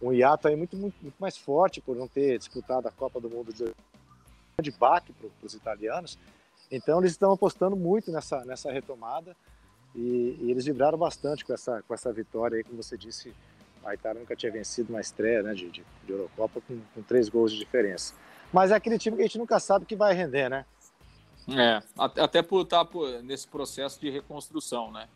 um, 0.02 0.08
um, 0.08 0.12
hiato 0.14 0.48
aí 0.48 0.56
muito, 0.56 0.76
muito, 0.78 0.96
muito, 1.02 1.16
mais 1.18 1.36
forte 1.36 1.80
por 1.80 1.94
não 1.94 2.08
ter 2.08 2.38
disputado 2.38 2.88
a 2.88 2.90
Copa 2.90 3.20
do 3.20 3.28
Mundo 3.28 3.52
de, 3.52 3.70
de 4.62 4.70
baque 4.70 5.12
para 5.12 5.28
os 5.42 5.52
italianos. 5.52 6.18
Então 6.70 6.98
eles 6.98 7.12
estão 7.12 7.30
apostando 7.30 7.76
muito 7.76 8.10
nessa, 8.10 8.42
nessa 8.46 8.72
retomada 8.72 9.36
e, 9.94 10.38
e, 10.40 10.50
eles 10.50 10.64
vibraram 10.64 10.96
bastante 10.96 11.44
com 11.44 11.52
essa, 11.52 11.82
com 11.82 11.92
essa 11.92 12.10
vitória 12.12 12.56
aí, 12.56 12.64
como 12.64 12.82
você 12.82 12.96
disse, 12.96 13.34
a 13.84 13.94
Itália 13.94 14.20
nunca 14.20 14.36
tinha 14.36 14.52
vencido 14.52 14.92
uma 14.92 15.00
estreia 15.00 15.42
né, 15.42 15.52
de, 15.52 15.70
de, 15.70 15.84
de 16.04 16.12
Eurocopa 16.12 16.62
com, 16.66 16.80
com 16.94 17.02
três 17.02 17.28
gols 17.28 17.52
de 17.52 17.58
diferença. 17.58 18.14
Mas 18.52 18.70
é 18.70 18.74
aquele 18.74 18.98
time 18.98 19.16
que 19.16 19.22
a 19.22 19.26
gente 19.26 19.38
nunca 19.38 19.60
sabe 19.60 19.84
que 19.84 19.96
vai 19.96 20.14
render, 20.14 20.48
né? 20.48 20.64
É, 21.50 21.82
até 21.96 22.42
por 22.42 22.62
estar 22.62 22.86
nesse 23.22 23.48
processo 23.48 23.98
de 24.00 24.10
reconstrução, 24.10 24.92
né? 24.92 25.08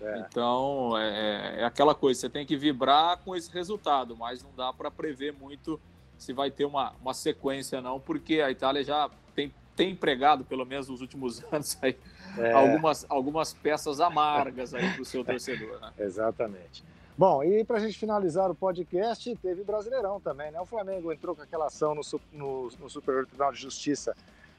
É. 0.00 0.18
Então, 0.20 0.96
é, 0.96 1.60
é, 1.60 1.64
aquela 1.64 1.94
coisa, 1.94 2.20
você 2.20 2.28
tem 2.28 2.46
que 2.46 2.56
vibrar 2.56 3.18
com 3.18 3.36
esse 3.36 3.50
resultado, 3.52 4.16
mas 4.16 4.42
não 4.42 4.50
dá 4.56 4.72
para 4.72 4.90
prever 4.90 5.32
muito 5.32 5.80
se 6.16 6.32
vai 6.32 6.50
ter 6.50 6.64
uma, 6.64 6.94
uma 7.00 7.12
sequência, 7.12 7.80
não, 7.80 7.98
porque 7.98 8.40
a 8.40 8.50
Itália 8.50 8.84
já 8.84 9.10
tem, 9.34 9.52
tem 9.74 9.90
empregado, 9.90 10.44
pelo 10.44 10.64
menos 10.64 10.88
nos 10.88 11.00
últimos 11.00 11.42
anos, 11.52 11.76
aí, 11.82 11.96
é. 12.38 12.52
algumas, 12.52 13.04
algumas 13.08 13.52
peças 13.52 14.00
amargas 14.00 14.74
aí 14.74 14.92
para 14.92 15.02
o 15.02 15.04
seu 15.04 15.22
torcedor. 15.24 15.80
Né? 15.80 15.92
Exatamente. 15.98 16.84
Bom, 17.20 17.44
e 17.44 17.62
para 17.64 17.76
a 17.76 17.80
gente 17.80 17.98
finalizar 17.98 18.50
o 18.50 18.54
podcast, 18.54 19.36
teve 19.42 19.62
Brasileirão 19.62 20.18
também, 20.18 20.50
né? 20.50 20.58
O 20.58 20.64
Flamengo 20.64 21.12
entrou 21.12 21.36
com 21.36 21.42
aquela 21.42 21.66
ação 21.66 21.94
no, 21.94 22.00
no, 22.32 22.70
no 22.80 22.88
Superior 22.88 23.26
Tribunal 23.26 23.52
de 23.52 23.60
Justiça 23.60 24.16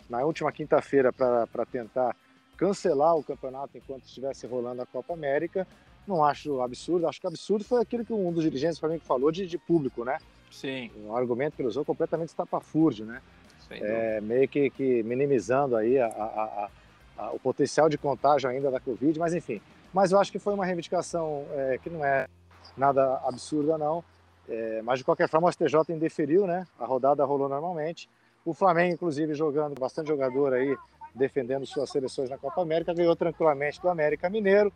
na 0.08 0.24
última 0.24 0.52
quinta-feira 0.52 1.12
para 1.12 1.66
tentar 1.66 2.16
cancelar 2.56 3.16
o 3.18 3.24
campeonato 3.24 3.76
enquanto 3.80 4.04
estivesse 4.04 4.46
rolando 4.46 4.84
a 4.84 4.86
Copa 4.86 5.12
América. 5.12 5.68
Não 6.06 6.24
acho 6.24 6.62
absurdo, 6.62 7.08
acho 7.08 7.20
que 7.20 7.26
absurdo 7.26 7.66
foi 7.66 7.82
aquilo 7.82 8.06
que 8.06 8.14
um 8.14 8.32
dos 8.32 8.44
dirigentes 8.44 8.78
do 8.78 8.82
Flamengo 8.82 9.04
falou 9.06 9.32
de, 9.32 9.48
de 9.48 9.58
público, 9.58 10.06
né? 10.06 10.20
Sim. 10.52 10.92
Um 11.04 11.16
argumento 11.16 11.56
que 11.56 11.64
ele 11.64 11.70
usou 11.70 11.84
completamente 11.84 12.30
estapafúrdio, 12.30 13.08
né? 13.08 13.24
É, 13.72 14.22
meio 14.22 14.48
que, 14.48 14.70
que, 14.70 15.02
minimizando 15.02 15.76
aí 15.76 15.98
a, 15.98 16.06
a, 16.06 16.70
a, 17.18 17.32
o 17.32 17.40
potencial 17.40 17.90
de 17.90 17.98
contágio 17.98 18.48
ainda 18.48 18.70
da 18.70 18.80
Covid, 18.80 19.18
mas 19.18 19.34
enfim. 19.34 19.60
Mas 19.92 20.12
eu 20.12 20.20
acho 20.20 20.32
que 20.32 20.38
foi 20.38 20.54
uma 20.54 20.64
reivindicação 20.64 21.44
é, 21.54 21.80
que 21.82 21.90
não 21.90 22.06
é 22.06 22.28
nada 22.78 23.22
absurda, 23.26 23.78
não. 23.78 24.04
É, 24.50 24.82
mas 24.82 25.00
de 25.00 25.06
qualquer 25.06 25.30
forma, 25.30 25.48
o 25.48 25.52
STJ 25.52 25.76
indeferiu, 25.90 26.46
né? 26.46 26.68
A 26.80 26.86
rodada 26.86 27.24
rolou 27.24 27.48
normalmente. 27.48 28.10
O 28.44 28.54
Flamengo, 28.54 28.94
inclusive, 28.94 29.34
jogando 29.34 29.80
bastante 29.80 30.08
jogador 30.08 30.54
aí, 30.54 30.76
defendendo 31.14 31.66
suas 31.66 31.90
seleções 31.90 32.30
na 32.30 32.38
Copa 32.38 32.62
América, 32.62 32.94
ganhou 32.94 33.16
tranquilamente 33.16 33.82
do 33.82 33.90
América 33.90 34.30
Mineiro. 34.30 34.74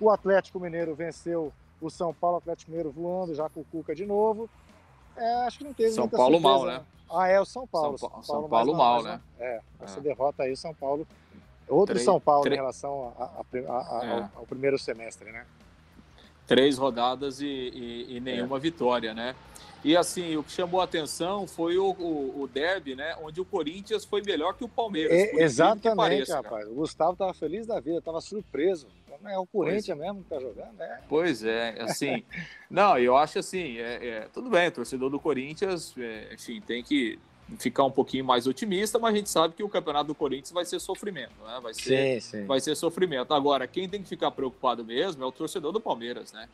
O 0.00 0.10
Atlético 0.10 0.60
Mineiro 0.60 0.94
venceu 0.94 1.52
o 1.80 1.90
São 1.90 2.14
Paulo, 2.14 2.36
o 2.36 2.38
Atlético 2.38 2.70
Mineiro 2.70 2.90
voando 2.90 3.34
já 3.34 3.48
com 3.48 3.60
o 3.60 3.64
Cuca 3.64 3.94
de 3.94 4.06
novo. 4.06 4.48
É, 5.16 5.46
acho 5.46 5.58
que 5.58 5.64
não 5.64 5.74
teve 5.74 5.90
São 5.90 6.08
Paulo 6.08 6.40
surpresa, 6.40 6.58
mal, 6.58 6.66
né? 6.66 6.84
Ah, 7.10 7.28
é 7.28 7.40
o 7.40 7.44
São 7.44 7.66
Paulo. 7.66 7.98
São, 7.98 8.08
Paulo, 8.08 8.24
São 8.24 8.48
Paulo 8.48 8.74
mal, 8.74 9.02
né? 9.02 9.20
É, 9.38 9.60
essa 9.80 9.98
é. 9.98 10.02
derrota 10.02 10.44
aí, 10.44 10.56
São 10.56 10.72
Paulo. 10.74 11.06
Outro 11.68 11.94
três, 11.94 12.04
São 12.04 12.20
Paulo 12.20 12.42
três, 12.42 12.54
em 12.54 12.60
relação 12.60 13.12
a, 13.18 13.24
a, 13.24 13.98
a, 13.98 14.04
é. 14.04 14.28
ao, 14.36 14.46
primeiro 14.46 14.78
semestre, 14.78 15.30
né? 15.32 15.44
Três 16.48 16.76
rodadas 16.76 17.40
e, 17.40 17.46
e, 17.46 18.16
e 18.16 18.20
nenhuma 18.20 18.56
é. 18.56 18.60
vitória, 18.60 19.14
né? 19.14 19.36
E 19.84 19.96
assim, 19.96 20.36
o 20.36 20.42
que 20.42 20.50
chamou 20.50 20.80
a 20.80 20.84
atenção 20.84 21.46
foi 21.46 21.78
o, 21.78 21.90
o, 21.92 22.42
o 22.42 22.48
derby, 22.48 22.96
né? 22.96 23.14
Onde 23.22 23.40
o 23.40 23.44
Corinthians 23.44 24.04
foi 24.04 24.22
melhor 24.22 24.54
que 24.54 24.64
o 24.64 24.68
Palmeiras. 24.68 25.12
É, 25.12 25.42
exatamente, 25.42 25.96
pareça, 25.96 26.36
rapaz. 26.36 26.64
Cara. 26.64 26.70
O 26.70 26.74
Gustavo 26.74 27.12
estava 27.12 27.32
feliz 27.32 27.66
da 27.66 27.78
vida, 27.78 27.98
estava 27.98 28.20
surpreso. 28.20 28.88
É 29.24 29.38
o 29.38 29.46
Corinthians 29.46 29.86
pois. 29.86 29.98
mesmo 29.98 30.16
que 30.16 30.34
está 30.34 30.40
jogando, 30.40 30.76
né? 30.76 31.00
Pois 31.08 31.44
é, 31.44 31.76
assim. 31.80 32.24
não, 32.70 32.98
eu 32.98 33.16
acho 33.16 33.38
assim, 33.38 33.78
é, 33.78 34.06
é, 34.06 34.28
tudo 34.32 34.48
bem, 34.48 34.70
torcedor 34.70 35.10
do 35.10 35.20
Corinthians, 35.20 35.94
é, 35.98 36.34
enfim, 36.34 36.60
tem 36.60 36.82
que 36.82 37.18
ficar 37.56 37.84
um 37.84 37.90
pouquinho 37.90 38.24
mais 38.24 38.46
otimista, 38.46 38.98
mas 38.98 39.14
a 39.14 39.16
gente 39.16 39.30
sabe 39.30 39.54
que 39.54 39.62
o 39.62 39.68
campeonato 39.68 40.08
do 40.08 40.14
Corinthians 40.14 40.52
vai 40.52 40.64
ser 40.64 40.78
sofrimento, 40.80 41.32
né? 41.46 41.58
Vai 41.62 41.72
ser, 41.72 42.20
sim, 42.20 42.38
sim. 42.38 42.46
Vai 42.46 42.60
ser 42.60 42.74
sofrimento. 42.74 43.32
Agora, 43.32 43.66
quem 43.66 43.88
tem 43.88 44.02
que 44.02 44.08
ficar 44.08 44.30
preocupado 44.30 44.84
mesmo 44.84 45.22
é 45.22 45.26
o 45.26 45.32
torcedor 45.32 45.72
do 45.72 45.80
Palmeiras, 45.80 46.32
né? 46.32 46.48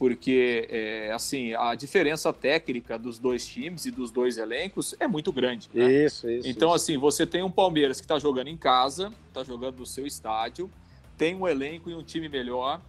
porque 0.00 0.66
é, 0.70 1.12
assim 1.12 1.52
a 1.52 1.74
diferença 1.74 2.32
técnica 2.32 2.98
dos 2.98 3.18
dois 3.18 3.46
times 3.46 3.84
e 3.84 3.90
dos 3.90 4.10
dois 4.10 4.38
elencos 4.38 4.94
é 4.98 5.06
muito 5.06 5.30
grande. 5.30 5.68
Né? 5.74 6.06
Isso, 6.06 6.26
isso. 6.26 6.48
Então 6.48 6.68
isso. 6.68 6.76
assim 6.76 6.96
você 6.96 7.26
tem 7.26 7.42
um 7.42 7.50
Palmeiras 7.50 8.00
que 8.00 8.06
está 8.06 8.18
jogando 8.18 8.48
em 8.48 8.56
casa, 8.56 9.12
está 9.28 9.44
jogando 9.44 9.76
no 9.76 9.84
seu 9.84 10.06
estádio, 10.06 10.70
tem 11.18 11.34
um 11.34 11.46
elenco 11.46 11.90
e 11.90 11.94
um 11.94 12.02
time 12.02 12.30
melhor, 12.30 12.80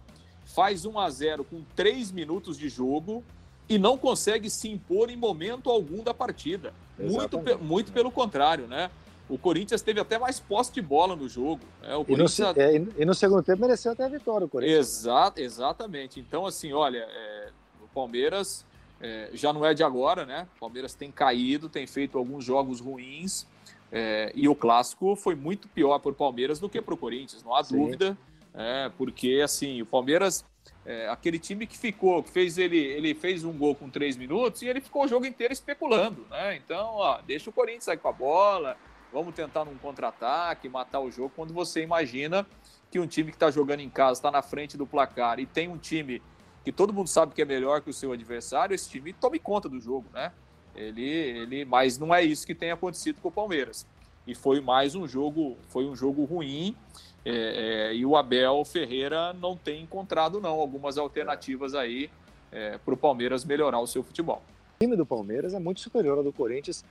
faz 0.46 0.86
1 0.86 0.98
a 0.98 1.10
0 1.10 1.44
com 1.44 1.60
três 1.76 2.10
minutos 2.10 2.56
de 2.56 2.70
jogo 2.70 3.22
e 3.68 3.78
não 3.78 3.96
consegue 3.96 4.50
se 4.50 4.68
impor 4.68 5.10
em 5.10 5.16
momento 5.16 5.70
algum 5.70 6.02
da 6.02 6.12
partida. 6.12 6.72
Muito, 6.98 7.40
muito 7.60 7.92
pelo 7.92 8.10
contrário, 8.10 8.66
né? 8.66 8.90
O 9.28 9.38
Corinthians 9.38 9.80
teve 9.80 9.98
até 9.98 10.18
mais 10.18 10.38
posse 10.38 10.72
de 10.72 10.82
bola 10.82 11.16
no 11.16 11.28
jogo. 11.28 11.62
Né? 11.80 11.94
O 11.94 12.04
Corinthians... 12.04 12.38
e, 12.38 12.42
no, 12.42 12.60
é, 12.60 12.86
e, 12.98 13.04
no, 13.04 13.14
segundo 13.14 13.42
tempo 13.42 13.62
mereceu 13.62 13.92
até 13.92 14.04
a 14.04 14.08
vitória 14.08 14.44
o 14.44 14.48
Corinthians. 14.48 14.78
Exato, 14.78 15.40
exatamente. 15.40 16.20
Então, 16.20 16.44
assim, 16.44 16.72
olha, 16.72 16.98
é, 16.98 17.48
o 17.82 17.88
Palmeiras 17.94 18.64
é, 19.00 19.30
já 19.32 19.52
não 19.52 19.64
é 19.64 19.72
de 19.72 19.82
agora, 19.82 20.26
né? 20.26 20.46
O 20.56 20.60
Palmeiras 20.60 20.94
tem 20.94 21.10
caído, 21.10 21.68
tem 21.68 21.86
feito 21.86 22.18
alguns 22.18 22.44
jogos 22.44 22.80
ruins. 22.80 23.46
É, 23.90 24.32
e 24.34 24.48
o 24.48 24.54
clássico 24.54 25.16
foi 25.16 25.34
muito 25.34 25.68
pior 25.68 25.98
para 25.98 26.10
o 26.10 26.14
Palmeiras 26.14 26.58
do 26.58 26.68
que 26.68 26.80
para 26.80 26.94
o 26.94 26.96
Corinthians, 26.96 27.42
não 27.42 27.54
há 27.54 27.62
Sim. 27.62 27.78
dúvida. 27.78 28.16
É, 28.54 28.90
porque, 28.98 29.40
assim, 29.42 29.80
o 29.80 29.86
Palmeiras 29.86 30.44
é, 30.84 31.08
aquele 31.08 31.38
time 31.38 31.66
que 31.66 31.78
ficou, 31.78 32.22
que 32.22 32.30
fez 32.30 32.58
ele, 32.58 32.78
ele 32.78 33.14
fez 33.14 33.44
um 33.44 33.52
gol 33.52 33.74
com 33.74 33.88
três 33.88 34.16
minutos 34.16 34.62
e 34.62 34.66
ele 34.66 34.80
ficou 34.80 35.04
o 35.04 35.08
jogo 35.08 35.26
inteiro 35.26 35.52
especulando, 35.52 36.26
né? 36.28 36.56
Então, 36.56 36.94
ó, 36.94 37.20
deixa 37.22 37.50
o 37.50 37.52
Corinthians 37.52 37.84
sair 37.84 37.98
com 37.98 38.08
a 38.08 38.12
bola, 38.12 38.76
vamos 39.12 39.34
tentar 39.34 39.64
num 39.64 39.76
contra-ataque, 39.76 40.68
matar 40.68 41.00
o 41.00 41.10
jogo, 41.10 41.32
quando 41.34 41.54
você 41.54 41.82
imagina 41.82 42.46
que 42.90 42.98
um 42.98 43.06
time 43.06 43.30
que 43.30 43.36
está 43.36 43.50
jogando 43.50 43.80
em 43.80 43.88
casa 43.88 44.18
está 44.18 44.30
na 44.30 44.42
frente 44.42 44.76
do 44.76 44.86
placar 44.86 45.38
e 45.38 45.46
tem 45.46 45.68
um 45.68 45.78
time 45.78 46.20
que 46.64 46.72
todo 46.72 46.92
mundo 46.92 47.08
sabe 47.08 47.34
que 47.34 47.42
é 47.42 47.44
melhor 47.44 47.80
que 47.80 47.90
o 47.90 47.92
seu 47.92 48.12
adversário, 48.12 48.74
esse 48.74 48.88
time 48.88 49.12
tome 49.12 49.38
conta 49.38 49.68
do 49.68 49.80
jogo, 49.80 50.06
né? 50.12 50.32
Ele, 50.74 51.02
ele, 51.02 51.64
mas 51.64 51.98
não 51.98 52.14
é 52.14 52.22
isso 52.22 52.46
que 52.46 52.54
tem 52.54 52.70
acontecido 52.70 53.20
com 53.20 53.28
o 53.28 53.32
Palmeiras. 53.32 53.86
E 54.26 54.34
foi 54.34 54.60
mais 54.60 54.94
um 54.94 55.06
jogo, 55.06 55.56
foi 55.68 55.84
um 55.84 55.96
jogo 55.96 56.24
ruim. 56.24 56.76
É, 57.24 57.90
é, 57.90 57.94
e 57.94 58.04
o 58.04 58.16
Abel 58.16 58.64
Ferreira 58.64 59.32
não 59.32 59.56
tem 59.56 59.82
encontrado 59.82 60.40
não 60.40 60.60
algumas 60.60 60.98
alternativas 60.98 61.74
aí 61.74 62.10
é, 62.50 62.78
para 62.78 62.94
o 62.94 62.96
Palmeiras 62.96 63.44
melhorar 63.44 63.80
o 63.80 63.86
seu 63.86 64.02
futebol. 64.02 64.42
O 64.80 64.84
time 64.84 64.96
do 64.96 65.06
Palmeiras 65.06 65.54
é 65.54 65.58
muito 65.58 65.80
superior 65.80 66.18
ao 66.18 66.24
do 66.24 66.32
Corinthians 66.32 66.84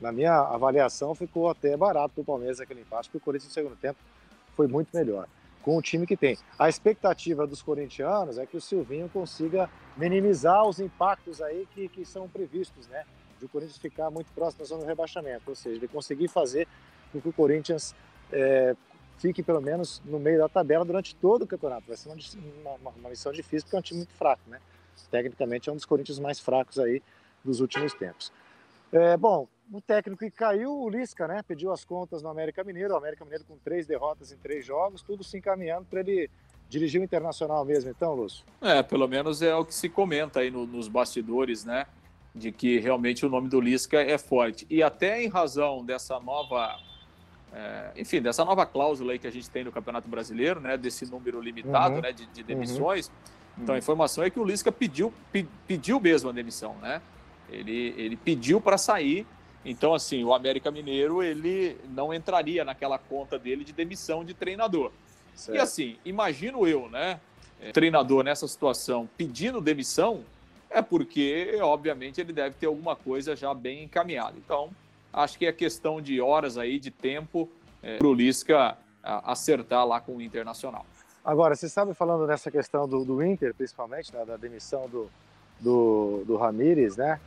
na 0.00 0.12
minha 0.12 0.34
avaliação, 0.34 1.14
ficou 1.14 1.48
até 1.48 1.76
barato 1.76 2.14
para 2.14 2.22
o 2.22 2.24
Palmeiras 2.24 2.60
aquele 2.60 2.82
empate, 2.82 3.08
porque 3.08 3.18
o 3.18 3.20
Corinthians 3.24 3.48
no 3.48 3.54
segundo 3.54 3.76
tempo 3.76 3.98
foi 4.54 4.66
muito 4.66 4.90
melhor, 4.94 5.26
com 5.62 5.76
o 5.76 5.82
time 5.82 6.06
que 6.06 6.16
tem. 6.16 6.38
A 6.58 6.68
expectativa 6.68 7.46
dos 7.46 7.62
corintianos 7.62 8.38
é 8.38 8.46
que 8.46 8.56
o 8.56 8.60
Silvinho 8.60 9.08
consiga 9.08 9.68
minimizar 9.96 10.64
os 10.66 10.78
impactos 10.78 11.42
aí 11.42 11.66
que, 11.74 11.88
que 11.88 12.04
são 12.04 12.28
previstos, 12.28 12.86
né? 12.88 13.04
De 13.38 13.46
o 13.46 13.48
Corinthians 13.48 13.78
ficar 13.78 14.10
muito 14.10 14.32
próximo 14.32 14.60
da 14.60 14.64
zona 14.64 14.82
do 14.82 14.86
rebaixamento, 14.86 15.44
ou 15.46 15.54
seja, 15.54 15.76
ele 15.76 15.88
conseguir 15.88 16.28
fazer 16.28 16.66
com 17.12 17.20
que 17.20 17.28
o 17.28 17.32
Corinthians 17.32 17.94
é, 18.32 18.74
fique 19.18 19.42
pelo 19.42 19.60
menos 19.60 20.02
no 20.04 20.18
meio 20.18 20.38
da 20.38 20.48
tabela 20.48 20.84
durante 20.84 21.14
todo 21.14 21.42
o 21.42 21.46
campeonato. 21.46 21.84
Vai 21.86 21.96
ser 21.96 22.08
uma, 22.08 22.70
uma, 22.80 22.90
uma 22.90 23.10
missão 23.10 23.32
difícil, 23.32 23.64
porque 23.64 23.76
é 23.76 23.78
um 23.78 23.82
time 23.82 23.98
muito 23.98 24.14
fraco, 24.14 24.42
né? 24.46 24.60
Tecnicamente 25.10 25.68
é 25.68 25.72
um 25.72 25.76
dos 25.76 25.84
Corinthians 25.84 26.18
mais 26.18 26.40
fracos 26.40 26.78
aí 26.78 27.02
dos 27.44 27.60
últimos 27.60 27.94
tempos. 27.94 28.32
É, 28.92 29.16
bom, 29.16 29.46
o 29.72 29.80
técnico 29.80 30.24
que 30.24 30.30
caiu, 30.30 30.72
o 30.72 30.88
Lisca, 30.88 31.28
né? 31.28 31.42
Pediu 31.46 31.72
as 31.72 31.84
contas 31.84 32.22
no 32.22 32.28
América 32.28 32.64
Mineiro, 32.64 32.94
o 32.94 32.96
América 32.96 33.24
Mineiro 33.24 33.44
com 33.44 33.56
três 33.58 33.86
derrotas 33.86 34.32
em 34.32 34.36
três 34.36 34.64
jogos, 34.64 35.02
tudo 35.02 35.22
se 35.22 35.36
encaminhando 35.36 35.86
para 35.88 36.00
ele 36.00 36.30
dirigir 36.68 37.00
o 37.00 37.04
Internacional 37.04 37.64
mesmo, 37.64 37.90
então, 37.90 38.14
Lúcio? 38.14 38.44
É, 38.60 38.82
pelo 38.82 39.08
menos 39.08 39.40
é 39.40 39.54
o 39.54 39.64
que 39.64 39.74
se 39.74 39.88
comenta 39.88 40.40
aí 40.40 40.50
no, 40.50 40.66
nos 40.66 40.88
bastidores, 40.88 41.64
né? 41.64 41.86
De 42.34 42.52
que 42.52 42.78
realmente 42.78 43.24
o 43.26 43.28
nome 43.28 43.48
do 43.48 43.60
Lisca 43.60 44.00
é 44.00 44.16
forte. 44.18 44.66
E 44.70 44.82
até 44.82 45.22
em 45.22 45.28
razão 45.28 45.84
dessa 45.84 46.20
nova. 46.20 46.78
É, 47.52 47.92
enfim, 47.96 48.20
dessa 48.20 48.44
nova 48.44 48.66
cláusula 48.66 49.12
aí 49.12 49.18
que 49.18 49.26
a 49.26 49.32
gente 49.32 49.48
tem 49.48 49.64
no 49.64 49.72
Campeonato 49.72 50.08
Brasileiro, 50.08 50.60
né? 50.60 50.76
Desse 50.76 51.06
número 51.06 51.40
limitado 51.40 51.96
uhum. 51.96 52.00
né, 52.02 52.12
de, 52.12 52.26
de 52.26 52.42
demissões. 52.42 53.08
Uhum. 53.08 53.62
Então 53.62 53.74
a 53.74 53.78
informação 53.78 54.22
é 54.22 54.30
que 54.30 54.38
o 54.38 54.44
Lisca 54.44 54.70
pediu, 54.70 55.12
pediu 55.66 55.98
mesmo 55.98 56.30
a 56.30 56.32
demissão, 56.32 56.76
né? 56.80 57.00
Ele, 57.50 57.94
ele 57.96 58.16
pediu 58.16 58.60
para 58.60 58.76
sair 58.76 59.26
então, 59.64 59.92
assim, 59.92 60.24
o 60.24 60.32
América 60.32 60.70
Mineiro 60.70 61.22
ele 61.22 61.76
não 61.90 62.14
entraria 62.14 62.64
naquela 62.64 62.98
conta 62.98 63.38
dele 63.38 63.64
de 63.64 63.72
demissão 63.72 64.24
de 64.24 64.32
treinador. 64.32 64.90
Certo. 65.34 65.56
E 65.56 65.60
assim, 65.60 65.98
imagino 66.04 66.66
eu, 66.66 66.88
né? 66.88 67.20
Treinador 67.72 68.22
nessa 68.22 68.46
situação 68.46 69.08
pedindo 69.16 69.60
demissão, 69.60 70.24
é 70.70 70.82
porque, 70.82 71.58
obviamente, 71.60 72.20
ele 72.20 72.32
deve 72.32 72.54
ter 72.56 72.66
alguma 72.66 72.94
coisa 72.94 73.34
já 73.34 73.52
bem 73.54 73.84
encaminhada. 73.84 74.34
Então, 74.36 74.70
acho 75.12 75.38
que 75.38 75.46
é 75.46 75.52
questão 75.52 76.00
de 76.00 76.20
horas 76.20 76.58
aí, 76.58 76.78
de 76.78 76.90
tempo, 76.90 77.48
é, 77.82 77.96
para 77.96 78.06
o 78.06 78.14
Lisca 78.14 78.76
acertar 79.02 79.86
lá 79.86 80.00
com 80.00 80.16
o 80.16 80.22
Internacional. 80.22 80.84
Agora, 81.24 81.54
você 81.54 81.68
sabe, 81.68 81.94
falando 81.94 82.26
nessa 82.26 82.50
questão 82.50 82.88
do, 82.88 83.04
do 83.04 83.22
Inter, 83.24 83.54
principalmente, 83.54 84.12
né, 84.12 84.24
da 84.24 84.36
demissão 84.36 84.88
do, 84.88 85.10
do, 85.60 86.24
do 86.26 86.36
Ramires, 86.36 86.96
né? 86.96 87.20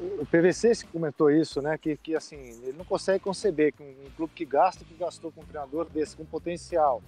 o 0.00 0.24
PVC 0.26 0.72
comentou 0.90 1.30
isso, 1.30 1.60
né? 1.60 1.76
Que, 1.76 1.96
que 1.96 2.16
assim, 2.16 2.36
ele 2.36 2.74
não 2.76 2.84
consegue 2.84 3.22
conceber 3.22 3.72
que 3.72 3.82
um, 3.82 4.06
um 4.06 4.10
clube 4.16 4.32
que 4.34 4.44
gasta 4.44 4.82
o 4.82 4.86
que 4.86 4.94
gastou 4.94 5.30
com 5.30 5.42
um 5.42 5.44
treinador 5.44 5.86
desse, 5.86 6.16
com 6.16 6.24
potencial, 6.24 7.02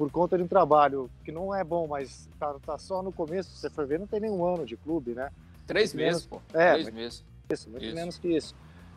por 0.00 0.10
conta 0.10 0.38
de 0.38 0.42
um 0.42 0.48
trabalho 0.48 1.10
que 1.22 1.30
não 1.30 1.54
é 1.54 1.62
bom, 1.62 1.86
mas 1.86 2.26
tá, 2.38 2.56
tá 2.64 2.78
só 2.78 3.02
no 3.02 3.12
começo, 3.12 3.50
você 3.50 3.68
for 3.68 3.86
ver, 3.86 3.98
não 3.98 4.06
tem 4.06 4.18
nenhum 4.18 4.42
ano 4.46 4.64
de 4.64 4.74
clube, 4.74 5.12
né? 5.12 5.30
Três 5.66 5.92
muito 5.92 6.06
meses, 6.06 6.26
menos, 6.26 6.42
pô. 6.42 6.58
É, 6.58 6.72
Três 6.72 6.90
meses. 6.90 7.24
Isso, 7.50 7.68
muito 7.68 7.84
isso. 7.84 7.94
menos 7.94 8.18
que 8.18 8.28
isso. 8.34 8.54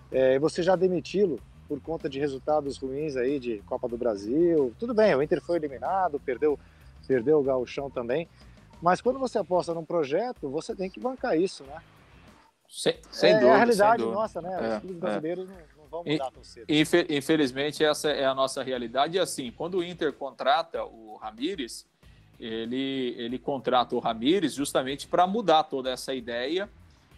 É, 0.09 0.39
você 0.39 0.63
já 0.63 0.77
demiti-lo 0.77 1.41
por 1.67 1.81
conta 1.81 2.07
de 2.07 2.21
resultados 2.21 2.77
ruins 2.77 3.17
aí 3.17 3.37
de 3.37 3.57
Copa 3.65 3.85
do 3.89 3.97
Brasil. 3.97 4.73
Tudo 4.79 4.93
bem, 4.93 5.13
o 5.13 5.21
Inter 5.21 5.41
foi 5.41 5.57
eliminado, 5.57 6.21
perdeu, 6.21 6.57
perdeu 7.05 7.37
o 7.37 7.43
gauchão 7.43 7.89
também. 7.89 8.29
Mas 8.81 9.01
quando 9.01 9.19
você 9.19 9.37
aposta 9.37 9.73
num 9.73 9.83
projeto, 9.83 10.49
você 10.49 10.73
tem 10.73 10.89
que 10.89 11.01
bancar 11.01 11.37
isso, 11.37 11.65
né? 11.65 11.81
Sem, 12.69 12.95
sem 13.11 13.31
é, 13.31 13.33
dúvida. 13.33 13.51
É 13.51 13.53
a 13.55 13.57
realidade 13.57 14.03
nossa, 14.03 14.41
né? 14.41 14.57
Os 14.57 14.63
é, 14.63 14.79
clubes 14.79 14.97
é. 14.97 14.99
brasileiros 15.01 15.49
não, 15.49 15.55
não, 15.55 15.61
vão 15.93 16.03
mudar 16.03 16.31
tão 16.31 16.43
cedo. 16.43 16.65
Infelizmente, 17.09 17.83
essa 17.83 18.09
é 18.09 18.25
a 18.25 18.33
nossa 18.33 18.63
realidade. 18.63 19.17
E 19.17 19.19
assim, 19.19 19.51
quando 19.51 19.77
o 19.77 19.83
Inter 19.83 20.11
contrata 20.13 20.83
o 20.83 21.15
Ramires, 21.17 21.85
ele, 22.39 23.13
ele 23.17 23.37
contrata 23.37 23.95
o 23.95 23.99
Ramires 23.99 24.53
justamente 24.53 25.07
para 25.07 25.27
mudar 25.27 25.63
toda 25.63 25.91
essa 25.91 26.13
ideia 26.13 26.67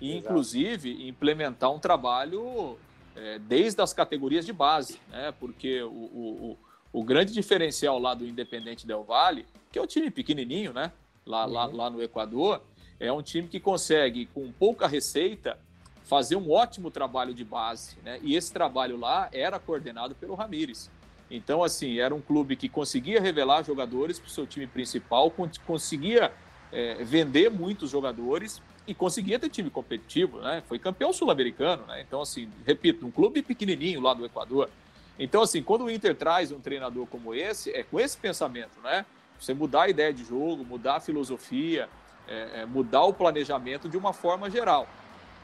e, 0.01 0.11
Exato. 0.11 0.25
inclusive, 0.25 1.07
implementar 1.07 1.71
um 1.71 1.79
trabalho 1.79 2.77
é, 3.15 3.39
desde 3.39 3.81
as 3.81 3.93
categorias 3.93 4.45
de 4.45 4.51
base, 4.51 4.99
né? 5.09 5.33
Porque 5.39 5.81
o, 5.81 5.87
o, 5.87 6.57
o, 6.91 7.03
grande 7.03 7.31
diferencial 7.31 7.97
lá 7.97 8.13
do 8.13 8.25
Independente 8.25 8.85
Del 8.85 9.05
Valle, 9.05 9.45
que 9.71 9.79
é 9.79 9.81
um 9.81 9.87
time 9.87 10.11
pequenininho, 10.11 10.73
né? 10.73 10.91
Lá, 11.25 11.45
uhum. 11.45 11.53
lá, 11.53 11.65
lá 11.65 11.89
no 11.89 12.03
Equador, 12.03 12.61
é 12.99 13.11
um 13.11 13.21
time 13.21 13.47
que 13.47 13.59
consegue, 13.59 14.25
com 14.27 14.51
pouca 14.51 14.85
receita, 14.85 15.57
fazer 16.05 16.35
um 16.35 16.51
ótimo 16.51 16.89
trabalho 16.89 17.33
de 17.33 17.43
base, 17.43 17.97
né? 18.03 18.19
E 18.21 18.35
esse 18.35 18.53
trabalho 18.53 18.97
lá 18.97 19.27
era 19.33 19.59
coordenado 19.59 20.15
pelo 20.15 20.35
Ramires. 20.35 20.89
Então, 21.29 21.63
assim, 21.63 21.99
era 21.99 22.13
um 22.13 22.21
clube 22.21 22.55
que 22.55 22.69
conseguia 22.69 23.19
revelar 23.19 23.63
jogadores 23.63 24.19
para 24.19 24.27
o 24.27 24.31
seu 24.31 24.45
time 24.45 24.67
principal, 24.67 25.33
conseguia 25.65 26.31
é, 26.71 27.03
vender 27.03 27.49
muitos 27.49 27.89
jogadores 27.89 28.61
e 28.87 28.93
conseguia 28.93 29.39
ter 29.39 29.49
time 29.49 29.71
competitivo, 29.71 30.39
né? 30.39 30.61
Foi 30.67 30.77
campeão 30.77 31.11
sul-americano, 31.11 31.83
né? 31.87 32.01
Então, 32.01 32.21
assim, 32.21 32.47
repito, 32.65 33.05
um 33.05 33.11
clube 33.11 33.41
pequenininho 33.41 33.99
lá 33.99 34.13
do 34.13 34.23
Equador. 34.23 34.69
Então, 35.17 35.41
assim, 35.41 35.63
quando 35.63 35.85
o 35.85 35.89
Inter 35.89 36.15
traz 36.15 36.51
um 36.51 36.59
treinador 36.59 37.07
como 37.07 37.33
esse, 37.33 37.71
é 37.71 37.83
com 37.83 37.99
esse 37.99 38.15
pensamento, 38.15 38.79
né? 38.83 39.05
Você 39.39 39.53
mudar 39.53 39.83
a 39.83 39.89
ideia 39.89 40.13
de 40.13 40.23
jogo, 40.23 40.63
mudar 40.63 40.97
a 40.97 40.99
filosofia, 40.99 41.89
é, 42.27 42.61
é, 42.61 42.65
mudar 42.65 43.03
o 43.03 43.13
planejamento 43.13 43.89
de 43.89 43.97
uma 43.97 44.13
forma 44.13 44.49
geral. 44.49 44.87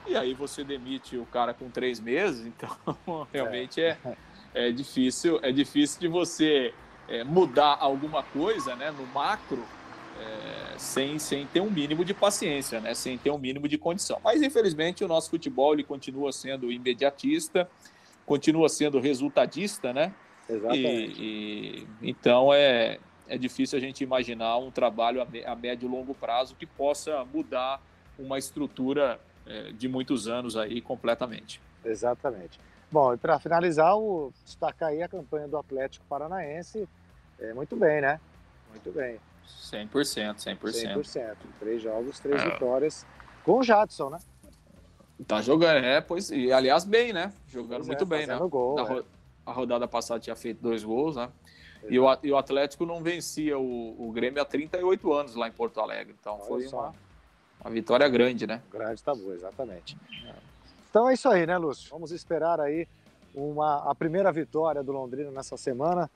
E 0.07 0.15
aí 0.15 0.33
você 0.33 0.63
demite 0.63 1.17
o 1.17 1.25
cara 1.25 1.53
com 1.53 1.69
três 1.69 1.99
meses, 1.99 2.45
então 2.45 2.69
realmente 3.31 3.81
é, 3.81 3.97
é 4.53 4.71
difícil, 4.71 5.39
é 5.41 5.51
difícil 5.51 5.99
de 5.99 6.07
você 6.07 6.73
é, 7.07 7.23
mudar 7.23 7.77
alguma 7.79 8.23
coisa, 8.23 8.75
né, 8.75 8.91
no 8.91 9.05
macro, 9.07 9.63
é, 10.21 10.77
sem, 10.77 11.17
sem 11.19 11.45
ter 11.47 11.61
um 11.61 11.69
mínimo 11.69 12.05
de 12.05 12.13
paciência, 12.13 12.79
né? 12.79 12.93
sem 12.93 13.17
ter 13.17 13.31
um 13.31 13.37
mínimo 13.37 13.67
de 13.67 13.77
condição. 13.77 14.19
Mas, 14.23 14.41
infelizmente, 14.41 15.03
o 15.03 15.07
nosso 15.07 15.29
futebol 15.29 15.73
ele 15.73 15.83
continua 15.83 16.31
sendo 16.31 16.71
imediatista, 16.71 17.69
continua 18.25 18.69
sendo 18.69 18.99
resultadista, 18.99 19.93
né? 19.93 20.13
Exatamente. 20.49 21.21
E, 21.21 21.87
e, 22.01 22.09
então, 22.09 22.53
é, 22.53 22.99
é 23.27 23.37
difícil 23.37 23.77
a 23.77 23.81
gente 23.81 24.03
imaginar 24.03 24.57
um 24.57 24.69
trabalho 24.69 25.21
a, 25.21 25.51
a 25.51 25.55
médio 25.55 25.87
e 25.87 25.91
longo 25.91 26.13
prazo 26.13 26.55
que 26.55 26.65
possa 26.65 27.25
mudar 27.25 27.81
uma 28.17 28.37
estrutura 28.37 29.19
é, 29.45 29.71
de 29.71 29.87
muitos 29.87 30.27
anos 30.27 30.55
aí 30.55 30.81
completamente. 30.81 31.61
Exatamente. 31.83 32.59
Bom, 32.91 33.13
e 33.13 33.17
para 33.17 33.39
finalizar, 33.39 33.97
o, 33.97 34.33
destacar 34.45 34.89
aí 34.89 35.01
a 35.01 35.07
campanha 35.07 35.47
do 35.47 35.57
Atlético 35.57 36.05
Paranaense, 36.07 36.87
é, 37.39 37.53
muito 37.53 37.75
bem, 37.75 38.01
né? 38.01 38.19
Muito 38.69 38.91
bem. 38.91 39.19
100%, 39.47 40.35
100%. 40.35 40.57
100%. 40.57 41.35
Três 41.59 41.81
jogos, 41.81 42.19
três 42.19 42.41
é. 42.41 42.49
vitórias. 42.49 43.05
Com 43.43 43.59
o 43.59 43.63
Jadson, 43.63 44.09
né? 44.09 44.19
Tá 45.27 45.41
jogando, 45.41 45.85
é, 45.85 46.01
pois. 46.01 46.31
E 46.31 46.51
aliás, 46.51 46.83
bem, 46.83 47.13
né? 47.13 47.31
Jogando 47.47 47.85
pois 47.85 47.87
muito 47.87 48.03
é, 48.03 48.07
bem, 48.07 48.27
né? 48.27 48.37
Gol, 48.37 48.79
é. 48.79 48.81
ro 48.81 49.05
a 49.43 49.51
rodada 49.51 49.87
passada 49.87 50.19
tinha 50.19 50.35
feito 50.35 50.61
dois 50.61 50.83
gols, 50.83 51.15
né? 51.15 51.29
E 51.89 51.99
o, 51.99 52.05
e 52.21 52.31
o, 52.31 52.37
Atlético 52.37 52.85
não 52.85 53.01
vencia 53.01 53.57
o, 53.57 54.07
o, 54.07 54.11
Grêmio 54.11 54.39
há 54.39 54.45
38 54.45 55.11
anos 55.11 55.35
lá 55.35 55.47
em 55.47 55.51
Porto 55.51 55.79
Alegre. 55.79 56.15
Então 56.19 56.35
Olha 56.35 56.45
foi 56.45 56.67
uma, 56.67 56.93
uma 57.63 57.71
vitória 57.71 58.07
grande, 58.09 58.45
né? 58.47 58.61
Grande 58.71 59.01
tabu, 59.01 59.33
exatamente. 59.33 59.97
Então 60.89 61.07
é 61.09 61.13
isso 61.13 61.29
aí, 61.29 61.45
né, 61.45 61.57
Lúcio? 61.57 61.89
Vamos 61.89 62.11
esperar 62.11 62.59
aí 62.59 62.87
uma, 63.33 63.89
a 63.89 63.95
primeira 63.95 64.31
vitória 64.31 64.83
do 64.83 64.91
Londrina 64.91 65.31
nessa 65.31 65.55
semana 65.55 66.09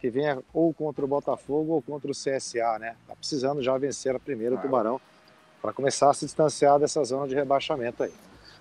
que 0.00 0.08
venha 0.08 0.38
ou 0.54 0.72
contra 0.72 1.04
o 1.04 1.08
Botafogo 1.08 1.74
ou 1.74 1.82
contra 1.82 2.10
o 2.10 2.14
CSA, 2.14 2.78
né? 2.78 2.96
Tá 3.06 3.14
precisando 3.14 3.62
já 3.62 3.76
vencer 3.76 4.16
a 4.16 4.18
primeira 4.18 4.54
o 4.54 4.58
ah. 4.58 4.60
Tubarão 4.62 5.00
para 5.60 5.72
começar 5.72 6.08
a 6.08 6.14
se 6.14 6.24
distanciar 6.24 6.78
dessa 6.78 7.04
zona 7.04 7.28
de 7.28 7.34
rebaixamento 7.34 8.02
aí. 8.02 8.12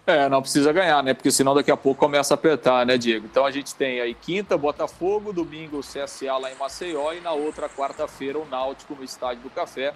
É, 0.05 0.28
não 0.28 0.41
precisa 0.41 0.74
ganhar, 0.74 1.01
né? 1.03 1.14
Porque 1.14 1.32
senão 1.32 1.53
daqui 1.53 1.72
a 1.72 1.78
pouco 1.78 1.99
começa 1.99 2.34
a 2.34 2.36
apertar, 2.36 2.86
né, 2.86 2.97
Diego? 2.97 3.28
Então 3.28 3.45
a 3.45 3.51
gente 3.51 3.76
tem 3.76 4.01
aí 4.01 4.14
quinta, 4.14 4.57
Botafogo, 4.57 5.32
domingo 5.32 5.78
o 5.78 5.82
CSA 5.82 6.36
lá 6.36 6.51
em 6.51 6.55
Maceió 6.55 7.14
e 7.14 7.22
na 7.22 7.32
outra 7.32 7.70
quarta-feira 7.70 8.39
o 8.39 8.45
Náutico 8.45 8.95
no 8.95 9.03
Estádio 9.03 9.43
do 9.43 9.49
Café. 9.49 9.93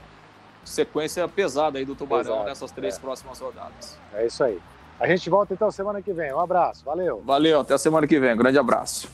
Sequência 0.66 1.28
pesada 1.28 1.78
aí 1.78 1.86
do 1.86 1.96
Tubarão 1.96 2.36
Exato, 2.36 2.46
nessas 2.46 2.72
três 2.72 2.96
é. 2.96 3.00
próximas 3.00 3.40
rodadas. 3.40 3.98
É 4.14 4.26
isso 4.26 4.44
aí. 4.44 4.60
A 5.00 5.08
gente 5.08 5.30
volta 5.30 5.54
então 5.54 5.70
semana 5.72 6.02
que 6.02 6.14
vem. 6.14 6.34
Um 6.34 6.40
abraço, 6.40 6.86
valeu. 6.86 7.22
Valeu, 7.26 7.60
até 7.60 7.78
semana 7.78 8.08
que 8.08 8.20
vem. 8.20 8.34
Um 8.34 8.38
grande 8.38 8.58
abraço. 8.58 9.10